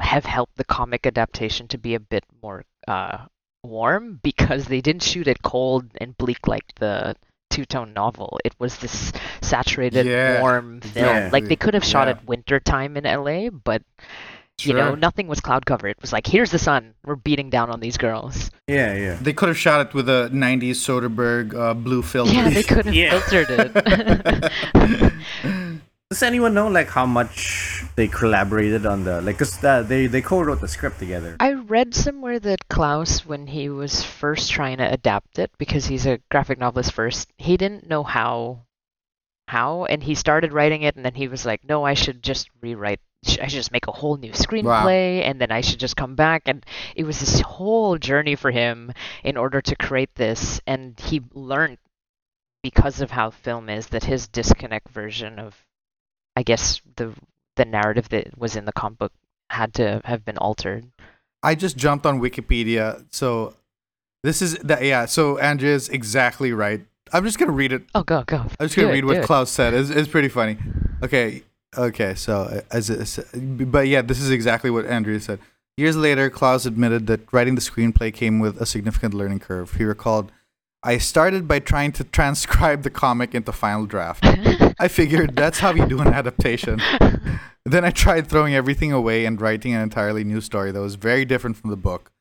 have 0.00 0.24
helped 0.24 0.56
the 0.56 0.64
comic 0.64 1.06
adaptation 1.06 1.68
to 1.68 1.78
be 1.78 1.94
a 1.94 2.00
bit 2.00 2.24
more 2.42 2.64
uh, 2.88 3.26
warm 3.62 4.20
because 4.22 4.66
they 4.66 4.80
didn't 4.80 5.02
shoot 5.02 5.28
it 5.28 5.42
cold 5.42 5.86
and 6.00 6.16
bleak 6.16 6.48
like 6.48 6.74
the 6.76 7.14
two 7.50 7.64
tone 7.64 7.92
novel. 7.92 8.40
It 8.44 8.54
was 8.58 8.78
this 8.78 9.12
saturated, 9.40 10.06
Yeah. 10.06 10.40
warm 10.40 10.80
film. 10.80 11.06
Yeah. 11.06 11.30
Like 11.32 11.44
they 11.44 11.56
could 11.56 11.74
have 11.74 11.84
shot 11.84 12.08
Yeah. 12.08 12.14
it 12.14 12.26
winter 12.26 12.58
time 12.58 12.96
in 12.96 13.04
LA, 13.04 13.50
but 13.50 13.82
you 14.60 14.72
know, 14.72 14.94
nothing 14.94 15.26
was 15.26 15.40
cloud 15.40 15.66
cover. 15.66 15.88
It 15.88 16.00
was 16.00 16.12
like, 16.12 16.26
here's 16.26 16.50
the 16.50 16.58
sun. 16.58 16.94
We're 17.04 17.16
beating 17.16 17.50
down 17.50 17.70
on 17.70 17.80
these 17.80 17.96
girls. 17.96 18.50
Yeah, 18.68 18.94
yeah. 18.94 19.18
They 19.20 19.32
could 19.32 19.48
have 19.48 19.58
shot 19.58 19.86
it 19.88 19.94
with 19.94 20.08
a 20.08 20.30
90s 20.32 20.76
Soderbergh 20.76 21.54
uh, 21.54 21.74
blue 21.74 22.02
filter. 22.02 22.32
Yeah, 22.32 22.50
they 22.50 22.62
could 22.62 22.86
have 22.86 22.94
Yeah. 22.94 23.18
filtered 23.18 23.48
it. 23.50 25.12
Does 26.10 26.22
anyone 26.22 26.54
know 26.54 26.68
like 26.68 26.88
how 26.88 27.06
much 27.06 27.82
they 27.96 28.06
collaborated 28.06 28.86
on 28.86 29.02
the 29.02 29.20
like? 29.22 29.38
Cause 29.38 29.62
uh, 29.64 29.82
they 29.82 30.06
they 30.06 30.20
co-wrote 30.22 30.60
the 30.60 30.68
script 30.68 31.00
together. 31.00 31.36
I 31.40 31.54
read 31.54 31.92
somewhere 31.94 32.38
that 32.38 32.68
Clowes, 32.68 33.26
when 33.26 33.48
he 33.48 33.68
was 33.68 34.04
first 34.04 34.52
trying 34.52 34.76
to 34.76 34.88
adapt 34.92 35.40
it, 35.40 35.50
because 35.58 35.86
he's 35.86 36.06
a 36.06 36.20
graphic 36.30 36.58
novelist 36.58 36.92
first, 36.92 37.32
he 37.38 37.56
didn't 37.56 37.88
know 37.88 38.04
how, 38.04 38.60
how, 39.48 39.86
and 39.86 40.04
he 40.04 40.14
started 40.14 40.52
writing 40.52 40.82
it, 40.82 40.94
and 40.94 41.04
then 41.04 41.14
he 41.14 41.26
was 41.26 41.44
like, 41.44 41.64
"No, 41.64 41.82
I 41.84 41.94
should 41.94 42.22
just 42.22 42.48
rewrite. 42.60 43.00
I 43.40 43.46
should 43.46 43.56
just 43.56 43.72
make 43.72 43.86
a 43.86 43.92
whole 43.92 44.16
new 44.16 44.32
screenplay, 44.32 45.22
and 45.22 45.40
then 45.40 45.50
I 45.50 45.60
should 45.60 45.80
just 45.80 45.96
come 45.96 46.14
back." 46.14 46.42
And 46.46 46.64
it 46.96 47.04
was 47.04 47.20
this 47.20 47.40
whole 47.40 47.98
journey 47.98 48.34
for 48.36 48.50
him 48.50 48.92
in 49.22 49.36
order 49.36 49.60
to 49.60 49.76
create 49.76 50.14
this, 50.14 50.60
and 50.66 50.98
he 51.00 51.22
learned 51.32 51.78
because 52.62 53.00
of 53.00 53.10
how 53.10 53.30
film 53.30 53.68
is 53.68 53.88
that 53.88 54.04
his 54.04 54.26
disconnect 54.28 54.88
version 54.88 55.38
of, 55.38 55.54
I 56.36 56.42
guess 56.42 56.80
the 56.96 57.12
the 57.56 57.64
narrative 57.64 58.08
that 58.08 58.36
was 58.38 58.56
in 58.56 58.64
the 58.64 58.72
comic 58.72 58.98
book 58.98 59.12
had 59.50 59.74
to 59.74 60.00
have 60.04 60.24
been 60.24 60.38
altered. 60.38 60.86
I 61.42 61.54
just 61.54 61.76
jumped 61.76 62.06
on 62.06 62.20
Wikipedia. 62.20 63.04
So 63.10 63.54
this 64.22 64.40
is 64.42 64.54
that. 64.58 64.82
yeah. 64.82 65.04
So 65.04 65.38
Andrea's 65.38 65.88
exactly 65.88 66.52
right. 66.52 66.84
I'm 67.12 67.24
just 67.24 67.38
gonna 67.38 67.52
read 67.52 67.72
it. 67.72 67.82
Oh, 67.94 68.02
go 68.02 68.24
go. 68.24 68.38
I'm 68.38 68.66
just 68.66 68.76
gonna 68.76 68.88
read 68.88 69.04
what 69.04 69.18
it. 69.18 69.24
Clowes 69.24 69.50
said. 69.50 69.74
It's, 69.74 69.90
it's 69.90 70.08
pretty 70.08 70.28
funny. 70.28 70.56
Okay, 71.02 71.42
okay. 71.78 72.14
So 72.14 72.42
uh, 72.42 72.60
as, 72.70 72.90
as 72.90 73.18
but 73.34 73.88
yeah, 73.88 74.02
this 74.02 74.20
is 74.20 74.30
exactly 74.30 74.70
what 74.70 74.86
Andrea 74.86 75.20
said. 75.20 75.38
Years 75.76 75.96
later, 75.96 76.30
Clowes 76.30 76.66
admitted 76.66 77.06
that 77.08 77.32
writing 77.32 77.56
the 77.56 77.60
screenplay 77.60 78.14
came 78.14 78.38
with 78.38 78.60
a 78.60 78.66
significant 78.66 79.12
learning 79.12 79.40
curve. 79.40 79.74
He 79.74 79.84
recalled, 79.84 80.30
"I 80.82 80.98
started 80.98 81.48
by 81.48 81.58
trying 81.58 81.92
to 81.92 82.04
transcribe 82.04 82.82
the 82.82 82.90
comic 82.90 83.34
into 83.34 83.52
final 83.52 83.86
draft. 83.86 84.24
I 84.78 84.88
figured 84.88 85.36
that's 85.36 85.58
how 85.58 85.72
you 85.74 85.86
do 85.86 86.00
an 86.00 86.08
adaptation. 86.08 86.80
Then 87.66 87.84
I 87.84 87.90
tried 87.90 88.26
throwing 88.26 88.54
everything 88.54 88.92
away 88.92 89.24
and 89.24 89.40
writing 89.40 89.72
an 89.72 89.80
entirely 89.80 90.22
new 90.22 90.42
story 90.42 90.70
that 90.70 90.80
was 90.80 90.96
very 90.96 91.24
different 91.24 91.56
from 91.56 91.70
the 91.70 91.76
book. 91.76 92.12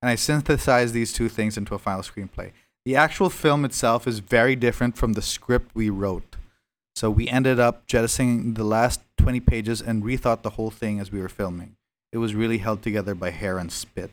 And 0.00 0.08
I 0.08 0.14
synthesized 0.14 0.94
these 0.94 1.12
two 1.12 1.28
things 1.28 1.56
into 1.56 1.74
a 1.74 1.78
final 1.78 2.02
screenplay. 2.02 2.52
The 2.84 2.96
actual 2.96 3.28
film 3.28 3.64
itself 3.64 4.06
is 4.06 4.20
very 4.20 4.54
different 4.54 4.96
from 4.96 5.14
the 5.14 5.22
script 5.22 5.74
we 5.74 5.90
wrote. 5.90 6.31
So 6.94 7.10
we 7.10 7.28
ended 7.28 7.58
up 7.58 7.86
jettisoning 7.86 8.54
the 8.54 8.64
last 8.64 9.00
20 9.18 9.40
pages 9.40 9.80
and 9.80 10.02
rethought 10.02 10.42
the 10.42 10.50
whole 10.50 10.70
thing 10.70 11.00
as 11.00 11.10
we 11.10 11.20
were 11.20 11.28
filming. 11.28 11.76
It 12.12 12.18
was 12.18 12.34
really 12.34 12.58
held 12.58 12.82
together 12.82 13.14
by 13.14 13.30
hair 13.30 13.58
and 13.58 13.72
spit. 13.72 14.10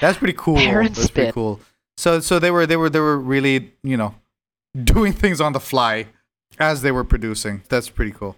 That's 0.00 0.18
pretty 0.18 0.34
cool. 0.36 0.56
Hair 0.56 0.80
and 0.80 0.88
That's 0.90 1.10
pretty 1.10 1.26
spit. 1.28 1.34
cool. 1.34 1.60
So 1.96 2.20
so 2.20 2.38
they 2.38 2.50
were 2.50 2.66
they 2.66 2.76
were 2.76 2.90
they 2.90 3.00
were 3.00 3.18
really, 3.18 3.72
you 3.82 3.96
know, 3.96 4.14
doing 4.84 5.12
things 5.12 5.40
on 5.40 5.52
the 5.52 5.60
fly 5.60 6.06
as 6.58 6.82
they 6.82 6.90
were 6.90 7.04
producing. 7.04 7.62
That's 7.68 7.88
pretty 7.88 8.10
cool. 8.12 8.36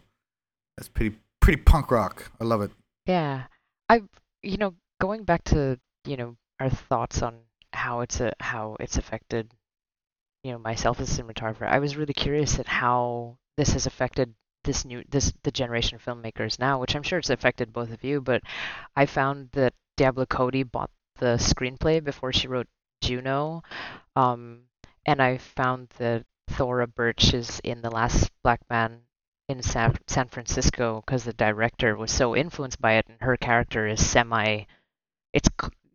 That's 0.77 0.88
pretty 0.88 1.16
pretty 1.40 1.62
punk 1.62 1.90
rock. 1.90 2.31
I 2.40 2.44
love 2.44 2.61
it. 2.61 2.70
Yeah, 3.07 3.44
I 3.88 4.03
you 4.42 4.59
know 4.59 4.74
going 5.01 5.24
back 5.24 5.42
to 5.44 5.81
you 6.05 6.16
know 6.16 6.37
our 6.61 6.70
thoughts 6.70 7.22
on 7.22 7.35
how 7.72 8.01
it's 8.01 8.20
a 8.20 8.35
how 8.40 8.77
it's 8.81 8.96
affected 8.98 9.51
you 10.44 10.53
know 10.53 10.59
myself 10.59 11.01
as 11.01 11.18
a 11.18 11.22
cinematographer. 11.22 11.66
I 11.66 11.79
was 11.79 11.96
really 11.96 12.14
curious 12.14 12.59
at 12.59 12.66
how 12.66 13.38
this 13.59 13.73
has 13.73 13.87
affected 13.87 14.35
this 14.64 14.85
new 14.85 15.03
this 15.09 15.33
the 15.42 15.51
generation 15.51 15.97
of 15.97 16.05
filmmakers 16.05 16.59
now, 16.59 16.79
which 16.81 16.94
I'm 16.94 17.03
sure 17.03 17.18
it's 17.18 17.31
affected 17.31 17.73
both 17.73 17.92
of 17.92 18.05
you. 18.05 18.21
But 18.21 18.42
I 18.97 19.05
found 19.07 19.51
that 19.53 19.75
Diablo 19.97 20.27
Cody 20.27 20.62
bought 20.62 20.90
the 21.16 21.37
screenplay 21.38 22.03
before 22.03 22.33
she 22.33 22.49
wrote 22.49 22.68
Juno, 23.03 23.62
um, 24.14 24.62
and 25.05 25.21
I 25.21 25.38
found 25.38 25.88
that 25.99 26.25
Thora 26.49 26.87
Birch 26.87 27.35
is 27.35 27.61
in 27.64 27.83
The 27.83 27.90
Last 27.90 28.31
Black 28.44 28.61
Man 28.71 29.01
in 29.49 29.62
San, 29.62 29.97
San 30.07 30.29
Francisco 30.29 31.03
because 31.05 31.25
the 31.25 31.33
director 31.33 31.97
was 31.97 32.12
so 32.12 32.37
influenced 32.37 32.81
by 32.81 32.94
it, 32.94 33.07
and 33.09 33.21
her 33.21 33.37
character 33.37 33.87
is 33.88 34.05
semi, 34.07 34.64
it's 35.33 35.49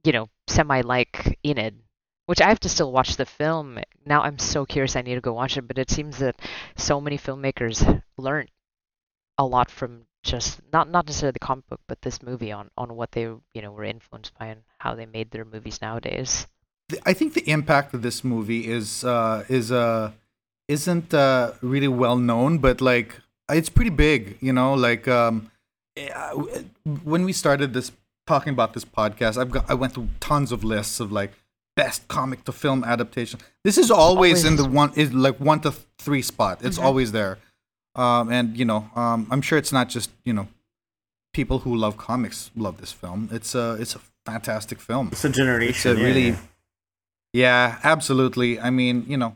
you 0.03 0.11
know 0.11 0.27
semi 0.47 0.81
like 0.81 1.39
Enid, 1.45 1.79
which 2.25 2.41
I 2.41 2.49
have 2.49 2.59
to 2.61 2.69
still 2.69 2.91
watch 2.91 3.17
the 3.17 3.25
film. 3.25 3.79
Now 4.05 4.21
I'm 4.21 4.39
so 4.39 4.65
curious, 4.65 4.95
I 4.95 5.01
need 5.01 5.15
to 5.15 5.21
go 5.21 5.33
watch 5.33 5.57
it. 5.57 5.67
But 5.67 5.77
it 5.77 5.89
seems 5.89 6.19
that 6.19 6.35
so 6.77 7.01
many 7.01 7.17
filmmakers 7.17 8.01
learned 8.17 8.49
a 9.37 9.45
lot 9.45 9.69
from 9.69 10.05
just 10.23 10.61
not 10.71 10.89
not 10.89 11.05
necessarily 11.05 11.33
the 11.33 11.39
comic 11.39 11.67
book, 11.67 11.81
but 11.87 12.01
this 12.01 12.23
movie 12.23 12.51
on 12.51 12.69
on 12.77 12.95
what 12.95 13.11
they 13.11 13.21
you 13.23 13.61
know 13.61 13.71
were 13.71 13.83
influenced 13.83 14.37
by 14.39 14.47
and 14.47 14.61
how 14.77 14.95
they 14.95 15.05
made 15.05 15.31
their 15.31 15.45
movies 15.45 15.81
nowadays. 15.81 16.47
I 17.05 17.13
think 17.13 17.33
the 17.33 17.49
impact 17.49 17.93
of 17.93 18.01
this 18.01 18.23
movie 18.23 18.67
is 18.67 19.03
uh, 19.03 19.43
is 19.49 19.71
uh, 19.71 20.11
isn't 20.67 21.13
uh, 21.13 21.53
really 21.61 21.87
well 21.87 22.17
known, 22.17 22.59
but 22.59 22.81
like 22.81 23.19
it's 23.49 23.69
pretty 23.69 23.89
big. 23.89 24.37
You 24.39 24.53
know, 24.53 24.73
like 24.73 25.07
um, 25.07 25.51
eh, 25.97 26.09
when 27.03 27.25
we 27.25 27.33
started 27.33 27.73
this 27.73 27.91
talking 28.25 28.53
about 28.53 28.73
this 28.73 28.85
podcast, 28.85 29.37
I've 29.37 29.51
got 29.51 29.69
I 29.69 29.73
went 29.73 29.93
through 29.93 30.09
tons 30.19 30.51
of 30.51 30.63
lists 30.63 30.99
of 30.99 31.11
like 31.11 31.33
best 31.75 32.07
comic 32.07 32.43
to 32.45 32.51
film 32.51 32.83
adaptation. 32.83 33.39
This 33.63 33.77
is 33.77 33.89
always, 33.91 34.45
in 34.45 34.55
the 34.57 34.65
one 34.65 34.91
is 34.95 35.13
like 35.13 35.39
one 35.39 35.59
to 35.61 35.71
three 35.97 36.21
spot. 36.21 36.59
It's 36.61 36.77
Mhm. 36.77 36.83
always 36.83 37.11
there, 37.11 37.37
um, 37.95 38.31
and 38.31 38.55
you 38.57 38.65
know, 38.65 38.89
um, 38.95 39.27
I'm 39.31 39.41
sure 39.41 39.57
it's 39.57 39.71
not 39.71 39.89
just 39.89 40.09
you 40.23 40.33
know 40.33 40.47
people 41.33 41.59
who 41.59 41.75
love 41.75 41.97
comics 41.97 42.51
love 42.55 42.77
this 42.79 42.91
film. 42.91 43.29
It's 43.31 43.55
a 43.55 43.77
it's 43.79 43.95
a 43.95 43.99
fantastic 44.25 44.79
film. 44.79 45.09
It's 45.11 45.25
a 45.25 45.29
generation. 45.29 45.69
It's 45.75 45.85
a 45.85 45.95
yeah, 45.99 46.05
really, 46.07 46.29
yeah. 46.29 46.37
yeah. 47.33 47.79
absolutely. 47.83 48.59
I 48.59 48.69
mean, 48.69 49.05
you 49.07 49.17
know, 49.17 49.35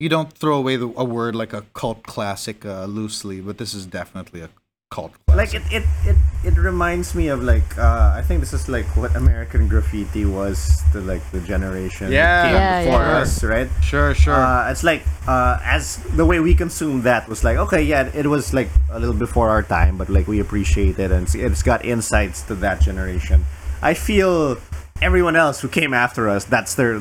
you 0.00 0.08
don't 0.08 0.32
throw 0.32 0.56
away 0.56 0.76
the, 0.76 0.92
a 0.96 1.04
word 1.04 1.34
like 1.36 1.52
a 1.52 1.62
cult 1.74 2.02
classic 2.02 2.64
uh, 2.64 2.84
loosely, 2.86 3.40
but 3.40 3.58
this 3.58 3.74
is 3.74 3.86
definitely 3.86 4.40
a 4.42 4.50
cult 4.90 5.12
like 5.28 5.50
classic. 5.50 5.62
it, 5.72 5.82
it, 5.82 5.84
it, 6.10 6.16
it 6.42 6.56
reminds 6.56 7.14
me 7.14 7.28
of 7.28 7.42
like 7.42 7.76
uh, 7.78 8.12
I 8.16 8.22
think 8.22 8.40
this 8.40 8.52
is 8.52 8.68
like 8.68 8.86
what 8.96 9.14
American 9.14 9.68
Graffiti 9.68 10.24
was 10.24 10.80
to 10.92 11.00
like 11.00 11.20
the 11.32 11.40
generation 11.40 12.08
that 12.08 12.14
Yeah. 12.16 12.42
came 12.44 12.54
Yeah, 12.54 12.84
before 12.84 13.02
yeah. 13.02 13.18
us, 13.18 13.44
right? 13.44 13.68
sure, 13.82 14.14
sure. 14.14 14.34
Uh, 14.34 14.70
it's 14.70 14.82
like 14.82 15.02
uh, 15.28 15.58
as 15.62 15.96
the 16.16 16.24
way 16.24 16.40
we 16.40 16.54
consume 16.54 17.02
that 17.02 17.28
was 17.28 17.44
like 17.44 17.58
okay, 17.58 17.82
yeah, 17.82 18.08
it 18.14 18.26
was 18.26 18.54
like 18.54 18.68
a 18.90 18.98
little 18.98 19.14
before 19.14 19.50
our 19.50 19.62
time, 19.62 19.98
but 19.98 20.08
like 20.08 20.26
we 20.26 20.40
appreciate 20.40 20.98
it 20.98 21.10
and 21.12 21.28
it's- 21.28 21.34
it's 21.34 21.62
got 21.62 21.84
insights 21.84 22.42
to 22.48 22.54
that 22.56 22.80
generation. 22.80 23.44
I 23.82 23.94
feel 23.94 24.56
everyone 25.02 25.36
else 25.36 25.60
who 25.60 25.68
came 25.68 25.92
after 25.94 26.28
us, 26.28 26.44
that's 26.44 26.74
their 26.74 27.00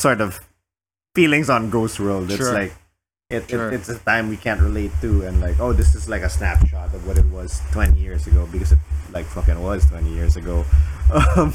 sort 0.00 0.20
of 0.20 0.40
feelings 1.14 1.48
on 1.50 1.70
Ghost 1.70 2.00
World. 2.00 2.30
It's 2.30 2.38
Sure. 2.42 2.52
like 2.54 2.72
it, 3.32 3.48
Sure. 3.50 3.68
it, 3.72 3.74
it's 3.74 3.88
a 3.88 3.98
time 3.98 4.28
we 4.28 4.36
can't 4.36 4.60
relate 4.60 4.92
to, 5.00 5.26
and 5.26 5.40
like 5.40 5.58
oh, 5.60 5.72
this 5.72 5.94
is 5.94 6.08
like 6.08 6.22
a 6.22 6.28
snapshot 6.30 6.94
of 6.94 7.06
what 7.06 7.16
it 7.18 7.26
was 7.26 7.60
20 7.72 7.98
years 8.00 8.26
ago 8.26 8.46
because 8.52 8.72
it 8.72 8.78
like 9.12 9.26
fucking 9.26 9.60
was 9.62 9.84
20 9.86 10.10
years 10.12 10.36
ago. 10.36 10.64
Um, 11.12 11.52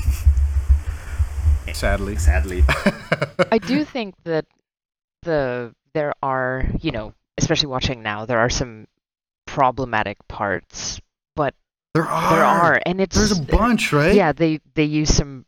Sadly. 1.74 2.16
sadly, 2.18 2.64
I 3.52 3.58
do 3.58 3.84
think 3.84 4.16
that 4.24 4.46
the 5.24 5.74
there 5.94 6.14
are 6.24 6.64
you 6.82 6.92
know 6.92 7.14
especially 7.38 7.68
watching 7.68 8.02
now 8.02 8.26
there 8.26 8.40
are 8.40 8.50
some 8.50 8.88
problematic 9.46 10.18
parts, 10.28 11.00
but 11.36 11.54
There 11.94 12.06
are. 12.06 12.36
there 12.36 12.46
are 12.46 12.82
and 12.86 13.02
it's 13.02 13.16
There's 13.18 13.38
a 13.38 13.42
bunch, 13.42 13.92
right? 13.94 14.16
yeah 14.16 14.32
they 14.32 14.60
they 14.76 14.86
use 14.86 15.14
some 15.14 15.46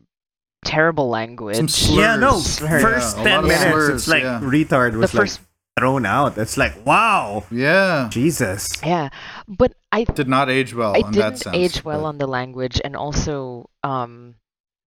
terrible 0.65 1.07
language. 1.09 1.55
Some 1.55 1.67
slurs. 1.69 1.97
yeah, 1.97 2.15
no. 2.17 2.39
Slurs. 2.39 2.81
First 2.81 3.17
Yeah, 3.17 3.23
10 3.23 3.43
minutes, 3.43 3.63
slurs, 3.63 3.89
it's 3.89 4.07
like 4.07 4.23
yeah. 4.23 4.39
retard 4.41 4.91
the 4.91 4.97
was 4.99 5.11
first 5.11 5.39
like 5.39 5.47
thrown 5.79 6.05
out. 6.05 6.37
It's 6.37 6.57
like, 6.57 6.85
wow, 6.85 7.45
Yeah. 7.51 8.07
Jesus. 8.11 8.67
Yeah, 8.85 9.09
but 9.47 9.73
I 9.91 10.03
Did 10.03 10.27
not 10.27 10.49
age 10.49 10.73
well 10.73 10.93
it 10.93 11.05
in 11.05 11.11
didn't 11.11 11.19
that 11.19 11.37
sense. 11.39 11.55
age 11.55 11.83
well 11.83 12.01
but- 12.01 12.07
on 12.07 12.17
the 12.19 12.27
language, 12.27 12.79
and 12.83 12.95
also 12.95 13.69
um, 13.83 14.35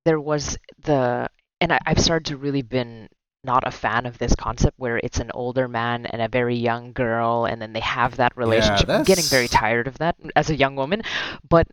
there 0.04 0.20
was 0.20 0.56
the 0.84 1.28
and 1.60 1.72
I, 1.72 1.78
I've 1.86 1.98
started 2.00 2.26
to 2.26 2.36
really 2.36 2.62
been 2.62 3.08
not 3.44 3.66
a 3.66 3.70
fan 3.72 4.06
of 4.06 4.18
this 4.18 4.34
concept 4.36 4.78
where 4.78 4.98
it's 4.98 5.18
an 5.18 5.30
older 5.34 5.66
man 5.66 6.06
and 6.06 6.22
a 6.22 6.28
very 6.28 6.54
young 6.56 6.92
girl, 6.92 7.44
and 7.44 7.60
then 7.60 7.72
they 7.72 7.80
have 7.80 8.16
that 8.16 8.36
relationship. 8.36 8.88
I'm 8.88 9.02
getting 9.04 9.24
very 9.24 9.48
tired 9.48 9.88
of 9.88 9.98
that 9.98 10.14
as 10.36 10.48
a 10.50 10.54
young 10.56 10.76
woman, 10.76 11.02
but 11.48 11.66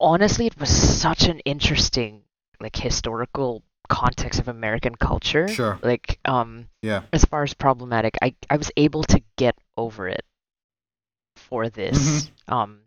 honestly, 0.00 0.46
it 0.46 0.58
was 0.58 0.70
such 0.70 1.24
an 1.24 1.40
interesting 1.40 2.22
like 2.60 2.76
historical 2.76 3.62
context 3.88 4.40
of 4.40 4.48
American 4.48 4.94
culture. 4.94 5.48
Sure. 5.48 5.78
Like 5.82 6.18
um 6.24 6.66
Yeah. 6.82 7.02
as 7.12 7.24
far 7.24 7.42
as 7.42 7.54
problematic, 7.54 8.16
I 8.22 8.34
I 8.48 8.56
was 8.56 8.70
able 8.76 9.02
to 9.04 9.22
get 9.36 9.56
over 9.76 10.08
it 10.08 10.24
for 11.36 11.68
this. 11.68 11.98
Mm-hmm. 11.98 12.54
Um, 12.54 12.78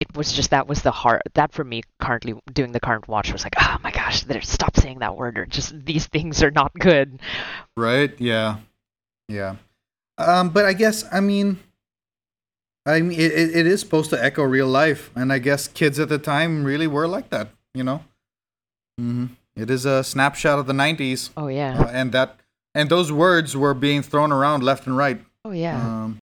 it 0.00 0.14
was 0.14 0.32
just 0.32 0.50
that 0.50 0.66
was 0.68 0.82
the 0.82 0.90
hard 0.90 1.22
that 1.34 1.52
for 1.52 1.64
me 1.64 1.82
currently 2.00 2.34
doing 2.52 2.72
the 2.72 2.80
current 2.80 3.08
watch 3.08 3.32
was 3.32 3.44
like, 3.44 3.54
oh 3.60 3.76
my 3.82 3.90
gosh, 3.90 4.24
there 4.24 4.42
stop 4.42 4.76
saying 4.76 4.98
that 4.98 5.16
word 5.16 5.38
or 5.38 5.46
just 5.46 5.84
these 5.84 6.06
things 6.06 6.42
are 6.42 6.50
not 6.50 6.72
good. 6.74 7.20
Right? 7.76 8.12
Yeah. 8.20 8.58
Yeah. 9.28 9.56
Um, 10.18 10.50
but 10.50 10.64
I 10.64 10.72
guess 10.72 11.04
I 11.12 11.20
mean 11.20 11.58
I 12.86 13.00
mean 13.00 13.18
it, 13.18 13.32
it, 13.32 13.66
is 13.66 13.80
supposed 13.80 14.10
to 14.10 14.22
echo 14.22 14.42
real 14.44 14.68
life, 14.68 15.10
and 15.16 15.32
I 15.32 15.38
guess 15.38 15.66
kids 15.66 15.98
at 15.98 16.08
the 16.08 16.18
time 16.18 16.64
really 16.64 16.86
were 16.86 17.08
like 17.08 17.30
that, 17.30 17.48
you 17.74 17.82
know? 17.84 18.04
hmm 18.98 19.26
It 19.56 19.70
is 19.70 19.86
a 19.86 20.04
snapshot 20.04 20.58
of 20.58 20.66
the 20.66 20.72
nineties. 20.72 21.30
Oh 21.36 21.48
yeah. 21.48 21.78
Uh, 21.78 21.88
and 21.90 22.12
that 22.12 22.38
and 22.74 22.90
those 22.90 23.10
words 23.10 23.56
were 23.56 23.74
being 23.74 24.02
thrown 24.02 24.30
around 24.30 24.62
left 24.62 24.86
and 24.86 24.96
right. 24.96 25.20
oh 25.44 25.52
yeah. 25.52 25.80
Um, 25.80 26.18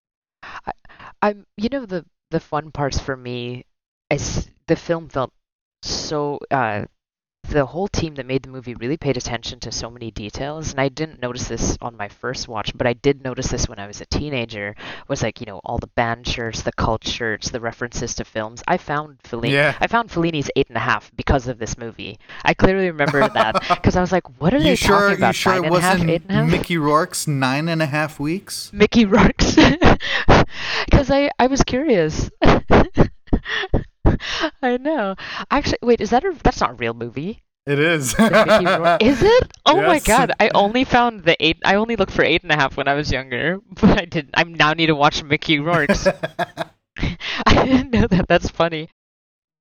I'm 1.21 1.45
you 1.57 1.69
know 1.69 1.85
the 1.85 2.05
the 2.29 2.39
fun 2.39 2.71
parts 2.71 2.99
for 2.99 3.17
me 3.17 3.65
is 4.09 4.47
the 4.67 4.75
film 4.75 5.09
felt 5.09 5.33
so 5.81 6.39
uh 6.51 6.85
the 7.49 7.65
whole 7.65 7.87
team 7.87 8.15
that 8.15 8.25
made 8.25 8.41
the 8.43 8.49
movie 8.49 8.73
really 8.75 8.97
paid 8.97 9.17
attention 9.17 9.59
to 9.59 9.71
so 9.71 9.89
many 9.89 10.09
details 10.11 10.71
and 10.71 10.79
I 10.79 10.87
didn't 10.89 11.21
notice 11.21 11.47
this 11.47 11.77
on 11.81 11.95
my 11.97 12.07
first 12.07 12.47
watch 12.47 12.75
but 12.75 12.87
I 12.87 12.93
did 12.93 13.23
notice 13.23 13.49
this 13.49 13.67
when 13.67 13.79
I 13.79 13.85
was 13.85 14.01
a 14.01 14.05
teenager 14.05 14.75
was 15.07 15.21
like 15.21 15.39
you 15.39 15.45
know 15.45 15.59
all 15.63 15.77
the 15.77 15.87
band 15.87 16.27
shirts 16.27 16.63
the 16.63 16.71
cult 16.71 17.05
shirts 17.05 17.49
the 17.49 17.59
references 17.59 18.15
to 18.15 18.25
films 18.25 18.63
I 18.67 18.77
found 18.77 19.19
Fellini 19.23 19.51
Yeah. 19.51 19.75
I 19.79 19.87
found 19.87 20.09
Fellini's 20.09 20.49
eight 20.55 20.67
and 20.69 20.77
a 20.77 20.81
half 20.81 21.11
because 21.15 21.47
of 21.47 21.59
this 21.59 21.77
movie 21.77 22.17
I 22.43 22.53
clearly 22.53 22.87
remember 22.87 23.27
that 23.27 23.53
because 23.69 23.95
I 23.97 24.01
was 24.01 24.11
like 24.11 24.41
what 24.41 24.53
are 24.53 24.57
you 24.57 24.63
they 24.63 24.75
sure 24.75 25.09
talking 25.09 25.17
about 25.17 25.27
you 25.27 25.33
sure 25.33 25.53
Nine 25.53 25.63
it 25.63 25.67
and 25.67 25.75
a 25.75 25.81
half, 25.81 25.93
wasn't 25.93 26.09
eight 26.09 26.21
and 26.23 26.31
a 26.31 26.33
half? 26.35 26.49
Mickey 26.51 26.77
Rourke's 26.77 27.27
nine 27.27 27.67
and 27.69 27.81
a 27.81 27.87
half 27.87 28.19
weeks? 28.19 28.71
Mickey 28.73 29.05
Rourke's 29.05 29.55
because 30.85 31.11
I 31.11 31.29
I 31.37 31.47
was 31.47 31.61
curious. 31.63 32.29
I 34.61 34.77
know. 34.77 35.15
Actually, 35.51 35.79
wait, 35.81 36.01
is 36.01 36.09
that 36.11 36.23
a 36.23 36.35
that's 36.43 36.61
not 36.61 36.71
a 36.71 36.75
real 36.75 36.93
movie? 36.93 37.43
It 37.65 37.79
is. 37.79 38.13
The 38.13 38.23
Mickey 38.29 38.65
Rourke. 38.65 39.01
Is 39.01 39.23
it? 39.23 39.51
Oh 39.65 39.81
my 39.81 39.99
god! 39.99 40.33
I 40.37 40.49
only 40.53 40.83
found 40.83 41.23
the 41.23 41.37
eight. 41.39 41.59
I 41.63 41.75
only 41.75 41.95
looked 41.95 42.11
for 42.11 42.23
eight 42.23 42.43
and 42.43 42.51
a 42.51 42.55
half 42.55 42.75
when 42.75 42.89
I 42.89 42.93
was 42.93 43.09
younger, 43.09 43.59
but 43.81 44.01
I 44.01 44.05
didn't. 44.05 44.31
I 44.33 44.43
now 44.43 44.73
need 44.73 44.87
to 44.87 44.95
watch 44.95 45.23
Mickey 45.23 45.59
Rourke's. 45.59 46.05
I 46.05 47.65
didn't 47.65 47.91
know 47.91 48.07
that. 48.07 48.27
That's 48.27 48.49
funny. 48.49 48.89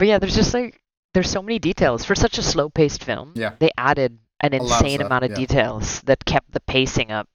But 0.00 0.08
yeah, 0.08 0.18
there's 0.18 0.34
just 0.34 0.52
like 0.52 0.80
there's 1.14 1.30
so 1.30 1.42
many 1.42 1.60
details 1.60 2.04
for 2.04 2.16
such 2.16 2.38
a 2.38 2.42
slow-paced 2.42 3.04
film. 3.04 3.32
Yeah. 3.36 3.52
They 3.60 3.70
added 3.78 4.18
an 4.40 4.54
A 4.54 4.62
lot 4.62 4.80
of 4.80 4.86
insane 4.86 5.00
amount 5.02 5.24
of 5.24 5.30
yeah. 5.30 5.36
details 5.36 6.00
that 6.02 6.24
kept 6.24 6.52
the 6.52 6.60
pacing 6.60 7.12
up. 7.12 7.28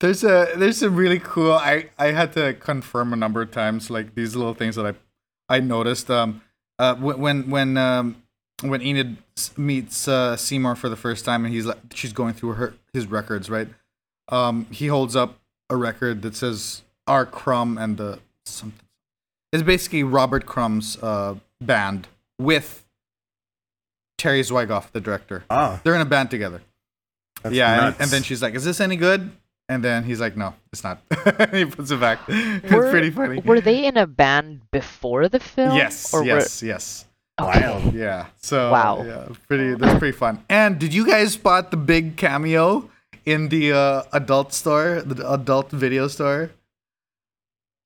There's 0.00 0.22
a 0.22 0.52
there's 0.56 0.82
a 0.82 0.90
really 0.90 1.18
cool. 1.18 1.52
I 1.52 1.88
I 1.98 2.12
had 2.12 2.34
to 2.34 2.52
confirm 2.54 3.14
a 3.14 3.16
number 3.16 3.40
of 3.40 3.52
times 3.52 3.88
like 3.88 4.14
these 4.14 4.36
little 4.36 4.54
things 4.54 4.76
that 4.76 4.86
I 4.86 5.56
I 5.56 5.60
noticed. 5.60 6.10
Um, 6.10 6.42
uh, 6.80 6.94
when 6.96 7.18
when 7.20 7.50
when 7.50 7.76
um 7.76 8.22
when 8.62 8.80
Enid 8.82 9.16
meets 9.56 10.08
uh, 10.08 10.36
Seymour 10.36 10.74
for 10.76 10.88
the 10.88 10.96
first 10.96 11.24
time 11.24 11.44
and 11.44 11.52
he's 11.54 11.66
like 11.66 11.78
she's 11.94 12.12
going 12.12 12.34
through 12.34 12.54
her 12.54 12.74
his 12.92 13.06
records 13.06 13.48
right. 13.50 13.68
Um, 14.28 14.66
he 14.70 14.86
holds 14.86 15.14
up 15.14 15.38
a 15.68 15.76
record 15.76 16.22
that 16.22 16.34
says 16.36 16.82
R. 17.06 17.26
Crumb 17.26 17.76
and 17.78 17.96
the 17.96 18.18
something. 18.44 18.86
It's 19.52 19.62
basically 19.62 20.02
Robert 20.04 20.46
Crumb's 20.46 20.96
uh 21.02 21.36
band 21.60 22.08
with 22.38 22.86
Terry 24.16 24.42
Zwigoff, 24.42 24.90
the 24.92 25.00
director. 25.00 25.44
Oh, 25.50 25.80
They're 25.82 25.94
in 25.94 26.00
a 26.00 26.04
band 26.06 26.30
together. 26.30 26.62
that's 27.42 27.54
yeah, 27.54 27.88
and, 27.88 27.96
and 28.00 28.10
then 28.10 28.22
she's 28.22 28.42
like, 28.42 28.54
"Is 28.54 28.64
this 28.64 28.80
any 28.80 28.96
good?" 28.96 29.30
And 29.70 29.84
then 29.84 30.02
he's 30.02 30.18
like, 30.18 30.36
"No, 30.36 30.52
it's 30.72 30.82
not." 30.82 30.98
he 31.54 31.64
puts 31.64 31.92
it 31.92 32.00
back. 32.00 32.18
it's 32.26 32.90
pretty 32.90 33.10
funny. 33.10 33.38
Were 33.38 33.60
they 33.60 33.86
in 33.86 33.96
a 33.96 34.06
band 34.06 34.62
before 34.72 35.28
the 35.28 35.38
film? 35.38 35.76
Yes, 35.76 36.12
Or 36.12 36.20
were- 36.20 36.26
yes, 36.42 36.60
yes. 36.60 37.06
Okay. 37.40 37.60
Wild. 37.60 37.94
Yeah. 37.94 38.26
So 38.42 38.70
Wow. 38.72 39.04
Yeah, 39.06 39.28
pretty. 39.46 39.74
That's 39.74 39.98
pretty 39.98 40.16
fun. 40.18 40.44
And 40.50 40.78
did 40.78 40.92
you 40.92 41.06
guys 41.06 41.34
spot 41.34 41.70
the 41.70 41.76
big 41.78 42.16
cameo 42.16 42.90
in 43.24 43.48
the 43.48 43.72
uh, 43.72 44.02
adult 44.12 44.52
store, 44.52 45.02
the 45.06 45.22
adult 45.32 45.70
video 45.70 46.08
store? 46.08 46.50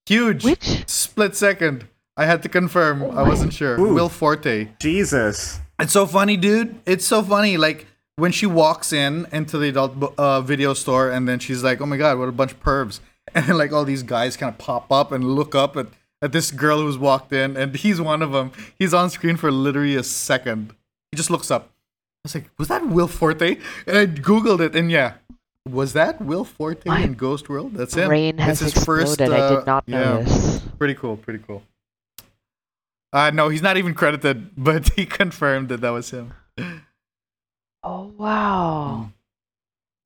Huge. 0.06 0.42
Which? 0.44 0.88
Split 0.88 1.36
second. 1.36 1.86
I 2.16 2.24
had 2.24 2.42
to 2.44 2.48
confirm. 2.48 3.02
I 3.02 3.22
wasn't 3.22 3.52
sure. 3.52 3.78
Ooh. 3.78 3.94
Will 3.94 4.08
Forte. 4.08 4.68
Jesus. 4.80 5.60
It's 5.78 5.92
so 5.92 6.06
funny, 6.06 6.36
dude. 6.36 6.80
It's 6.86 7.04
so 7.04 7.22
funny. 7.22 7.56
Like 7.56 7.86
when 8.16 8.32
she 8.32 8.46
walks 8.46 8.92
in 8.92 9.26
into 9.32 9.58
the 9.58 9.68
adult 9.68 10.14
uh, 10.18 10.40
video 10.40 10.74
store, 10.74 11.10
and 11.10 11.28
then 11.28 11.38
she's 11.38 11.62
like, 11.62 11.80
"Oh 11.80 11.86
my 11.86 11.96
god, 11.96 12.18
what 12.18 12.28
a 12.28 12.32
bunch 12.32 12.52
of 12.52 12.62
pervs!" 12.62 13.00
And 13.34 13.46
then, 13.46 13.56
like 13.56 13.72
all 13.72 13.84
these 13.84 14.02
guys 14.02 14.36
kind 14.36 14.52
of 14.52 14.58
pop 14.58 14.92
up 14.92 15.10
and 15.10 15.24
look 15.24 15.54
up 15.54 15.76
at 15.76 15.86
at 16.20 16.32
this 16.32 16.50
girl 16.50 16.78
who's 16.78 16.98
walked 16.98 17.32
in, 17.32 17.56
and 17.56 17.74
he's 17.74 18.00
one 18.00 18.22
of 18.22 18.32
them. 18.32 18.52
He's 18.78 18.92
on 18.92 19.10
screen 19.10 19.36
for 19.36 19.50
literally 19.50 19.96
a 19.96 20.02
second. 20.02 20.74
He 21.10 21.16
just 21.16 21.30
looks 21.30 21.50
up. 21.50 21.64
I 21.64 22.24
was 22.24 22.34
like, 22.34 22.50
"Was 22.58 22.68
that 22.68 22.86
Will 22.86 23.08
Forte?" 23.08 23.56
And 23.86 23.98
I 23.98 24.06
googled 24.06 24.60
it, 24.60 24.76
and 24.76 24.90
yeah, 24.90 25.14
was 25.68 25.94
that 25.94 26.20
Will 26.20 26.44
Forte 26.44 26.82
My 26.86 27.00
in 27.00 27.14
Ghost 27.14 27.48
World? 27.48 27.74
That's 27.74 27.94
him. 27.94 28.08
Brain 28.08 28.38
has 28.38 28.60
it's 28.60 28.74
his 28.74 28.84
first. 28.84 29.20
exploded. 29.20 29.34
I 29.34 29.40
uh, 29.40 29.56
did 29.56 29.66
not 29.66 29.84
yeah. 29.86 29.98
know 29.98 30.22
this. 30.22 30.62
Pretty 30.78 30.94
cool. 30.94 31.16
Pretty 31.16 31.42
cool. 31.46 31.62
Uh, 33.12 33.30
no, 33.30 33.48
he's 33.48 33.62
not 33.62 33.76
even 33.76 33.94
credited, 33.94 34.50
but 34.56 34.90
he 34.90 35.06
confirmed 35.06 35.68
that 35.70 35.80
that 35.80 35.90
was 35.90 36.10
him. 36.10 36.34
Oh 37.84 38.12
wow! 38.16 39.10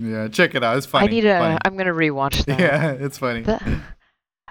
Yeah, 0.01 0.27
check 0.29 0.57
it 0.57 0.65
out. 0.65 0.77
It's 0.77 0.87
funny. 0.87 1.07
I 1.07 1.11
need 1.11 1.25
a. 1.25 1.59
I'm 1.65 1.77
gonna 1.77 1.93
rewatch 1.93 2.45
that. 2.47 2.59
Yeah, 2.59 2.91
it's 2.99 3.19
funny. 3.19 3.43
The- 3.43 3.81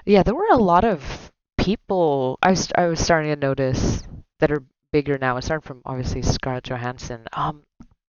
yeah, 0.05 0.23
there 0.23 0.33
were 0.33 0.47
a 0.51 0.57
lot 0.57 0.85
of 0.85 1.31
people. 1.57 2.39
I 2.41 2.51
was 2.51 2.69
I 2.73 2.85
was 2.87 3.01
starting 3.01 3.29
to 3.31 3.35
notice 3.35 4.01
that 4.39 4.51
are 4.51 4.63
bigger 4.93 5.17
now. 5.17 5.35
Aside 5.35 5.63
from 5.63 5.81
obviously 5.85 6.21
Scarlett 6.21 6.63
Johansson. 6.63 7.27
Um, 7.33 7.63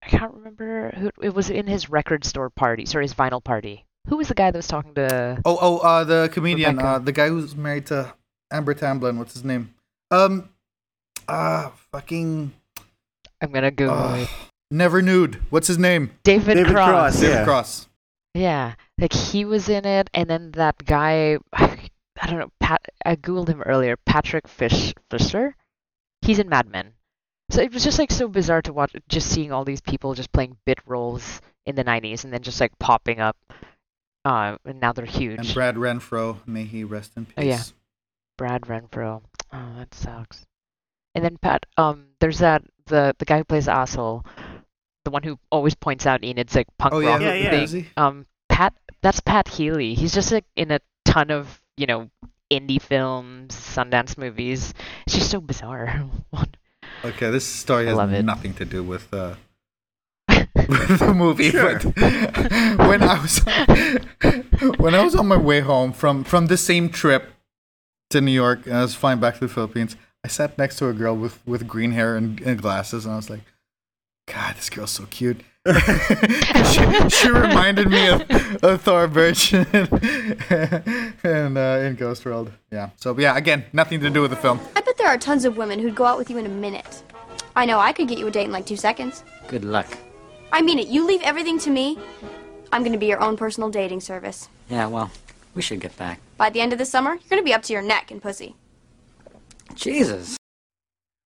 I 0.04 0.08
can't 0.08 0.34
remember 0.34 0.92
who 0.96 1.10
it 1.20 1.34
was 1.34 1.50
in 1.50 1.66
his 1.66 1.90
record 1.90 2.24
store 2.24 2.50
party. 2.50 2.86
Sorry, 2.86 3.04
his 3.04 3.14
vinyl 3.14 3.42
party. 3.42 3.84
Who 4.08 4.16
was 4.16 4.28
the 4.28 4.34
guy 4.34 4.50
that 4.52 4.56
was 4.56 4.68
talking 4.68 4.94
to? 4.94 5.42
Oh, 5.44 5.58
oh, 5.60 5.78
uh, 5.78 6.04
the 6.04 6.30
comedian, 6.32 6.76
Rebecca. 6.76 6.88
uh, 6.88 6.98
the 7.00 7.12
guy 7.12 7.28
who's 7.28 7.56
married 7.56 7.86
to 7.86 8.14
Amber 8.52 8.74
Tamblyn. 8.74 9.18
What's 9.18 9.34
his 9.34 9.44
name? 9.44 9.74
Um, 10.10 10.48
uh, 11.26 11.70
fucking 11.92 12.52
I'm 13.40 13.52
gonna 13.52 13.70
Google 13.70 13.96
uh, 13.96 14.16
it. 14.18 14.28
Never 14.70 15.00
Nude. 15.02 15.36
What's 15.50 15.66
his 15.66 15.78
name? 15.78 16.10
David, 16.22 16.54
David 16.54 16.72
Cross. 16.72 16.88
Cross. 16.90 17.20
David 17.20 17.34
Yeah. 17.34 17.44
Cross. 17.44 17.88
Yeah, 18.34 18.74
like 18.98 19.12
he 19.12 19.44
was 19.44 19.68
in 19.68 19.84
it, 19.84 20.10
and 20.14 20.28
then 20.28 20.52
that 20.52 20.84
guy, 20.84 21.38
I 21.52 22.26
don't 22.26 22.38
know, 22.38 22.52
Pat. 22.60 22.84
I 23.04 23.16
googled 23.16 23.48
him 23.48 23.62
earlier. 23.62 23.96
Patrick 24.04 24.46
Fish 24.46 24.92
Fischler. 25.10 25.54
He's 26.22 26.38
in 26.38 26.48
Mad 26.48 26.68
Men. 26.68 26.92
So 27.50 27.62
it 27.62 27.72
was 27.72 27.82
just 27.82 27.98
like 27.98 28.10
so 28.10 28.28
bizarre 28.28 28.60
to 28.62 28.72
watch, 28.72 28.92
just 29.08 29.30
seeing 29.30 29.50
all 29.52 29.64
these 29.64 29.80
people 29.80 30.12
just 30.14 30.32
playing 30.32 30.58
bit 30.66 30.78
roles 30.86 31.40
in 31.64 31.74
the 31.74 31.84
'90s, 31.84 32.24
and 32.24 32.32
then 32.32 32.42
just 32.42 32.60
like 32.60 32.78
popping 32.78 33.18
up. 33.20 33.36
Uh, 34.24 34.56
and 34.66 34.78
now 34.80 34.92
they're 34.92 35.06
huge. 35.06 35.38
And 35.38 35.54
Brad 35.54 35.76
Renfro. 35.76 36.36
May 36.46 36.64
he 36.64 36.84
rest 36.84 37.12
in 37.16 37.24
peace. 37.24 37.34
Oh, 37.38 37.42
yeah. 37.42 37.62
Brad 38.36 38.62
Renfro. 38.62 39.22
Oh, 39.52 39.72
that 39.78 39.94
sucks. 39.94 40.44
And 41.14 41.24
then 41.24 41.38
Pat, 41.38 41.64
um, 41.78 42.08
there's 42.20 42.38
that 42.40 42.62
the 42.86 43.14
the 43.18 43.24
guy 43.24 43.38
who 43.38 43.44
plays 43.44 43.66
asshole, 43.68 44.24
the 45.08 45.12
one 45.12 45.22
who 45.22 45.38
always 45.50 45.74
points 45.74 46.04
out 46.06 46.20
Enid's 46.22 46.54
like 46.54 46.68
punk 46.78 46.92
Oh 46.94 47.00
yeah, 47.00 47.08
rock 47.12 47.20
Yeah, 47.22 47.34
yeah. 47.34 47.50
thing. 47.50 47.62
Is 47.62 47.72
he? 47.72 47.86
Um, 47.96 48.26
Pat, 48.50 48.74
that's 49.00 49.20
Pat 49.20 49.48
Healy. 49.48 49.94
He's 49.94 50.12
just 50.12 50.30
like 50.30 50.44
in 50.54 50.70
a 50.70 50.80
ton 51.06 51.30
of 51.30 51.62
you 51.78 51.86
know 51.86 52.10
indie 52.52 52.80
films, 52.80 53.54
Sundance 53.54 54.18
movies. 54.18 54.74
It's 55.06 55.16
just 55.16 55.30
so 55.30 55.40
bizarre. 55.40 56.04
Okay, 57.04 57.30
this 57.30 57.46
story 57.46 57.86
has 57.86 58.24
nothing 58.24 58.54
to 58.54 58.64
do 58.64 58.82
with 58.82 59.12
uh, 59.14 59.34
with 60.28 60.98
the 60.98 61.14
movie. 61.14 61.52
But 61.52 61.84
when 62.88 63.02
I 63.04 63.20
was 63.22 63.38
when 64.80 64.94
I 64.96 65.04
was 65.04 65.14
on 65.14 65.28
my 65.28 65.36
way 65.36 65.60
home 65.60 65.92
from 65.92 66.24
from 66.24 66.46
the 66.48 66.56
same 66.56 66.88
trip 66.88 67.30
to 68.10 68.20
New 68.20 68.32
York, 68.32 68.66
and 68.66 68.74
I 68.74 68.82
was 68.82 68.96
flying 68.96 69.20
back 69.20 69.34
to 69.34 69.40
the 69.40 69.48
Philippines, 69.48 69.94
I 70.24 70.28
sat 70.28 70.58
next 70.58 70.76
to 70.78 70.88
a 70.88 70.92
girl 70.92 71.14
with 71.14 71.38
with 71.46 71.68
green 71.68 71.92
hair 71.92 72.16
and, 72.16 72.40
and 72.40 72.60
glasses, 72.60 73.04
and 73.04 73.14
I 73.14 73.16
was 73.16 73.30
like, 73.30 73.44
"God, 74.32 74.56
this 74.56 74.70
girl's 74.70 74.90
so 74.90 75.06
cute." 75.06 75.40
she, 75.68 77.10
she 77.10 77.30
reminded 77.30 77.90
me 77.90 78.08
of, 78.08 78.22
of 78.62 78.80
Thora 78.80 79.08
Birch 79.08 79.52
and, 79.52 81.58
uh, 81.58 81.80
in 81.82 81.96
Ghost 81.96 82.24
World. 82.24 82.52
Yeah. 82.70 82.90
So 82.96 83.18
yeah, 83.18 83.36
again, 83.36 83.64
nothing 83.72 84.00
to 84.00 84.08
do 84.08 84.22
with 84.22 84.30
the 84.30 84.36
film. 84.36 84.60
I 84.76 84.80
bet 84.80 84.96
there 84.96 85.08
are 85.08 85.18
tons 85.18 85.44
of 85.44 85.56
women 85.56 85.78
who'd 85.78 85.94
go 85.94 86.06
out 86.06 86.16
with 86.16 86.30
you 86.30 86.38
in 86.38 86.46
a 86.46 86.50
minute. 86.50 87.02
I 87.54 87.66
know 87.66 87.78
I 87.78 87.92
could 87.92 88.08
get 88.08 88.18
you 88.18 88.28
a 88.28 88.30
date 88.30 88.44
in 88.44 88.52
like 88.52 88.66
two 88.66 88.76
seconds. 88.76 89.24
Good 89.48 89.64
luck. 89.64 89.86
I 90.52 90.62
mean 90.62 90.78
it. 90.78 90.88
You 90.88 91.04
leave 91.04 91.20
everything 91.22 91.58
to 91.60 91.70
me. 91.70 91.98
I'm 92.72 92.82
gonna 92.82 92.98
be 92.98 93.06
your 93.06 93.20
own 93.20 93.36
personal 93.36 93.68
dating 93.68 94.00
service. 94.00 94.48
Yeah, 94.70 94.86
well, 94.86 95.10
we 95.54 95.60
should 95.60 95.80
get 95.80 95.96
back. 95.96 96.20
By 96.36 96.50
the 96.50 96.60
end 96.60 96.72
of 96.72 96.78
the 96.78 96.86
summer, 96.86 97.10
you're 97.10 97.28
gonna 97.28 97.42
be 97.42 97.52
up 97.52 97.62
to 97.64 97.72
your 97.72 97.82
neck 97.82 98.10
in 98.10 98.20
pussy. 98.20 98.54
Jesus. 99.74 100.37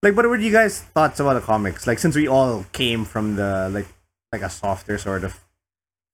Like, 0.03 0.17
what 0.17 0.27
were 0.29 0.37
you 0.37 0.51
guys' 0.51 0.81
thoughts 0.81 1.21
about 1.21 1.35
the 1.35 1.41
comics? 1.41 1.87
Like, 1.87 2.01
since 2.01 2.17
we 2.17 2.27
all 2.27 2.67
came 2.73 3.05
from 3.05 3.37
the 3.37 3.69
like 3.73 3.87
like 4.33 4.43
a 4.43 4.51
softer 4.51 4.99
sort 4.99 5.23
of 5.23 5.39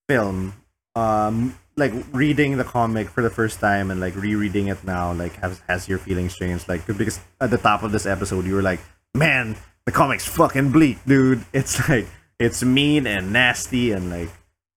film, 0.09 0.53
um, 0.95 1.59
like 1.77 1.93
reading 2.13 2.59
the 2.59 2.65
comic 2.65 3.09
for 3.09 3.23
the 3.23 3.31
first 3.31 3.61
time 3.61 3.91
and 3.91 3.99
like 4.01 4.15
rereading 4.15 4.69
it 4.69 4.85
now, 4.85 5.13
like 5.13 5.37
has 5.37 5.63
has 5.69 5.89
your 5.89 5.99
feelings 5.99 6.37
changed? 6.37 6.69
Like, 6.69 6.87
because 6.87 7.21
at 7.41 7.51
the 7.51 7.57
top 7.57 7.83
of 7.83 7.93
this 7.93 8.05
episode, 8.05 8.45
you 8.45 8.55
were 8.55 8.63
like, 8.63 8.81
"Man, 9.15 9.57
the 9.87 9.93
comic's 9.93 10.27
fucking 10.27 10.71
bleak, 10.71 10.99
dude. 11.07 11.45
It's 11.55 11.89
like 11.89 12.07
it's 12.39 12.63
mean 12.63 13.07
and 13.07 13.33
nasty 13.33 13.93
and 13.93 14.11
like." 14.11 14.29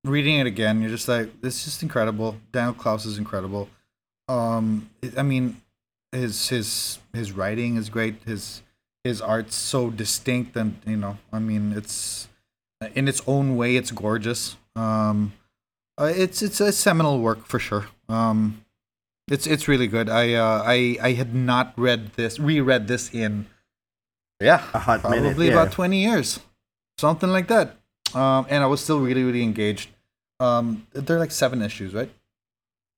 Reading 0.03 0.39
it 0.39 0.47
again, 0.47 0.82
you're 0.82 0.89
just 0.89 1.07
like, 1.07 1.41
this 1.41 1.57
is 1.57 1.66
just 1.66 1.84
incredible. 1.84 2.36
Daniel 2.51 2.74
Clowes 2.74 3.05
is 3.05 3.20
incredible. 3.20 3.70
Um, 4.28 4.89
I 5.16 5.22
mean, 5.22 5.62
his 6.12 6.49
his 6.49 6.97
his 7.14 7.34
writing 7.34 7.76
is 7.76 7.89
great. 7.89 8.24
His 8.24 8.64
his 9.03 9.21
art's 9.21 9.55
so 9.55 9.89
distinct, 9.89 10.55
and 10.55 10.79
you 10.85 10.97
know, 10.97 11.17
I 11.31 11.39
mean, 11.39 11.73
it's 11.73 12.27
in 12.95 13.07
its 13.07 13.21
own 13.27 13.55
way, 13.55 13.75
it's 13.75 13.91
gorgeous. 13.91 14.57
Um, 14.75 15.33
uh, 15.99 16.11
it's 16.15 16.41
it's 16.41 16.61
a 16.61 16.71
seminal 16.71 17.19
work 17.19 17.45
for 17.45 17.59
sure. 17.59 17.87
Um, 18.09 18.63
it's 19.27 19.47
it's 19.47 19.67
really 19.67 19.87
good. 19.87 20.09
I 20.09 20.33
uh, 20.33 20.63
I 20.65 20.97
I 21.01 21.11
had 21.13 21.33
not 21.33 21.73
read 21.77 22.13
this, 22.13 22.39
reread 22.39 22.87
this 22.87 23.13
in 23.13 23.47
yeah, 24.41 24.63
A 24.73 24.79
hot 24.79 25.01
probably 25.01 25.21
minute, 25.21 25.37
yeah. 25.37 25.51
about 25.51 25.71
twenty 25.71 26.03
years, 26.03 26.39
something 26.97 27.29
like 27.29 27.47
that. 27.47 27.77
Um, 28.13 28.45
and 28.49 28.63
I 28.63 28.67
was 28.67 28.81
still 28.81 28.99
really 28.99 29.23
really 29.23 29.43
engaged. 29.43 29.89
Um, 30.39 30.87
they're 30.93 31.19
like 31.19 31.31
seven 31.31 31.61
issues, 31.61 31.93
right? 31.93 32.09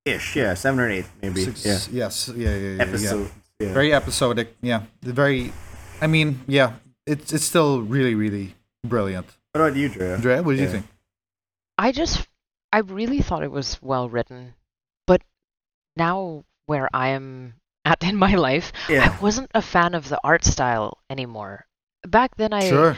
Ish, 0.06 0.36
yeah, 0.36 0.54
seven 0.54 0.80
or 0.80 0.90
eight 0.90 1.06
maybe. 1.22 1.44
Six, 1.44 1.66
yeah, 1.66 1.80
Yes. 1.92 2.30
Yeah. 2.36 2.56
Yeah. 2.56 2.86
yeah, 2.86 2.98
yeah. 2.98 3.28
Yeah. 3.60 3.74
Very 3.74 3.94
episodic. 3.94 4.56
Yeah. 4.62 4.84
Very. 5.02 5.54
I 6.04 6.08
mean, 6.08 6.42
yeah. 6.48 6.74
It's 7.08 7.32
it's 7.34 7.46
still 7.46 7.82
really 7.82 8.16
really 8.16 8.56
brilliant. 8.84 9.28
What 9.52 9.62
about 9.62 9.76
you, 9.78 9.88
Drea? 9.90 10.18
Dre, 10.18 10.40
what 10.42 10.54
did 10.56 10.62
you 10.62 10.70
think? 10.70 10.86
I 11.78 11.92
just, 11.92 12.28
I 12.72 12.80
really 12.80 13.22
thought 13.22 13.44
it 13.44 13.52
was 13.52 13.80
well 13.82 14.10
written, 14.10 14.54
but 15.08 15.22
now 15.96 16.44
where 16.66 16.88
I 16.94 17.10
am 17.10 17.56
at 17.86 18.04
in 18.04 18.16
my 18.16 18.36
life, 18.36 18.72
Yeah. 18.90 19.16
I 19.18 19.22
wasn't 19.22 19.52
a 19.54 19.62
fan 19.62 19.96
of 19.96 20.08
the 20.10 20.20
art 20.24 20.44
style 20.46 21.00
anymore. 21.10 21.66
Back 22.08 22.36
then, 22.38 22.54
I 22.54 22.68
Sure. 22.70 22.96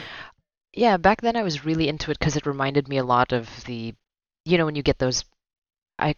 yeah, 0.72 0.96
back 0.98 1.20
then 1.20 1.36
I 1.36 1.42
was 1.42 1.64
really 1.64 1.88
into 1.88 2.10
it 2.10 2.18
because 2.18 2.36
it 2.36 2.46
reminded 2.46 2.88
me 2.88 2.98
a 2.98 3.04
lot 3.04 3.32
of 3.32 3.48
the, 3.66 3.94
you 4.44 4.58
know, 4.58 4.66
when 4.66 4.76
you 4.76 4.82
get 4.82 4.98
those, 4.98 5.24
I, 5.98 6.14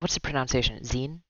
what's 0.00 0.14
the 0.14 0.20
pronunciation? 0.20 0.78
Zine, 0.82 1.20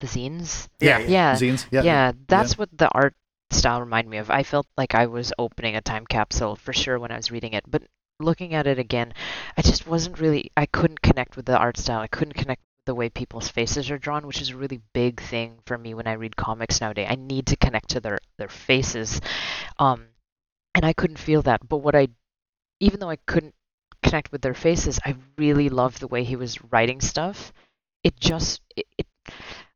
the 0.00 0.06
zines. 0.06 0.68
Yeah, 0.80 0.98
Yeah, 0.98 1.34
Zines. 1.36 1.66
yeah, 1.70 1.82
Yeah. 1.82 2.12
that's 2.28 2.56
what 2.58 2.68
the 2.76 2.88
art 2.90 3.14
style 3.54 3.80
reminded 3.80 4.10
me 4.10 4.18
of. 4.18 4.30
I 4.30 4.42
felt 4.42 4.66
like 4.76 4.94
I 4.94 5.06
was 5.06 5.32
opening 5.38 5.76
a 5.76 5.80
time 5.80 6.06
capsule 6.06 6.56
for 6.56 6.72
sure 6.72 6.98
when 6.98 7.10
I 7.12 7.16
was 7.16 7.30
reading 7.30 7.52
it, 7.54 7.64
but 7.68 7.82
looking 8.20 8.54
at 8.54 8.66
it 8.66 8.78
again, 8.78 9.12
I 9.56 9.62
just 9.62 9.86
wasn't 9.86 10.20
really. 10.20 10.50
I 10.56 10.66
couldn't 10.66 11.02
connect 11.02 11.36
with 11.36 11.46
the 11.46 11.58
art 11.58 11.76
style. 11.78 12.00
I 12.00 12.08
couldn't 12.08 12.34
connect 12.34 12.60
with 12.60 12.86
the 12.86 12.94
way 12.94 13.08
people's 13.10 13.48
faces 13.48 13.90
are 13.90 13.98
drawn, 13.98 14.26
which 14.26 14.40
is 14.40 14.50
a 14.50 14.56
really 14.56 14.80
big 14.92 15.20
thing 15.20 15.58
for 15.66 15.78
me 15.78 15.94
when 15.94 16.06
I 16.06 16.12
read 16.14 16.36
comics 16.36 16.80
nowadays. 16.80 17.08
I 17.10 17.16
need 17.16 17.46
to 17.48 17.56
connect 17.56 17.90
to 17.90 18.00
their 18.00 18.18
their 18.38 18.48
faces, 18.48 19.20
um, 19.78 20.06
and 20.74 20.84
I 20.86 20.92
couldn't 20.92 21.18
feel 21.18 21.42
that. 21.42 21.68
But 21.68 21.78
what 21.78 21.94
I, 21.96 22.08
even 22.80 23.00
though 23.00 23.10
I 23.10 23.16
couldn't 23.26 23.54
connect 24.02 24.32
with 24.32 24.42
their 24.42 24.54
faces, 24.54 24.98
I 25.04 25.16
really 25.38 25.68
loved 25.68 26.00
the 26.00 26.08
way 26.08 26.24
he 26.24 26.36
was 26.36 26.62
writing 26.72 27.00
stuff. 27.00 27.52
It 28.04 28.18
just 28.20 28.60
it, 28.76 28.86
it 28.98 29.06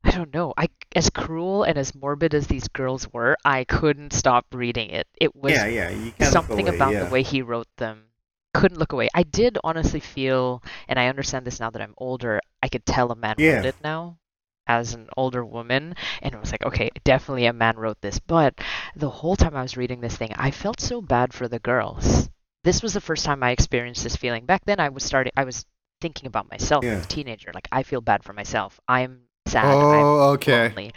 I 0.07 0.11
don't 0.11 0.33
know. 0.33 0.53
I 0.55 0.69
as 0.95 1.09
cruel 1.09 1.63
and 1.63 1.77
as 1.77 1.93
morbid 1.93 2.33
as 2.33 2.47
these 2.47 2.69
girls 2.69 3.11
were, 3.11 3.35
I 3.43 3.65
couldn't 3.65 4.13
stop 4.13 4.45
reading 4.53 4.89
it. 4.89 5.05
It 5.19 5.35
was 5.35 5.51
yeah, 5.51 5.65
yeah. 5.65 5.89
You 5.89 6.11
can't 6.11 6.31
something 6.31 6.67
away, 6.67 6.75
about 6.75 6.93
yeah. 6.93 7.03
the 7.03 7.11
way 7.11 7.23
he 7.23 7.41
wrote 7.41 7.67
them. 7.75 8.05
Couldn't 8.53 8.79
look 8.79 8.93
away. 8.93 9.09
I 9.13 9.23
did 9.23 9.57
honestly 9.65 9.99
feel, 9.99 10.63
and 10.87 10.97
I 10.97 11.07
understand 11.07 11.45
this 11.45 11.59
now 11.59 11.69
that 11.71 11.81
I'm 11.81 11.93
older. 11.97 12.39
I 12.63 12.69
could 12.69 12.85
tell 12.85 13.11
a 13.11 13.15
man 13.17 13.35
wrote 13.37 13.65
it 13.65 13.75
now, 13.83 14.17
as 14.65 14.93
an 14.93 15.09
older 15.17 15.43
woman, 15.43 15.93
and 16.21 16.33
it 16.33 16.39
was 16.39 16.51
like, 16.51 16.65
okay, 16.65 16.89
definitely 17.03 17.45
a 17.45 17.53
man 17.53 17.75
wrote 17.75 17.99
this. 18.01 18.17
But 18.17 18.55
the 18.95 19.09
whole 19.09 19.35
time 19.35 19.57
I 19.57 19.61
was 19.61 19.75
reading 19.75 19.99
this 19.99 20.15
thing, 20.15 20.31
I 20.37 20.51
felt 20.51 20.79
so 20.79 21.01
bad 21.01 21.33
for 21.33 21.49
the 21.49 21.59
girls. 21.59 22.29
This 22.63 22.81
was 22.81 22.93
the 22.93 23.01
first 23.01 23.25
time 23.25 23.43
I 23.43 23.51
experienced 23.51 24.03
this 24.03 24.15
feeling. 24.15 24.45
Back 24.45 24.63
then, 24.65 24.79
I 24.79 24.89
was 24.89 25.03
starting. 25.03 25.33
I 25.35 25.43
was 25.43 25.65
thinking 25.99 26.27
about 26.27 26.49
myself 26.49 26.85
as 26.85 27.05
a 27.05 27.07
teenager. 27.07 27.51
Like 27.53 27.67
I 27.73 27.83
feel 27.83 28.01
bad 28.01 28.23
for 28.23 28.33
myself. 28.33 28.79
I'm 28.87 29.26
sad. 29.47 29.75
Oh, 29.75 29.89
I'm 29.91 30.05
okay. 30.35 30.69
lonely. 30.69 30.93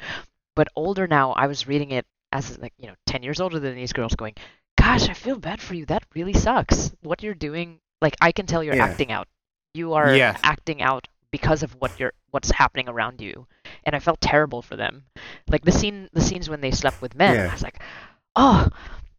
But 0.56 0.68
older 0.76 1.06
now, 1.06 1.32
I 1.32 1.46
was 1.46 1.66
reading 1.66 1.92
it 1.92 2.06
as 2.32 2.58
like 2.58 2.72
you 2.78 2.86
know, 2.88 2.94
ten 3.06 3.22
years 3.22 3.40
older 3.40 3.58
than 3.58 3.74
these 3.74 3.92
girls, 3.92 4.14
going, 4.14 4.34
"Gosh, 4.78 5.08
I 5.08 5.14
feel 5.14 5.38
bad 5.38 5.60
for 5.60 5.74
you. 5.74 5.86
That 5.86 6.04
really 6.14 6.32
sucks. 6.34 6.92
What 7.02 7.22
you're 7.22 7.34
doing, 7.34 7.78
like 8.02 8.16
I 8.20 8.32
can 8.32 8.46
tell 8.46 8.62
you're 8.62 8.74
Yeah. 8.76 8.84
acting 8.84 9.10
out. 9.12 9.28
You 9.74 9.94
are 9.94 10.14
Yeah. 10.14 10.36
acting 10.42 10.82
out 10.82 11.06
because 11.30 11.62
of 11.62 11.72
what 11.80 11.98
you're 12.00 12.12
what's 12.30 12.50
happening 12.50 12.88
around 12.88 13.20
you." 13.20 13.46
And 13.84 13.94
I 13.96 14.00
felt 14.00 14.20
terrible 14.20 14.62
for 14.62 14.76
them. 14.76 15.04
Like 15.48 15.64
the 15.64 15.72
scene, 15.72 16.08
the 16.12 16.20
scenes 16.20 16.50
when 16.50 16.60
they 16.60 16.70
slept 16.72 17.00
with 17.00 17.14
men. 17.14 17.34
Yeah. 17.36 17.48
I 17.48 17.52
was 17.52 17.62
like, 17.62 17.80
"Oh, 18.36 18.68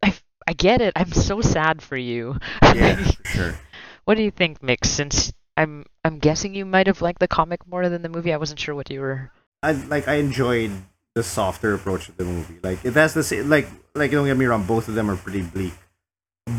I 0.04 0.14
I 0.48 0.54
get 0.54 0.82
it. 0.82 0.94
I'm 0.96 1.12
so 1.12 1.42
sad 1.42 1.82
for 1.82 1.98
you." 1.98 2.38
Yeah, 2.62 2.96
for 2.96 3.28
sure. 3.28 3.60
what 4.06 4.16
do 4.16 4.24
you 4.24 4.32
think, 4.32 4.62
Mix? 4.62 4.90
Since 4.90 5.32
I'm 5.58 5.86
I'm 6.04 6.20
guessing 6.20 6.56
you 6.56 6.66
might 6.66 6.88
have 6.88 7.02
liked 7.02 7.20
the 7.20 7.28
comic 7.28 7.68
more 7.68 7.88
than 7.90 8.02
the 8.02 8.10
movie. 8.10 8.34
I 8.34 8.38
wasn't 8.38 8.60
sure 8.60 8.76
what 8.76 8.90
you 8.90 9.02
were. 9.02 9.32
I 9.64 9.74
like 9.74 10.08
I 10.08 10.16
enjoyed 10.16 10.72
the 11.14 11.24
softer 11.24 11.74
approach 11.74 12.10
of 12.10 12.18
the 12.18 12.26
movie. 12.26 12.58
Like 12.64 12.84
it 12.86 12.94
has 12.94 13.14
the 13.14 13.24
same 13.24 13.50
like 13.50 13.68
like 13.94 14.12
don't 14.12 14.26
get 14.26 14.38
me 14.38 14.46
wrong, 14.46 14.64
both 14.64 14.88
of 14.88 14.96
them 14.96 15.10
are 15.10 15.18
pretty 15.18 15.42
bleak. 15.42 15.74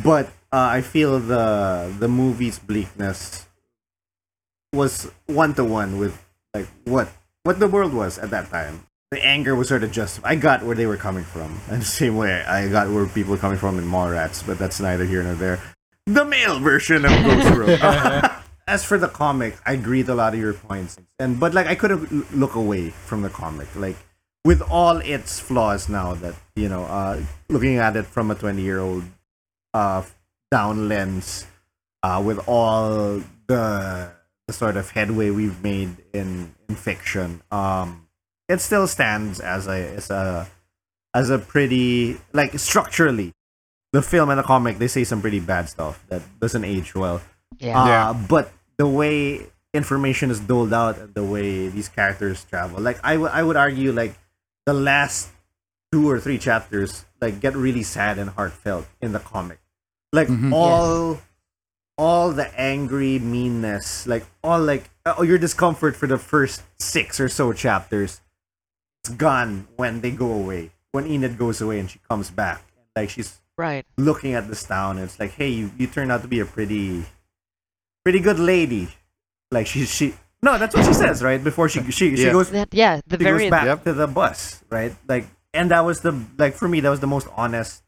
But 0.05 0.27
uh, 0.53 0.69
I 0.71 0.83
feel 0.83 1.19
the 1.19 1.93
the 1.99 2.09
movie's 2.09 2.59
bleakness 2.59 3.47
was 4.73 5.11
one 5.27 5.55
to 5.55 5.65
one 5.65 5.99
with 5.99 6.23
like 6.55 6.69
what 6.85 7.09
what 7.43 7.59
the 7.59 7.69
world 7.69 7.93
was 7.93 8.19
at 8.19 8.31
that 8.31 8.51
time. 8.51 8.87
The 9.11 9.23
anger 9.23 9.55
was 9.55 9.69
sort 9.69 9.85
of 9.85 9.93
just 9.93 10.21
I 10.25 10.37
got 10.37 10.63
where 10.63 10.77
they 10.77 10.87
were 10.87 10.97
coming 10.97 11.25
from. 11.25 11.61
And 11.71 11.83
the 11.83 11.87
same 11.87 12.17
way 12.17 12.43
I 12.45 12.69
got 12.69 12.91
where 12.91 13.07
people 13.07 13.33
were 13.33 13.39
coming 13.39 13.59
from 13.59 13.79
in 13.79 13.85
Mallrats, 13.85 14.47
but 14.47 14.59
that's 14.59 14.81
neither 14.81 15.05
here 15.05 15.23
nor 15.23 15.35
there. 15.35 15.61
The 16.07 16.25
male 16.25 16.59
version 16.61 17.05
of 17.05 17.11
Ghost 17.11 17.51
World. 17.57 18.31
as 18.67 18.85
for 18.85 18.99
the 18.99 19.09
comic, 19.09 19.57
I 19.67 19.73
agree 19.75 19.99
with 19.99 20.11
a 20.11 20.15
lot 20.15 20.35
of 20.35 20.41
your 20.41 20.55
points, 20.55 20.99
and 21.19 21.39
but 21.39 21.55
like 21.55 21.67
I 21.67 21.75
couldn't 21.75 22.37
look 22.37 22.55
away 22.55 22.91
from 22.91 23.23
the 23.23 23.29
comic, 23.29 23.69
like 23.77 23.97
with 24.45 24.63
all 24.63 24.99
its 24.99 25.41
flaws. 25.41 25.89
Now 25.89 26.15
that 26.15 26.35
you 26.57 26.69
know, 26.69 26.85
uh, 26.85 27.23
looking 27.49 27.79
at 27.79 27.97
it 27.97 28.07
from 28.07 28.31
a 28.31 28.35
twenty-year-old 28.35 29.05
uh, 29.75 30.03
down 30.51 30.89
lens, 30.89 31.47
uh, 32.03 32.23
with 32.25 32.39
all 32.49 33.23
the, 33.49 34.11
the 34.47 34.53
sort 34.53 34.77
of 34.77 34.91
headway 34.91 35.31
we've 35.31 35.63
made 35.63 35.97
in 36.13 36.55
in 36.69 36.75
fiction, 36.75 37.43
um, 37.51 38.09
it 38.49 38.61
still 38.61 38.87
stands 38.87 39.41
as 39.41 39.67
a 39.67 39.97
as 39.97 40.11
a 40.11 40.49
as 41.15 41.31
a 41.31 41.39
pretty 41.39 42.19
like 42.33 42.59
structurally. 42.59 43.33
The 43.93 44.01
film 44.01 44.31
and 44.31 44.39
the 44.39 44.43
comic, 44.43 44.79
they 44.79 44.89
say 44.89 45.05
some 45.05 45.21
pretty 45.21 45.39
bad 45.39 45.69
stuff 45.69 46.03
that 46.09 46.23
doesn't 46.41 46.65
age 46.65 46.95
well. 46.95 47.21
Yeah. 47.63 47.79
Uh, 47.81 47.87
Yeah. 47.87 48.13
But 48.29 48.51
the 48.77 48.87
way 48.87 49.47
information 49.73 50.31
is 50.31 50.41
doled 50.41 50.75
out 50.75 50.99
and 50.99 51.15
the 51.15 51.25
way 51.25 51.69
these 51.69 51.89
characters 51.89 52.45
travel, 52.45 52.81
like 52.83 52.99
I 53.03 53.17
would 53.17 53.31
I 53.31 53.43
would 53.43 53.57
argue 53.57 53.93
like 53.93 54.19
the 54.67 54.75
last 54.75 55.31
two 55.91 56.11
or 56.11 56.19
three 56.21 56.37
chapters 56.39 57.05
like 57.21 57.41
get 57.41 57.55
really 57.57 57.83
sad 57.83 58.19
and 58.19 58.31
heartfelt 58.31 58.87
in 59.01 59.13
the 59.13 59.21
comic. 59.23 59.61
Like 60.13 60.29
all 60.53 61.21
all 61.97 62.33
the 62.33 62.49
angry 62.59 63.19
meanness, 63.19 64.07
like 64.07 64.27
all 64.43 64.61
like 64.61 64.91
oh, 65.07 65.23
your 65.23 65.39
discomfort 65.39 65.95
for 65.97 66.07
the 66.07 66.19
first 66.19 66.63
six 66.79 67.21
or 67.21 67.29
so 67.29 67.53
chapters, 67.53 68.21
it's 69.05 69.15
gone 69.15 69.69
when 69.77 70.01
they 70.01 70.11
go 70.11 70.31
away. 70.33 70.73
When 70.93 71.07
Enid 71.07 71.39
goes 71.39 71.61
away 71.63 71.79
and 71.81 71.89
she 71.91 72.01
comes 72.11 72.31
back, 72.31 72.63
like 72.97 73.09
she's 73.09 73.39
Right. 73.57 73.85
looking 73.99 74.33
at 74.35 74.49
this 74.49 74.65
town 74.65 74.97
and 74.97 75.05
it's 75.05 75.21
like 75.21 75.33
hey 75.33 75.49
you, 75.51 75.71
you 75.79 75.87
turned 75.87 76.11
out 76.11 76.23
to 76.23 76.29
be 76.29 76.41
a 76.41 76.45
pretty 76.47 77.05
pretty 78.05 78.21
good 78.21 78.39
lady 78.39 78.89
like 79.51 79.67
she 79.67 79.85
she 79.85 80.15
no 80.43 80.59
that's 80.59 80.75
what 80.75 80.85
she 80.87 80.93
says 80.95 81.23
right 81.23 81.43
before 81.43 81.69
she 81.69 81.81
she, 81.91 82.17
she 82.17 82.25
Yeah. 82.27 82.33
goes 82.33 82.51
That 82.51 82.69
yeah. 82.73 83.01
The 83.07 83.19
she 83.19 83.25
very 83.25 83.45
goes 83.47 83.51
back 83.51 83.67
Yep. 83.67 83.85
to 83.85 83.93
the 83.93 84.07
bus 84.07 84.63
right 84.71 84.95
like 85.09 85.27
and 85.55 85.71
that 85.71 85.85
was 85.85 86.01
the 86.01 86.13
like 86.39 86.55
for 86.55 86.67
me 86.69 86.81
that 86.81 86.91
was 86.91 87.01
the 87.01 87.07
most 87.07 87.29
honest 87.37 87.83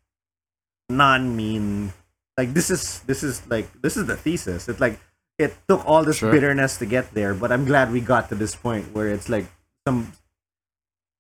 non-mean 0.89 1.93
like 2.37 2.53
this 2.53 2.71
is 2.71 3.01
this 3.07 3.23
is 3.23 3.47
like 3.49 3.67
this 3.81 3.97
is 3.97 4.07
the 4.07 4.17
thesis. 4.17 4.69
It's 4.69 4.81
like 4.81 4.99
it 5.39 5.55
took 5.69 5.87
all 5.87 6.03
this 6.05 6.19
Sure. 6.19 6.31
bitterness 6.33 6.79
to 6.79 6.87
get 6.87 7.15
there, 7.15 7.33
but 7.35 7.51
I'm 7.53 7.65
glad 7.65 7.91
we 7.93 8.01
got 8.01 8.29
to 8.31 8.35
this 8.35 8.55
point 8.55 8.93
where 8.95 9.09
it's 9.09 9.29
like 9.29 9.47
some 9.87 10.13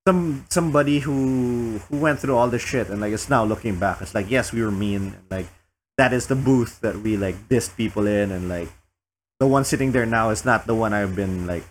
some 0.07 0.45
somebody 0.51 0.99
who 1.01 1.79
who 1.89 1.97
went 1.99 2.19
through 2.21 2.37
all 2.37 2.49
this 2.51 2.63
shit 2.63 2.89
and 2.91 3.01
like 3.01 3.13
it's 3.13 3.31
now 3.31 3.45
looking 3.45 3.79
back. 3.79 4.03
It's 4.03 4.15
like 4.15 4.29
yes, 4.31 4.53
we 4.53 4.61
were 4.63 4.71
mean. 4.75 5.15
And, 5.15 5.31
like 5.31 5.47
that 5.97 6.13
is 6.13 6.27
the 6.27 6.35
booth 6.37 6.81
that 6.83 6.99
we 6.99 7.17
like 7.17 7.49
dissed 7.49 7.77
people 7.77 8.07
in, 8.07 8.31
and 8.33 8.49
like 8.49 8.69
the 9.45 9.53
one 9.53 9.65
sitting 9.65 9.93
there 9.93 10.07
now 10.09 10.31
is 10.33 10.43
not 10.49 10.65
the 10.67 10.75
one 10.75 10.95
I've 10.97 11.13
been 11.15 11.45
like 11.47 11.65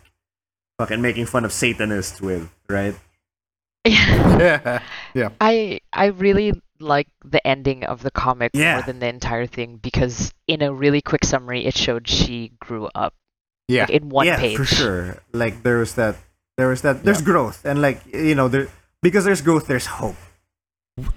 fucking 0.78 1.02
making 1.02 1.26
fun 1.26 1.42
of 1.44 1.52
Satanists 1.52 2.22
with, 2.22 2.46
right? 2.70 2.94
Yeah. 3.86 4.80
Yeah. 5.14 5.30
I 5.42 5.82
I 5.92 6.08
really 6.14 6.54
like 6.80 7.08
the 7.26 7.42
ending 7.46 7.84
of 7.84 8.02
the 8.06 8.12
comic 8.12 8.52
Yeah. 8.54 8.78
more 8.78 8.84
than 8.86 9.00
the 9.00 9.08
entire 9.10 9.46
thing 9.50 9.78
because 9.82 10.34
in 10.48 10.62
a 10.62 10.70
really 10.74 11.02
quick 11.02 11.26
summary 11.26 11.66
it 11.66 11.76
showed 11.76 12.08
she 12.08 12.52
grew 12.62 12.90
up 12.94 13.14
Yeah. 13.68 13.90
like, 13.90 13.90
in 13.98 14.10
one 14.10 14.26
yeah, 14.30 14.38
page. 14.38 14.58
for 14.58 14.66
sure. 14.66 15.18
Like 15.34 15.64
there 15.66 15.78
was 15.82 15.96
that, 15.96 16.16
there 16.58 16.70
was 16.70 16.82
that. 16.86 17.04
There's 17.04 17.22
growth, 17.26 17.66
and 17.66 17.82
like 17.82 18.06
you 18.14 18.36
know, 18.38 18.48
there 18.48 18.70
because 19.02 19.26
there's 19.26 19.42
growth, 19.42 19.66
there's 19.66 19.86
hope. 20.02 20.18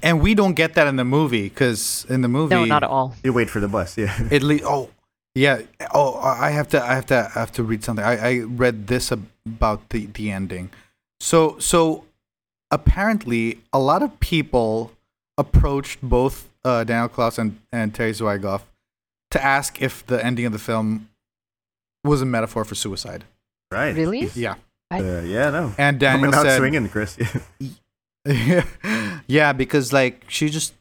And 0.03 0.21
we 0.25 0.33
don't 0.35 0.57
get 0.57 0.73
that 0.81 0.87
in 0.89 0.97
the 0.97 1.05
movie 1.05 1.49
because 1.53 2.07
in 2.09 2.23
the 2.25 2.29
movie, 2.33 2.55
No, 2.57 2.65
not 2.65 2.83
at 2.83 2.89
all. 2.89 3.13
You 3.23 3.33
wait 3.37 3.51
for 3.53 3.61
the 3.61 3.69
bus, 3.69 3.97
yeah. 4.01 4.09
It 4.33 4.43
le- 4.43 4.65
oh 4.65 4.89
yeah 5.37 5.61
oh 5.93 6.19
I 6.19 6.51
have 6.51 6.69
to 6.69 6.83
I 6.83 6.95
have 6.95 7.07
to 7.07 7.31
I 7.35 7.39
have 7.39 7.53
to 7.53 7.63
read 7.63 7.85
something. 7.85 8.05
I, 8.05 8.17
I 8.17 8.39
read 8.41 8.87
this 8.87 9.13
about 9.13 9.91
the 9.91 10.07
the 10.07 10.31
ending. 10.31 10.71
So 11.21 11.59
so 11.59 12.05
apparently 12.71 13.61
a 13.73 13.79
lot 13.79 14.03
of 14.03 14.19
people 14.21 14.93
approached 15.39 16.01
both 16.03 16.49
uh, 16.65 16.85
Daniel 16.85 17.09
Clowes 17.09 17.39
and 17.39 17.61
and 17.71 17.95
Terry 17.95 18.13
Zwigoff 18.13 18.63
to 19.31 19.45
ask 19.45 19.81
if 19.83 20.05
the 20.07 20.25
ending 20.25 20.47
of 20.47 20.53
the 20.53 20.59
film 20.59 21.09
was 22.03 22.23
a 22.23 22.27
metaphor 22.27 22.65
for 22.65 22.75
suicide. 22.75 23.25
Right. 23.71 23.95
Really? 23.95 24.31
Yeah. 24.35 24.55
Uh, 24.91 25.03
yeah, 25.03 25.51
no. 25.51 25.75
And 25.77 26.01
Coming 26.01 26.31
Daniel 26.31 26.35
out 26.35 26.47
said 26.47 26.59
swinging, 26.59 26.89
Chris. 26.89 27.19
yeah, 29.27 29.53
because 29.53 29.93
like 29.93 30.25
she 30.29 30.49
just 30.49 30.75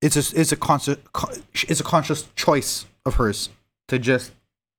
it's 0.00 0.16
a 0.16 0.40
it's 0.40 0.52
a 0.52 0.56
conscious 0.56 0.96
it's 1.68 1.80
a 1.80 1.84
conscious 1.84 2.28
choice 2.36 2.86
of 3.04 3.14
hers 3.14 3.50
to 3.90 3.98
just 3.98 4.32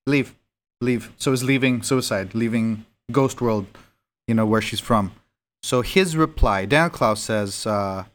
leave, 0.05 0.35
leave. 0.81 1.11
So 1.17 1.31
it's 1.33 1.43
leaving 1.43 1.83
suicide, 1.83 2.33
leaving 2.33 2.85
Ghost 3.11 3.41
World, 3.41 3.67
you 4.27 4.33
know 4.33 4.45
where 4.45 4.61
she's 4.61 4.79
from. 4.79 5.11
So 5.63 5.81
his 5.81 6.17
reply, 6.17 6.65
Dan 6.65 6.89
Clowes 6.89 7.21
says, 7.21 7.67
uh, 7.67 8.05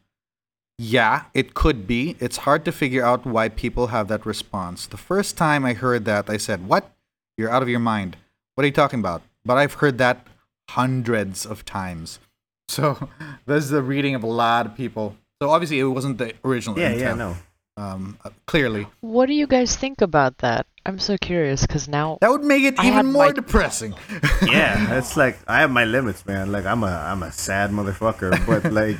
"Yeah, 0.78 1.24
it 1.32 1.54
could 1.54 1.86
be. 1.86 2.16
It's 2.18 2.38
hard 2.38 2.64
to 2.64 2.72
figure 2.72 3.04
out 3.04 3.24
why 3.24 3.48
people 3.48 3.88
have 3.88 4.08
that 4.08 4.26
response. 4.26 4.86
The 4.86 4.96
first 4.96 5.36
time 5.36 5.64
I 5.64 5.74
heard 5.74 6.04
that, 6.06 6.28
I 6.28 6.38
said, 6.38 6.66
"What? 6.66 6.90
You're 7.38 7.50
out 7.50 7.62
of 7.62 7.68
your 7.68 7.80
mind. 7.80 8.16
What 8.54 8.64
are 8.64 8.66
you 8.66 8.72
talking 8.82 9.00
about?" 9.00 9.22
But 9.44 9.56
I've 9.58 9.74
heard 9.74 9.98
that 9.98 10.26
hundreds 10.70 11.46
of 11.46 11.64
times. 11.64 12.18
So 12.68 13.08
that's 13.46 13.70
the 13.70 13.80
reading 13.80 14.16
of 14.16 14.24
a 14.24 14.26
lot 14.26 14.66
of 14.66 14.74
people. 14.74 15.14
So 15.40 15.50
obviously 15.50 15.78
it 15.78 15.84
wasn't 15.84 16.18
the 16.18 16.34
original 16.44 16.76
yeah, 16.76 16.90
intent. 16.90 17.00
yeah, 17.00 17.14
no. 17.14 17.36
Um, 17.76 18.18
uh, 18.24 18.30
clearly, 18.46 18.88
What 19.00 19.26
do 19.26 19.34
you 19.34 19.46
guys 19.46 19.76
think 19.76 20.02
about 20.02 20.38
that? 20.38 20.66
I'm 20.86 20.98
so 20.98 21.16
curious 21.18 21.62
because 21.66 21.88
now 21.88 22.16
that 22.20 22.30
would 22.30 22.44
make 22.44 22.62
it 22.62 22.78
I 22.78 22.86
even 22.88 23.06
more 23.12 23.26
my- 23.26 23.32
depressing. 23.32 23.94
Yeah, 24.46 24.96
it's 24.98 25.16
like 25.16 25.36
I 25.48 25.60
have 25.60 25.70
my 25.70 25.84
limits, 25.84 26.24
man. 26.26 26.52
Like 26.52 26.64
I'm 26.64 26.84
a 26.84 26.94
I'm 27.10 27.22
a 27.22 27.32
sad 27.32 27.70
motherfucker, 27.70 28.30
but 28.46 28.70
like 28.80 28.96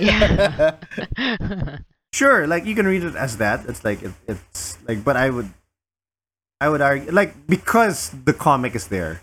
yeah. 0.00 0.76
sure, 2.12 2.46
like 2.46 2.64
you 2.64 2.74
can 2.74 2.86
read 2.86 3.04
it 3.04 3.14
as 3.16 3.36
that. 3.38 3.66
It's 3.68 3.84
like 3.84 4.02
it, 4.02 4.12
it's 4.26 4.78
like, 4.88 5.04
but 5.04 5.16
I 5.16 5.28
would, 5.30 5.50
I 6.60 6.68
would 6.68 6.80
argue 6.80 7.10
like 7.12 7.46
because 7.46 8.10
the 8.24 8.32
comic 8.32 8.74
is 8.74 8.88
there. 8.88 9.20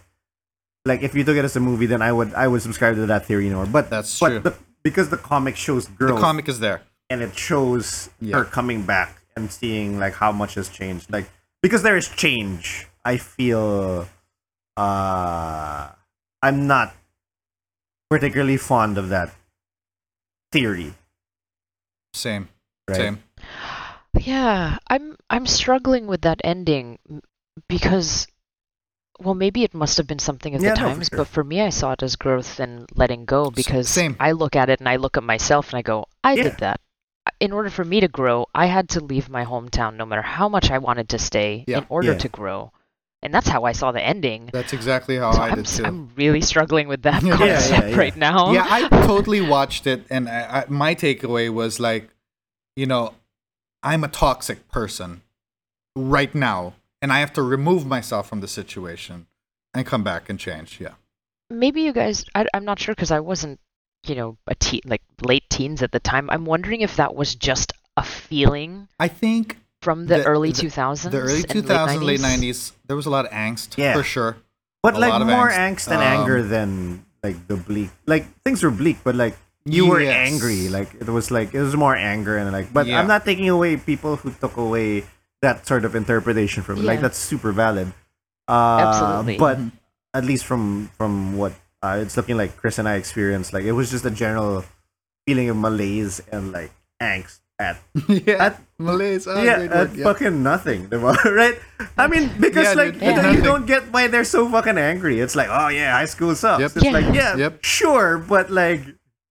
Like 0.86 1.02
if 1.04 1.14
you 1.16 1.24
took 1.24 1.38
it 1.38 1.46
as 1.46 1.56
a 1.56 1.60
movie, 1.60 1.86
then 1.86 2.02
I 2.02 2.12
would 2.12 2.34
I 2.34 2.48
would 2.48 2.62
subscribe 2.62 2.96
to 2.96 3.06
that 3.08 3.26
theory 3.26 3.50
more. 3.50 3.66
But 3.66 3.90
That's 3.90 4.20
but 4.20 4.30
true. 4.30 4.40
The, 4.40 4.54
because 4.84 5.10
the 5.10 5.18
comic 5.18 5.56
shows 5.56 5.88
the 6.00 6.16
comic 6.18 6.48
is 6.50 6.60
there. 6.60 6.82
and 7.10 7.22
it 7.22 7.38
shows 7.38 8.10
Yeah. 8.20 8.38
her 8.38 8.46
coming 8.46 8.84
back 8.84 9.18
and 9.36 9.52
seeing 9.52 10.00
like 10.00 10.14
how 10.14 10.32
much 10.32 10.56
has 10.56 10.70
changed. 10.70 11.12
Like 11.12 11.30
because 11.62 11.84
there 11.84 11.98
is 11.98 12.10
change, 12.10 12.88
I 13.06 13.18
feel 13.18 14.08
uh 14.78 15.90
I'm 16.42 16.68
not 16.68 16.96
particularly 18.10 18.58
fond 18.58 18.98
of 18.98 19.10
that 19.10 19.32
theory. 20.52 20.94
Same, 22.14 22.50
Right. 22.88 22.98
same. 22.98 23.24
Yeah, 24.20 24.78
I'm 24.88 25.16
I'm 25.30 25.46
struggling 25.48 26.08
with 26.08 26.22
that 26.22 26.42
ending 26.44 27.00
because 27.68 28.28
well 29.20 29.36
maybe 29.36 29.64
it 29.64 29.74
must 29.74 29.98
have 29.98 30.08
been 30.08 30.20
something 30.20 30.56
of 30.56 30.62
Yeah, 30.62 30.74
the 30.74 30.76
no, 30.76 30.82
for 30.82 30.96
times, 30.96 31.10
sure. 31.10 31.18
but 31.18 31.28
for 31.28 31.44
me 31.44 31.62
I 31.62 31.70
saw 31.70 31.94
it 31.94 32.04
as 32.04 32.16
growth 32.16 32.60
and 32.60 32.90
letting 32.96 33.26
go 33.26 33.50
because 33.52 33.90
same. 33.90 34.16
I 34.20 34.32
look 34.34 34.56
at 34.56 34.70
it 34.70 34.80
and 34.80 34.90
I 34.90 34.98
look 34.98 35.16
at 35.18 35.24
myself 35.24 35.70
and 35.70 35.78
I 35.78 35.82
go, 35.82 36.06
I 36.24 36.36
Yeah. 36.36 36.44
did 36.44 36.58
that. 36.60 36.82
In 37.42 37.52
order 37.52 37.70
for 37.72 37.84
me 37.84 38.00
to 38.00 38.08
grow, 38.08 38.46
I 38.54 38.68
had 38.68 38.88
to 38.90 39.00
leave 39.04 39.28
my 39.28 39.44
hometown 39.46 39.96
no 39.98 40.06
matter 40.06 40.22
how 40.22 40.48
much 40.48 40.70
I 40.72 40.78
wanted 40.78 41.10
to 41.10 41.20
stay 41.20 41.66
Yeah. 41.68 41.80
in 41.80 41.86
order 41.90 42.12
Yeah. 42.14 42.20
to 42.20 42.30
grow. 42.30 42.72
And 43.24 43.34
that's 43.34 43.48
how 43.48 43.64
I 43.66 43.72
saw 43.74 43.92
the 43.92 44.02
ending. 44.02 44.50
That's 44.54 44.74
exactly 44.74 45.18
how 45.18 45.32
So 45.34 45.42
I 45.42 45.50
I'm, 45.50 45.56
did 45.56 45.66
too. 45.66 45.84
I'm 45.86 46.10
really 46.16 46.42
struggling 46.42 46.88
with 46.88 47.02
that 47.04 47.22
Yeah, 47.30 47.38
yeah, 47.44 47.56
concept 47.58 47.98
right 47.98 48.16
now. 48.16 48.52
yeah, 48.54 48.66
I 48.70 48.88
totally 49.08 49.42
watched 49.42 49.86
it, 49.88 50.06
and 50.10 50.30
I, 50.30 50.42
I, 50.62 50.66
my 50.70 50.94
takeaway 50.96 51.52
was 51.54 51.80
like, 51.80 52.10
you 52.76 52.86
know, 52.86 53.14
I'm 53.84 54.04
a 54.04 54.08
toxic 54.08 54.68
person 54.72 55.22
right 55.96 56.34
now, 56.34 56.74
and 57.02 57.12
I 57.12 57.20
have 57.20 57.34
to 57.34 57.42
remove 57.42 57.86
myself 57.86 58.30
from 58.30 58.42
the 58.42 58.48
situation 58.48 59.28
and 59.74 59.86
come 59.86 60.04
back 60.04 60.30
and 60.30 60.40
change. 60.40 60.80
Yeah. 60.80 60.96
maybe 61.50 61.82
you 61.82 61.92
guys 61.94 62.24
I, 62.34 62.46
i'm 62.54 62.64
not 62.66 62.80
sure 62.80 62.96
because 62.96 63.12
i 63.12 63.20
wasn't 63.20 63.60
you 64.08 64.16
know 64.16 64.38
a 64.48 64.56
teen 64.56 64.82
like 64.86 65.02
late 65.22 65.44
teens 65.50 65.82
at 65.84 65.92
the 65.92 66.00
time 66.00 66.30
i'm 66.30 66.46
wondering 66.46 66.82
if 66.82 66.96
that 66.96 67.14
was 67.16 67.36
just 67.36 67.72
a 67.98 68.04
feeling 68.04 68.88
I 69.00 69.10
think 69.10 69.58
from 69.82 70.08
the, 70.08 70.18
The- 70.18 70.24
early 70.26 70.52
the- 70.52 70.62
2000s 70.70 71.12
the 71.12 71.20
early 71.20 71.44
and 71.44 71.50
2000s, 71.68 72.02
late 72.04 72.20
90s. 72.22 72.40
90s, 72.40 72.72
there 72.88 72.96
was 72.96 73.06
a 73.06 73.10
lot 73.10 73.26
of 73.26 73.32
angst 73.32 73.78
Yeah. 73.78 73.94
for 73.94 74.02
sure. 74.04 74.38
But 74.82 74.96
A 74.96 75.00
like 75.00 75.26
more 75.28 75.50
angst. 75.52 75.90
angst, 75.90 75.92
and 75.92 76.02
Um, 76.02 76.08
anger 76.22 76.42
than 76.42 77.06
like 77.22 77.36
the 77.48 77.58
bleak. 77.58 77.90
Like 78.08 78.26
things 78.46 78.64
were 78.64 78.72
bleak, 78.72 78.98
but 79.04 79.14
like 79.16 79.38
you 79.66 79.86
were 79.86 80.00
Yes. 80.02 80.16
angry. 80.32 80.70
Like 80.70 80.94
it 80.96 81.10
was 81.10 81.30
like 81.32 81.54
it 81.54 81.60
was 81.62 81.76
more 81.76 81.96
anger 81.96 82.38
and 82.38 82.50
like. 82.52 82.72
But 82.74 82.88
Yeah. 82.88 82.98
I'm 83.00 83.08
not 83.08 83.26
taking 83.26 83.50
away 83.50 83.76
people 83.78 84.16
who 84.16 84.32
took 84.32 84.56
away 84.58 85.04
that 85.42 85.68
sort 85.68 85.84
of 85.86 85.94
interpretation 85.96 86.64
from 86.64 86.80
it. 86.80 86.84
Like 86.86 87.02
that's 87.02 87.18
super 87.20 87.52
valid. 87.52 87.92
Uh, 88.48 88.88
Absolutely. 88.88 89.38
But 89.38 89.60
at 90.16 90.24
least 90.26 90.46
from 90.46 90.90
from 90.98 91.36
what 91.38 91.54
uh, 91.82 92.00
it's 92.02 92.16
looking 92.18 92.38
like 92.38 92.58
Chris 92.58 92.78
and 92.80 92.88
I 92.88 92.96
experienced, 92.96 93.54
like 93.54 93.64
it 93.66 93.72
was 93.74 93.90
just 93.92 94.06
a 94.06 94.12
general 94.12 94.64
feeling 95.28 95.50
of 95.50 95.58
malaise 95.58 96.22
and 96.32 96.52
like 96.52 96.72
angst 97.02 97.40
at 97.60 97.78
yeah. 98.08 98.46
At- 98.54 98.62
malaise. 98.80 99.28
Oh, 99.28 99.42
yeah, 99.42 99.58
great 99.58 99.72
at 99.72 99.90
word, 99.90 99.98
yeah. 99.98 100.04
fucking 100.04 100.44
nothing, 100.44 100.90
right? 100.90 101.58
I 101.98 102.08
mean, 102.08 102.30
because 102.40 102.66
Yeah, 102.66 102.74
like 102.74 102.94
dude, 102.94 103.02
you, 103.04 103.16
don't, 103.16 103.34
you 103.36 103.42
don't 103.42 103.66
get 103.66 103.84
why 103.92 104.08
they're 104.08 104.24
so 104.26 104.50
fucking 104.50 104.78
angry. 104.78 105.20
It's 105.20 105.36
like, 105.36 105.48
oh 105.50 105.68
yeah, 105.70 105.92
high 105.94 106.06
school 106.06 106.34
sucks. 106.36 106.62
Yep. 106.62 106.72
It's 106.76 106.86
Yeah. 106.86 106.92
like, 106.92 107.14
yeah, 107.16 107.36
Yep. 107.38 107.64
sure, 107.64 108.18
but 108.18 108.50
like, 108.50 108.82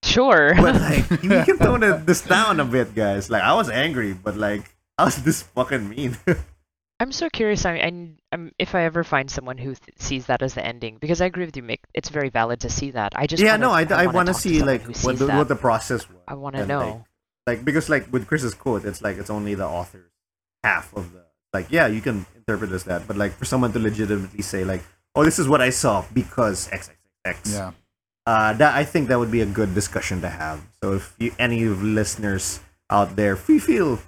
sure 0.05 0.55
but 0.57 0.74
like, 0.80 1.11
you 1.22 1.42
can 1.44 1.59
tone 1.59 1.82
it- 1.82 2.07
this 2.07 2.22
down 2.22 2.59
a 2.61 2.64
bit, 2.64 2.94
guys. 2.94 3.30
Like, 3.30 3.42
I 3.42 3.55
was 3.55 3.68
angry, 3.70 4.12
but 4.14 4.36
like, 4.36 4.64
I 4.98 5.05
was 5.05 5.22
this 5.22 5.42
fucking 5.42 5.88
mean. 5.88 6.16
I'm 7.01 7.11
so 7.11 7.28
curious 7.28 7.66
I, 7.66 7.74
I 7.74 8.09
i'm 8.32 8.53
if 8.59 8.74
i 8.74 8.84
ever 8.84 9.03
find 9.03 9.28
someone 9.30 9.59
who 9.59 9.74
th- 9.74 9.98
sees 9.98 10.26
that 10.26 10.42
as 10.42 10.55
the 10.55 10.64
ending 10.64 10.98
because 11.01 11.20
i 11.20 11.26
agree 11.26 11.44
with 11.46 11.57
you 11.57 11.62
mick 11.64 11.80
it's 11.94 12.09
very 12.09 12.28
valid 12.28 12.61
to 12.61 12.70
see 12.70 12.92
that 12.92 13.12
i 13.16 13.26
just 13.26 13.42
yeah, 13.42 13.53
wanna, 13.53 13.66
no, 13.66 13.70
I, 13.72 13.82
I, 13.82 14.07
wanna 14.07 14.16
want 14.16 14.28
to 14.28 14.34
see 14.34 14.62
like 14.62 14.82
who 14.82 14.92
what 14.92 14.96
sees 14.96 15.18
the, 15.18 15.26
that. 15.26 15.38
what 15.38 15.48
the 15.48 15.57
process 15.57 16.09
was. 16.09 16.18
i 16.28 16.34
want 16.34 16.55
to 16.57 16.66
know 16.66 17.05
Like, 17.46 17.59
like 17.59 17.64
because 17.64 17.88
like 17.88 18.12
with 18.12 18.26
Chris's 18.28 18.55
quote, 18.55 18.84
it's 18.84 19.03
like 19.03 19.16
it's 19.18 19.30
only 19.30 19.55
the 19.57 19.66
author's 19.66 20.11
half 20.62 20.92
of 20.94 21.12
the 21.12 21.24
like 21.53 21.66
yeah, 21.72 21.86
you 21.88 22.01
can 22.01 22.26
interpret 22.36 22.70
it 22.70 22.74
as 22.74 22.84
that, 22.84 23.09
but 23.09 23.16
like 23.16 23.32
for 23.32 23.44
someone 23.44 23.72
to 23.72 23.78
legitimately 23.80 24.42
say 24.42 24.62
like, 24.62 24.82
oh, 25.16 25.24
this 25.24 25.38
is 25.38 25.48
what 25.48 25.61
I 25.61 25.70
saw 25.70 26.05
because 26.12 26.68
X 26.70 26.90
X 26.90 26.98
X. 27.24 27.53
Yeah. 27.55 27.72
uh, 28.26 28.53
that 28.53 28.76
I 28.76 28.84
think 28.84 29.09
that 29.09 29.18
would 29.18 29.32
be 29.32 29.40
a 29.40 29.46
good 29.46 29.74
discussion 29.74 30.20
to 30.20 30.28
have. 30.28 30.61
So 30.82 30.92
if 30.94 31.14
you, 31.18 31.32
any 31.38 31.64
of 31.64 31.82
listeners 31.82 32.61
out 32.88 33.16
there, 33.16 33.34
feel 33.34 33.98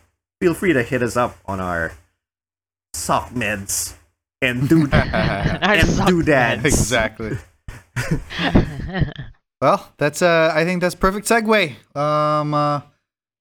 feel 0.41 0.55
free 0.55 0.73
to 0.75 0.83
hit 0.85 1.03
us 1.03 1.17
up 1.17 1.37
on 1.47 1.59
our 1.59 1.93
sock 2.95 3.31
meds 3.31 3.95
and 4.41 4.69
do 4.69 4.89
Our 4.93 5.75
and 5.75 5.89
sock 5.89 6.09
doodads. 6.09 6.65
exactly. 6.65 7.39
Well, 9.61 9.93
that's 9.97 10.23
uh 10.23 10.51
I 10.53 10.65
think 10.65 10.81
that's 10.83 10.97
perfect 10.97 11.29
segue 11.29 11.75
um 11.97 12.53
uh 12.53 12.81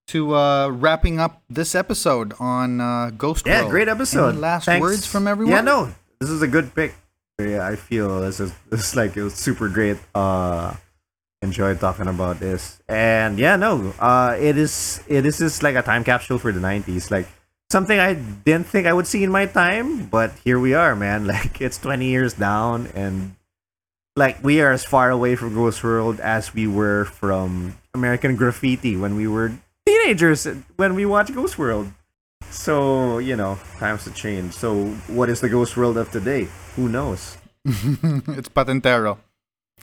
to 0.09 0.35
uh 0.35 0.69
wrapping 0.69 1.19
up 1.19 1.41
this 1.49 1.73
episode 1.73 2.33
on 2.39 2.79
uh 2.79 3.09
Ghost 3.17 3.47
Yeah, 3.47 3.61
World. 3.61 3.71
great 3.71 3.87
episode. 3.87 4.29
Any 4.29 4.37
last 4.37 4.65
Thanks. 4.65 4.81
words 4.81 5.05
from 5.07 5.27
everyone? 5.27 5.51
Yeah, 5.55 5.61
no, 5.61 5.89
this 6.19 6.29
is 6.29 6.43
a 6.43 6.47
good 6.47 6.75
pick. 6.75 6.93
Yeah, 7.41 7.65
I 7.65 7.75
feel 7.75 8.21
this 8.21 8.39
is 8.39 8.53
this 8.69 8.89
is 8.89 8.95
like 8.95 9.17
it 9.17 9.23
was 9.23 9.33
super 9.33 9.67
great. 9.67 9.97
Uh, 10.13 10.75
enjoyed 11.41 11.79
talking 11.79 12.05
about 12.05 12.39
this, 12.39 12.77
and 12.87 13.39
yeah, 13.39 13.55
no, 13.55 13.91
uh, 13.97 14.37
it 14.39 14.57
is 14.59 15.01
it 15.07 15.25
is 15.25 15.39
just 15.39 15.63
like 15.63 15.73
a 15.75 15.81
time 15.81 16.03
capsule 16.03 16.37
for 16.37 16.51
the 16.51 16.59
'90s. 16.59 17.09
Like 17.09 17.25
something 17.71 17.97
I 17.97 18.13
didn't 18.13 18.67
think 18.67 18.85
I 18.85 18.93
would 18.93 19.07
see 19.07 19.23
in 19.23 19.31
my 19.31 19.47
time, 19.47 20.05
but 20.05 20.35
here 20.43 20.59
we 20.59 20.75
are, 20.75 20.95
man. 20.95 21.25
Like 21.31 21.61
it's 21.61 21.77
20 21.79 22.05
years 22.05 22.33
down 22.33 22.91
and 22.93 23.35
like 24.15 24.43
we 24.43 24.59
are 24.59 24.71
as 24.71 24.83
far 24.83 25.09
away 25.09 25.35
from 25.35 25.55
Ghost 25.55 25.83
World 25.83 26.19
as 26.19 26.53
we 26.53 26.67
were 26.67 27.05
from 27.05 27.77
American 27.93 28.35
Graffiti 28.35 28.97
when 28.97 29.15
we 29.15 29.27
were 29.27 29.55
teenagers 29.87 30.45
when 30.75 30.95
we 30.95 31.05
watched 31.05 31.33
Ghost 31.33 31.57
World. 31.57 31.87
So, 32.51 33.19
you 33.19 33.37
know, 33.37 33.57
times 33.79 34.03
have 34.03 34.15
changed. 34.15 34.55
So, 34.55 34.91
what 35.07 35.29
is 35.29 35.39
the 35.39 35.47
Ghost 35.47 35.77
World 35.77 35.95
of 35.95 36.11
today? 36.11 36.49
Who 36.75 36.89
knows? 36.89 37.37
it's 37.63 38.51
Patintero. 38.51 39.17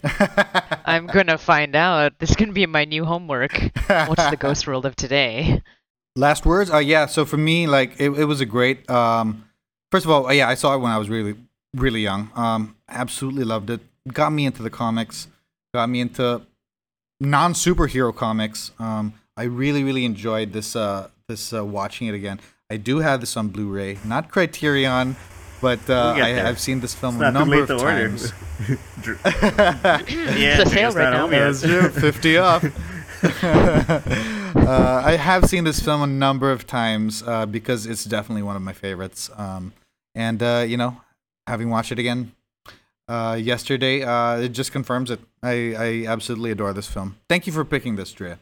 I'm 0.84 1.06
gonna 1.06 1.38
find 1.38 1.74
out. 1.74 2.18
This 2.18 2.36
can 2.36 2.52
be 2.52 2.66
my 2.66 2.84
new 2.84 3.04
homework. 3.04 3.56
What's 3.88 4.30
the 4.30 4.36
ghost 4.38 4.66
world 4.66 4.86
of 4.86 4.94
today? 4.94 5.62
Last 6.18 6.44
words? 6.44 6.70
Uh, 6.70 6.78
yeah. 6.78 7.06
So 7.06 7.24
for 7.24 7.36
me, 7.36 7.66
like 7.66 7.92
it, 8.00 8.10
it 8.10 8.24
was 8.24 8.40
a 8.40 8.46
great. 8.46 8.88
Um, 8.90 9.44
first 9.92 10.04
of 10.04 10.10
all, 10.10 10.26
uh, 10.26 10.32
yeah, 10.32 10.48
I 10.48 10.54
saw 10.54 10.74
it 10.74 10.78
when 10.78 10.90
I 10.90 10.98
was 10.98 11.08
really, 11.08 11.36
really 11.74 12.00
young. 12.00 12.30
Um, 12.34 12.74
absolutely 12.88 13.44
loved 13.44 13.70
it. 13.70 13.80
Got 14.12 14.32
me 14.32 14.44
into 14.44 14.62
the 14.62 14.70
comics. 14.70 15.28
Got 15.72 15.88
me 15.90 16.00
into 16.00 16.42
non 17.20 17.52
superhero 17.52 18.14
comics. 18.14 18.72
Um, 18.80 19.14
I 19.36 19.44
really, 19.44 19.84
really 19.84 20.04
enjoyed 20.04 20.52
this. 20.52 20.74
Uh, 20.74 21.08
this 21.28 21.52
uh, 21.52 21.64
watching 21.64 22.08
it 22.08 22.14
again. 22.14 22.40
I 22.70 22.78
do 22.78 22.98
have 22.98 23.20
this 23.20 23.36
on 23.36 23.48
Blu-ray, 23.48 23.98
not 24.04 24.30
Criterion, 24.30 25.14
but 25.60 25.88
uh, 25.88 26.14
I, 26.16 26.48
I've 26.48 26.58
seen 26.58 26.80
this 26.80 26.94
film 26.94 27.14
It's 27.16 27.24
a 27.24 27.30
number 27.30 27.56
late 27.56 27.70
of 27.70 27.78
to 27.78 27.84
order. 27.84 28.08
times. 28.08 28.32
yeah, 29.06 30.60
It's 30.60 30.70
a 30.70 30.74
sale 30.74 30.92
right 30.92 31.10
now. 31.10 31.20
home 31.20 31.32
yet. 31.32 31.52
That's 31.52 31.62
true. 31.62 31.88
50 31.90 32.38
off. 32.38 32.64
uh, 34.54 35.02
I 35.04 35.16
have 35.16 35.46
seen 35.46 35.64
this 35.64 35.80
film 35.80 36.02
a 36.02 36.06
number 36.06 36.50
of 36.50 36.66
times 36.66 37.22
uh, 37.26 37.46
because 37.46 37.86
it's 37.86 38.04
definitely 38.04 38.42
one 38.42 38.56
of 38.56 38.62
my 38.62 38.72
favorites. 38.72 39.30
Um, 39.36 39.72
and, 40.14 40.42
uh, 40.42 40.64
you 40.66 40.76
know, 40.76 41.00
having 41.46 41.70
watched 41.70 41.92
it 41.92 41.98
again 41.98 42.32
uh, 43.08 43.38
yesterday, 43.40 44.02
uh, 44.02 44.38
it 44.38 44.50
just 44.50 44.72
confirms 44.72 45.10
it. 45.10 45.20
I, 45.42 45.74
I 45.74 46.04
absolutely 46.06 46.50
adore 46.50 46.72
this 46.72 46.86
film. 46.88 47.16
Thank 47.28 47.46
you 47.46 47.52
for 47.52 47.64
picking 47.64 47.96
this, 47.96 48.12
Drea. 48.12 48.38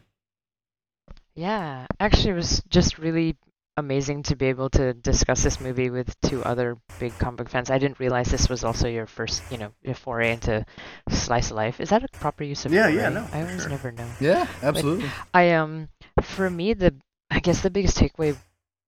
Yeah, 1.35 1.85
actually, 1.99 2.31
it 2.31 2.35
was 2.35 2.63
just 2.69 2.97
really 2.97 3.35
amazing 3.77 4.23
to 4.23 4.35
be 4.35 4.47
able 4.47 4.69
to 4.71 4.93
discuss 4.93 5.43
this 5.43 5.61
movie 5.61 5.89
with 5.89 6.19
two 6.21 6.43
other 6.43 6.77
big 6.99 7.17
comic 7.19 7.37
book 7.37 7.49
fans. 7.49 7.69
I 7.69 7.77
didn't 7.77 7.99
realize 7.99 8.29
this 8.29 8.49
was 8.49 8.63
also 8.63 8.87
your 8.87 9.05
first, 9.05 9.43
you 9.51 9.57
know, 9.57 9.71
your 9.83 9.95
foray 9.95 10.33
into 10.33 10.65
slice 11.09 11.51
of 11.51 11.57
life. 11.57 11.79
Is 11.79 11.89
that 11.89 12.03
a 12.03 12.07
proper 12.19 12.43
use 12.43 12.65
of 12.65 12.73
Yeah, 12.73 12.83
foray? 12.89 12.95
yeah, 12.95 13.09
no, 13.09 13.21
I 13.21 13.27
for 13.29 13.37
always 13.37 13.61
sure. 13.61 13.69
never 13.69 13.91
know. 13.91 14.07
Yeah, 14.19 14.47
absolutely. 14.63 15.09
I 15.33 15.51
um 15.51 15.89
for 16.21 16.49
me 16.49 16.73
the 16.73 16.95
I 17.29 17.39
guess 17.39 17.61
the 17.61 17.69
biggest 17.69 17.97
takeaway 17.97 18.35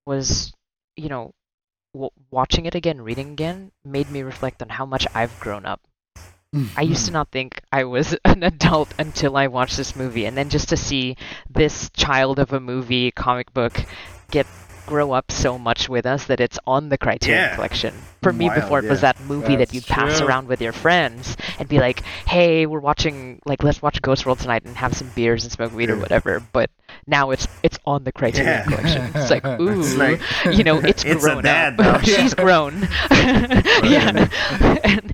was 0.05 0.51
you 0.97 1.07
know 1.09 1.31
w- 1.93 2.09
watching 2.31 2.65
it 2.65 2.75
again, 2.75 2.99
reading 3.01 3.31
again 3.33 3.71
made 3.85 4.09
me 4.09 4.23
reflect 4.23 4.61
on 4.61 4.69
how 4.69 4.85
much 4.85 5.05
I've 5.13 5.39
grown 5.39 5.65
up. 5.65 5.81
I 6.75 6.81
used 6.81 7.05
to 7.05 7.11
not 7.11 7.29
think 7.29 7.61
I 7.71 7.83
was 7.83 8.17
an 8.25 8.41
adult 8.41 8.91
until 8.97 9.37
I 9.37 9.45
watched 9.47 9.77
this 9.77 9.95
movie, 9.95 10.25
and 10.25 10.35
then 10.35 10.49
just 10.49 10.69
to 10.69 10.77
see 10.77 11.15
this 11.47 11.91
child 11.91 12.39
of 12.39 12.53
a 12.53 12.59
movie 12.59 13.11
comic 13.11 13.53
book 13.53 13.79
get 14.31 14.47
grow 14.89 15.11
up 15.11 15.31
so 15.31 15.57
much 15.57 15.87
with 15.87 16.05
us 16.05 16.25
that 16.25 16.39
it's 16.39 16.57
on 16.65 16.89
the 16.89 16.97
Criterion 16.97 17.41
Yeah. 17.43 17.55
collection. 17.55 17.93
For 18.21 18.33
me, 18.33 18.47
Wild, 18.47 18.61
before 18.61 18.79
it 18.79 18.89
was 18.89 19.01
that 19.01 19.17
movie 19.21 19.55
that 19.57 19.73
you'd 19.73 19.85
pass 19.85 20.17
true. 20.17 20.27
around 20.27 20.47
with 20.47 20.61
your 20.61 20.73
friends 20.73 21.37
and 21.57 21.69
be 21.69 21.79
like, 21.79 22.01
"Hey, 22.27 22.65
we're 22.65 22.79
watching 22.81 23.39
like 23.45 23.63
let's 23.63 23.81
watch 23.81 24.01
Ghost 24.01 24.25
World 24.25 24.39
tonight 24.39 24.63
and 24.65 24.75
have 24.75 24.93
some 24.95 25.09
beers 25.15 25.43
and 25.43 25.51
smoke 25.53 25.73
weed 25.73 25.89
or 25.89 25.95
whatever." 25.97 26.41
But 26.51 26.69
now 27.07 27.31
it's 27.31 27.47
it's 27.63 27.77
on 27.85 28.03
the 28.03 28.11
Criterion 28.11 28.47
Yeah. 28.51 28.63
collection. 28.65 29.11
It's 29.15 29.29
like, 29.31 29.45
ooh, 29.61 29.79
It's 29.79 29.95
like- 29.95 30.19
you 30.57 30.63
know, 30.65 30.79
it's, 30.79 31.05
It's 31.11 31.23
grown 31.23 31.43
dad 31.43 31.79
up. 31.79 31.79
now. 31.79 31.97
She's 32.03 32.33
grown. 32.33 32.87
yeah. 33.11 34.27
and, 34.83 35.13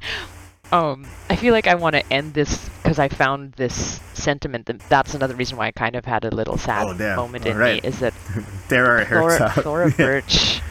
um, 0.71 1.05
I 1.29 1.35
feel 1.35 1.53
like 1.53 1.67
I 1.67 1.75
want 1.75 1.95
to 1.95 2.13
end 2.13 2.33
this 2.33 2.69
because 2.83 2.99
I 2.99 3.07
found 3.09 3.53
this 3.53 3.99
sentiment. 4.13 4.65
That, 4.67 4.79
that's 4.89 5.13
another 5.13 5.35
reason 5.35 5.57
why 5.57 5.67
I 5.67 5.71
kind 5.71 5.95
of 5.95 6.05
had 6.05 6.25
a 6.25 6.29
little 6.31 6.57
sad 6.57 6.85
Oh, 6.87 7.15
moment 7.15 7.45
in 7.45 7.53
Alright. 7.53 7.83
me. 7.83 7.87
Is 7.89 7.99
that 7.99 8.13
There 8.69 8.85
are 8.97 9.05
Thora, 9.05 9.43
out. 9.43 9.63
Thora. 9.63 9.91
Birch. 9.97 10.61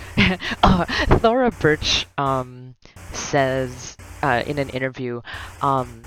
uh, 0.63 0.85
Thora 1.19 1.51
Birch 1.51 2.07
um, 2.19 2.75
says 3.13 3.97
uh, 4.23 4.43
in 4.47 4.59
an 4.59 4.69
interview 4.71 5.21
um, 5.63 6.03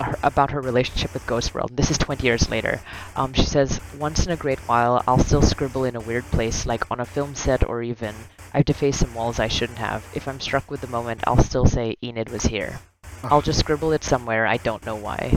her, 0.00 0.18
about 0.22 0.50
her 0.52 0.60
relationship 0.60 1.12
with 1.14 1.26
Ghost 1.26 1.54
World. 1.54 1.76
This 1.76 1.90
is 1.90 1.98
20 1.98 2.24
years 2.26 2.48
later. 2.50 2.80
Um, 3.16 3.32
she 3.32 3.44
says, 3.46 3.80
Once 3.98 4.24
in 4.26 4.32
a 4.32 4.36
great 4.36 4.58
while, 4.60 5.02
I'll 5.06 5.18
still 5.18 5.42
scribble 5.42 5.84
in 5.84 5.96
a 5.96 6.00
weird 6.00 6.24
place, 6.26 6.66
like 6.66 6.90
on 6.90 7.00
a 7.00 7.04
film 7.04 7.34
set 7.34 7.68
or 7.68 7.82
even. 7.82 8.14
I've 8.54 8.64
defaced 8.66 9.00
some 9.00 9.14
walls 9.14 9.38
I 9.40 9.48
shouldn't 9.48 9.78
have. 9.78 10.04
If 10.14 10.28
I'm 10.28 10.40
struck 10.40 10.70
with 10.70 10.80
the 10.82 10.86
moment, 10.88 11.22
I'll 11.26 11.42
still 11.42 11.66
say 11.66 11.96
Enid 12.02 12.28
was 12.30 12.42
here. 12.44 12.80
I'll 13.24 13.40
just 13.42 13.60
scribble 13.60 13.92
it 13.92 14.04
somewhere. 14.04 14.46
I 14.46 14.56
don't 14.58 14.84
know 14.84 14.96
why. 14.96 15.32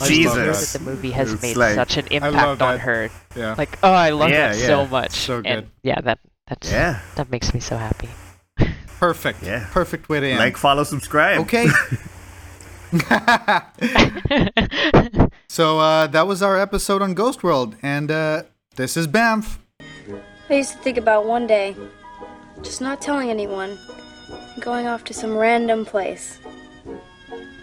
I 0.00 0.06
Jesus. 0.08 0.36
love 0.36 0.46
That 0.46 0.78
the 0.78 0.84
movie 0.90 1.10
has 1.10 1.32
It's 1.32 1.42
made 1.42 1.56
like- 1.56 1.74
such 1.74 1.96
an 1.96 2.06
impact 2.08 2.62
on 2.62 2.78
her. 2.78 3.10
Yeah. 3.34 3.54
Like, 3.58 3.78
oh, 3.82 3.92
I 3.92 4.10
love 4.10 4.30
Yeah, 4.30 4.52
that 4.52 4.56
so 4.66 4.86
much. 4.86 5.10
So 5.12 5.36
And 5.44 5.62
good. 5.62 5.70
yeah, 5.82 6.00
that 6.02 6.18
that's 6.48 6.70
Yeah. 6.70 7.00
that 7.16 7.30
makes 7.30 7.52
me 7.52 7.58
so 7.60 7.76
happy. 7.76 8.08
Perfect. 9.00 9.42
Yeah. 9.42 9.66
Perfect 9.72 10.08
way 10.08 10.20
to 10.20 10.26
end. 10.28 10.38
Like, 10.38 10.56
follow, 10.56 10.84
subscribe. 10.84 11.40
okay. 11.40 11.66
so 15.48 15.78
uh, 15.78 16.06
that 16.08 16.26
was 16.26 16.42
our 16.42 16.60
episode 16.60 17.00
on 17.00 17.14
Ghost 17.14 17.42
World, 17.42 17.74
and 17.82 18.10
uh, 18.10 18.42
this 18.76 18.98
is 18.98 19.08
BAMF. 19.08 19.56
I 20.50 20.54
used 20.54 20.72
to 20.72 20.78
think 20.78 20.98
about 20.98 21.24
one 21.24 21.46
day 21.46 21.74
just 22.60 22.82
not 22.82 23.00
telling 23.00 23.30
anyone, 23.30 23.78
going 24.60 24.86
off 24.86 25.04
to 25.04 25.14
some 25.14 25.34
random 25.34 25.86
place. 25.86 26.38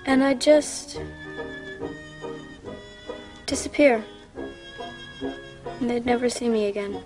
And 0.08 0.24
I'd 0.24 0.42
just 0.42 1.00
disappear. 3.46 4.04
And 5.80 5.90
they'd 5.90 6.06
never 6.06 6.30
see 6.30 6.50
me 6.50 6.66
again. 6.66 7.04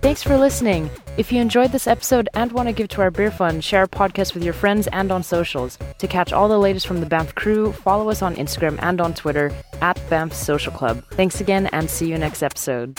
Thanks 0.00 0.22
for 0.22 0.38
listening. 0.38 0.88
If 1.16 1.32
you 1.32 1.40
enjoyed 1.40 1.72
this 1.72 1.88
episode 1.88 2.28
and 2.34 2.52
want 2.52 2.68
to 2.68 2.72
give 2.72 2.86
to 2.88 3.00
our 3.02 3.10
beer 3.10 3.32
fund, 3.32 3.64
share 3.64 3.80
our 3.80 3.86
podcast 3.88 4.32
with 4.32 4.44
your 4.44 4.52
friends 4.52 4.86
and 4.92 5.10
on 5.10 5.24
socials. 5.24 5.76
To 5.98 6.06
catch 6.06 6.32
all 6.32 6.48
the 6.48 6.58
latest 6.58 6.86
from 6.86 7.00
the 7.00 7.06
BAMF 7.06 7.34
crew, 7.34 7.72
follow 7.72 8.08
us 8.08 8.22
on 8.22 8.36
Instagram 8.36 8.78
and 8.80 9.00
on 9.00 9.12
Twitter 9.12 9.52
at 9.80 9.96
BAMF 10.08 10.32
Social 10.32 10.72
Club. 10.72 11.04
Thanks 11.10 11.40
again 11.40 11.66
and 11.72 11.90
see 11.90 12.08
you 12.08 12.16
next 12.16 12.44
episode. 12.44 12.96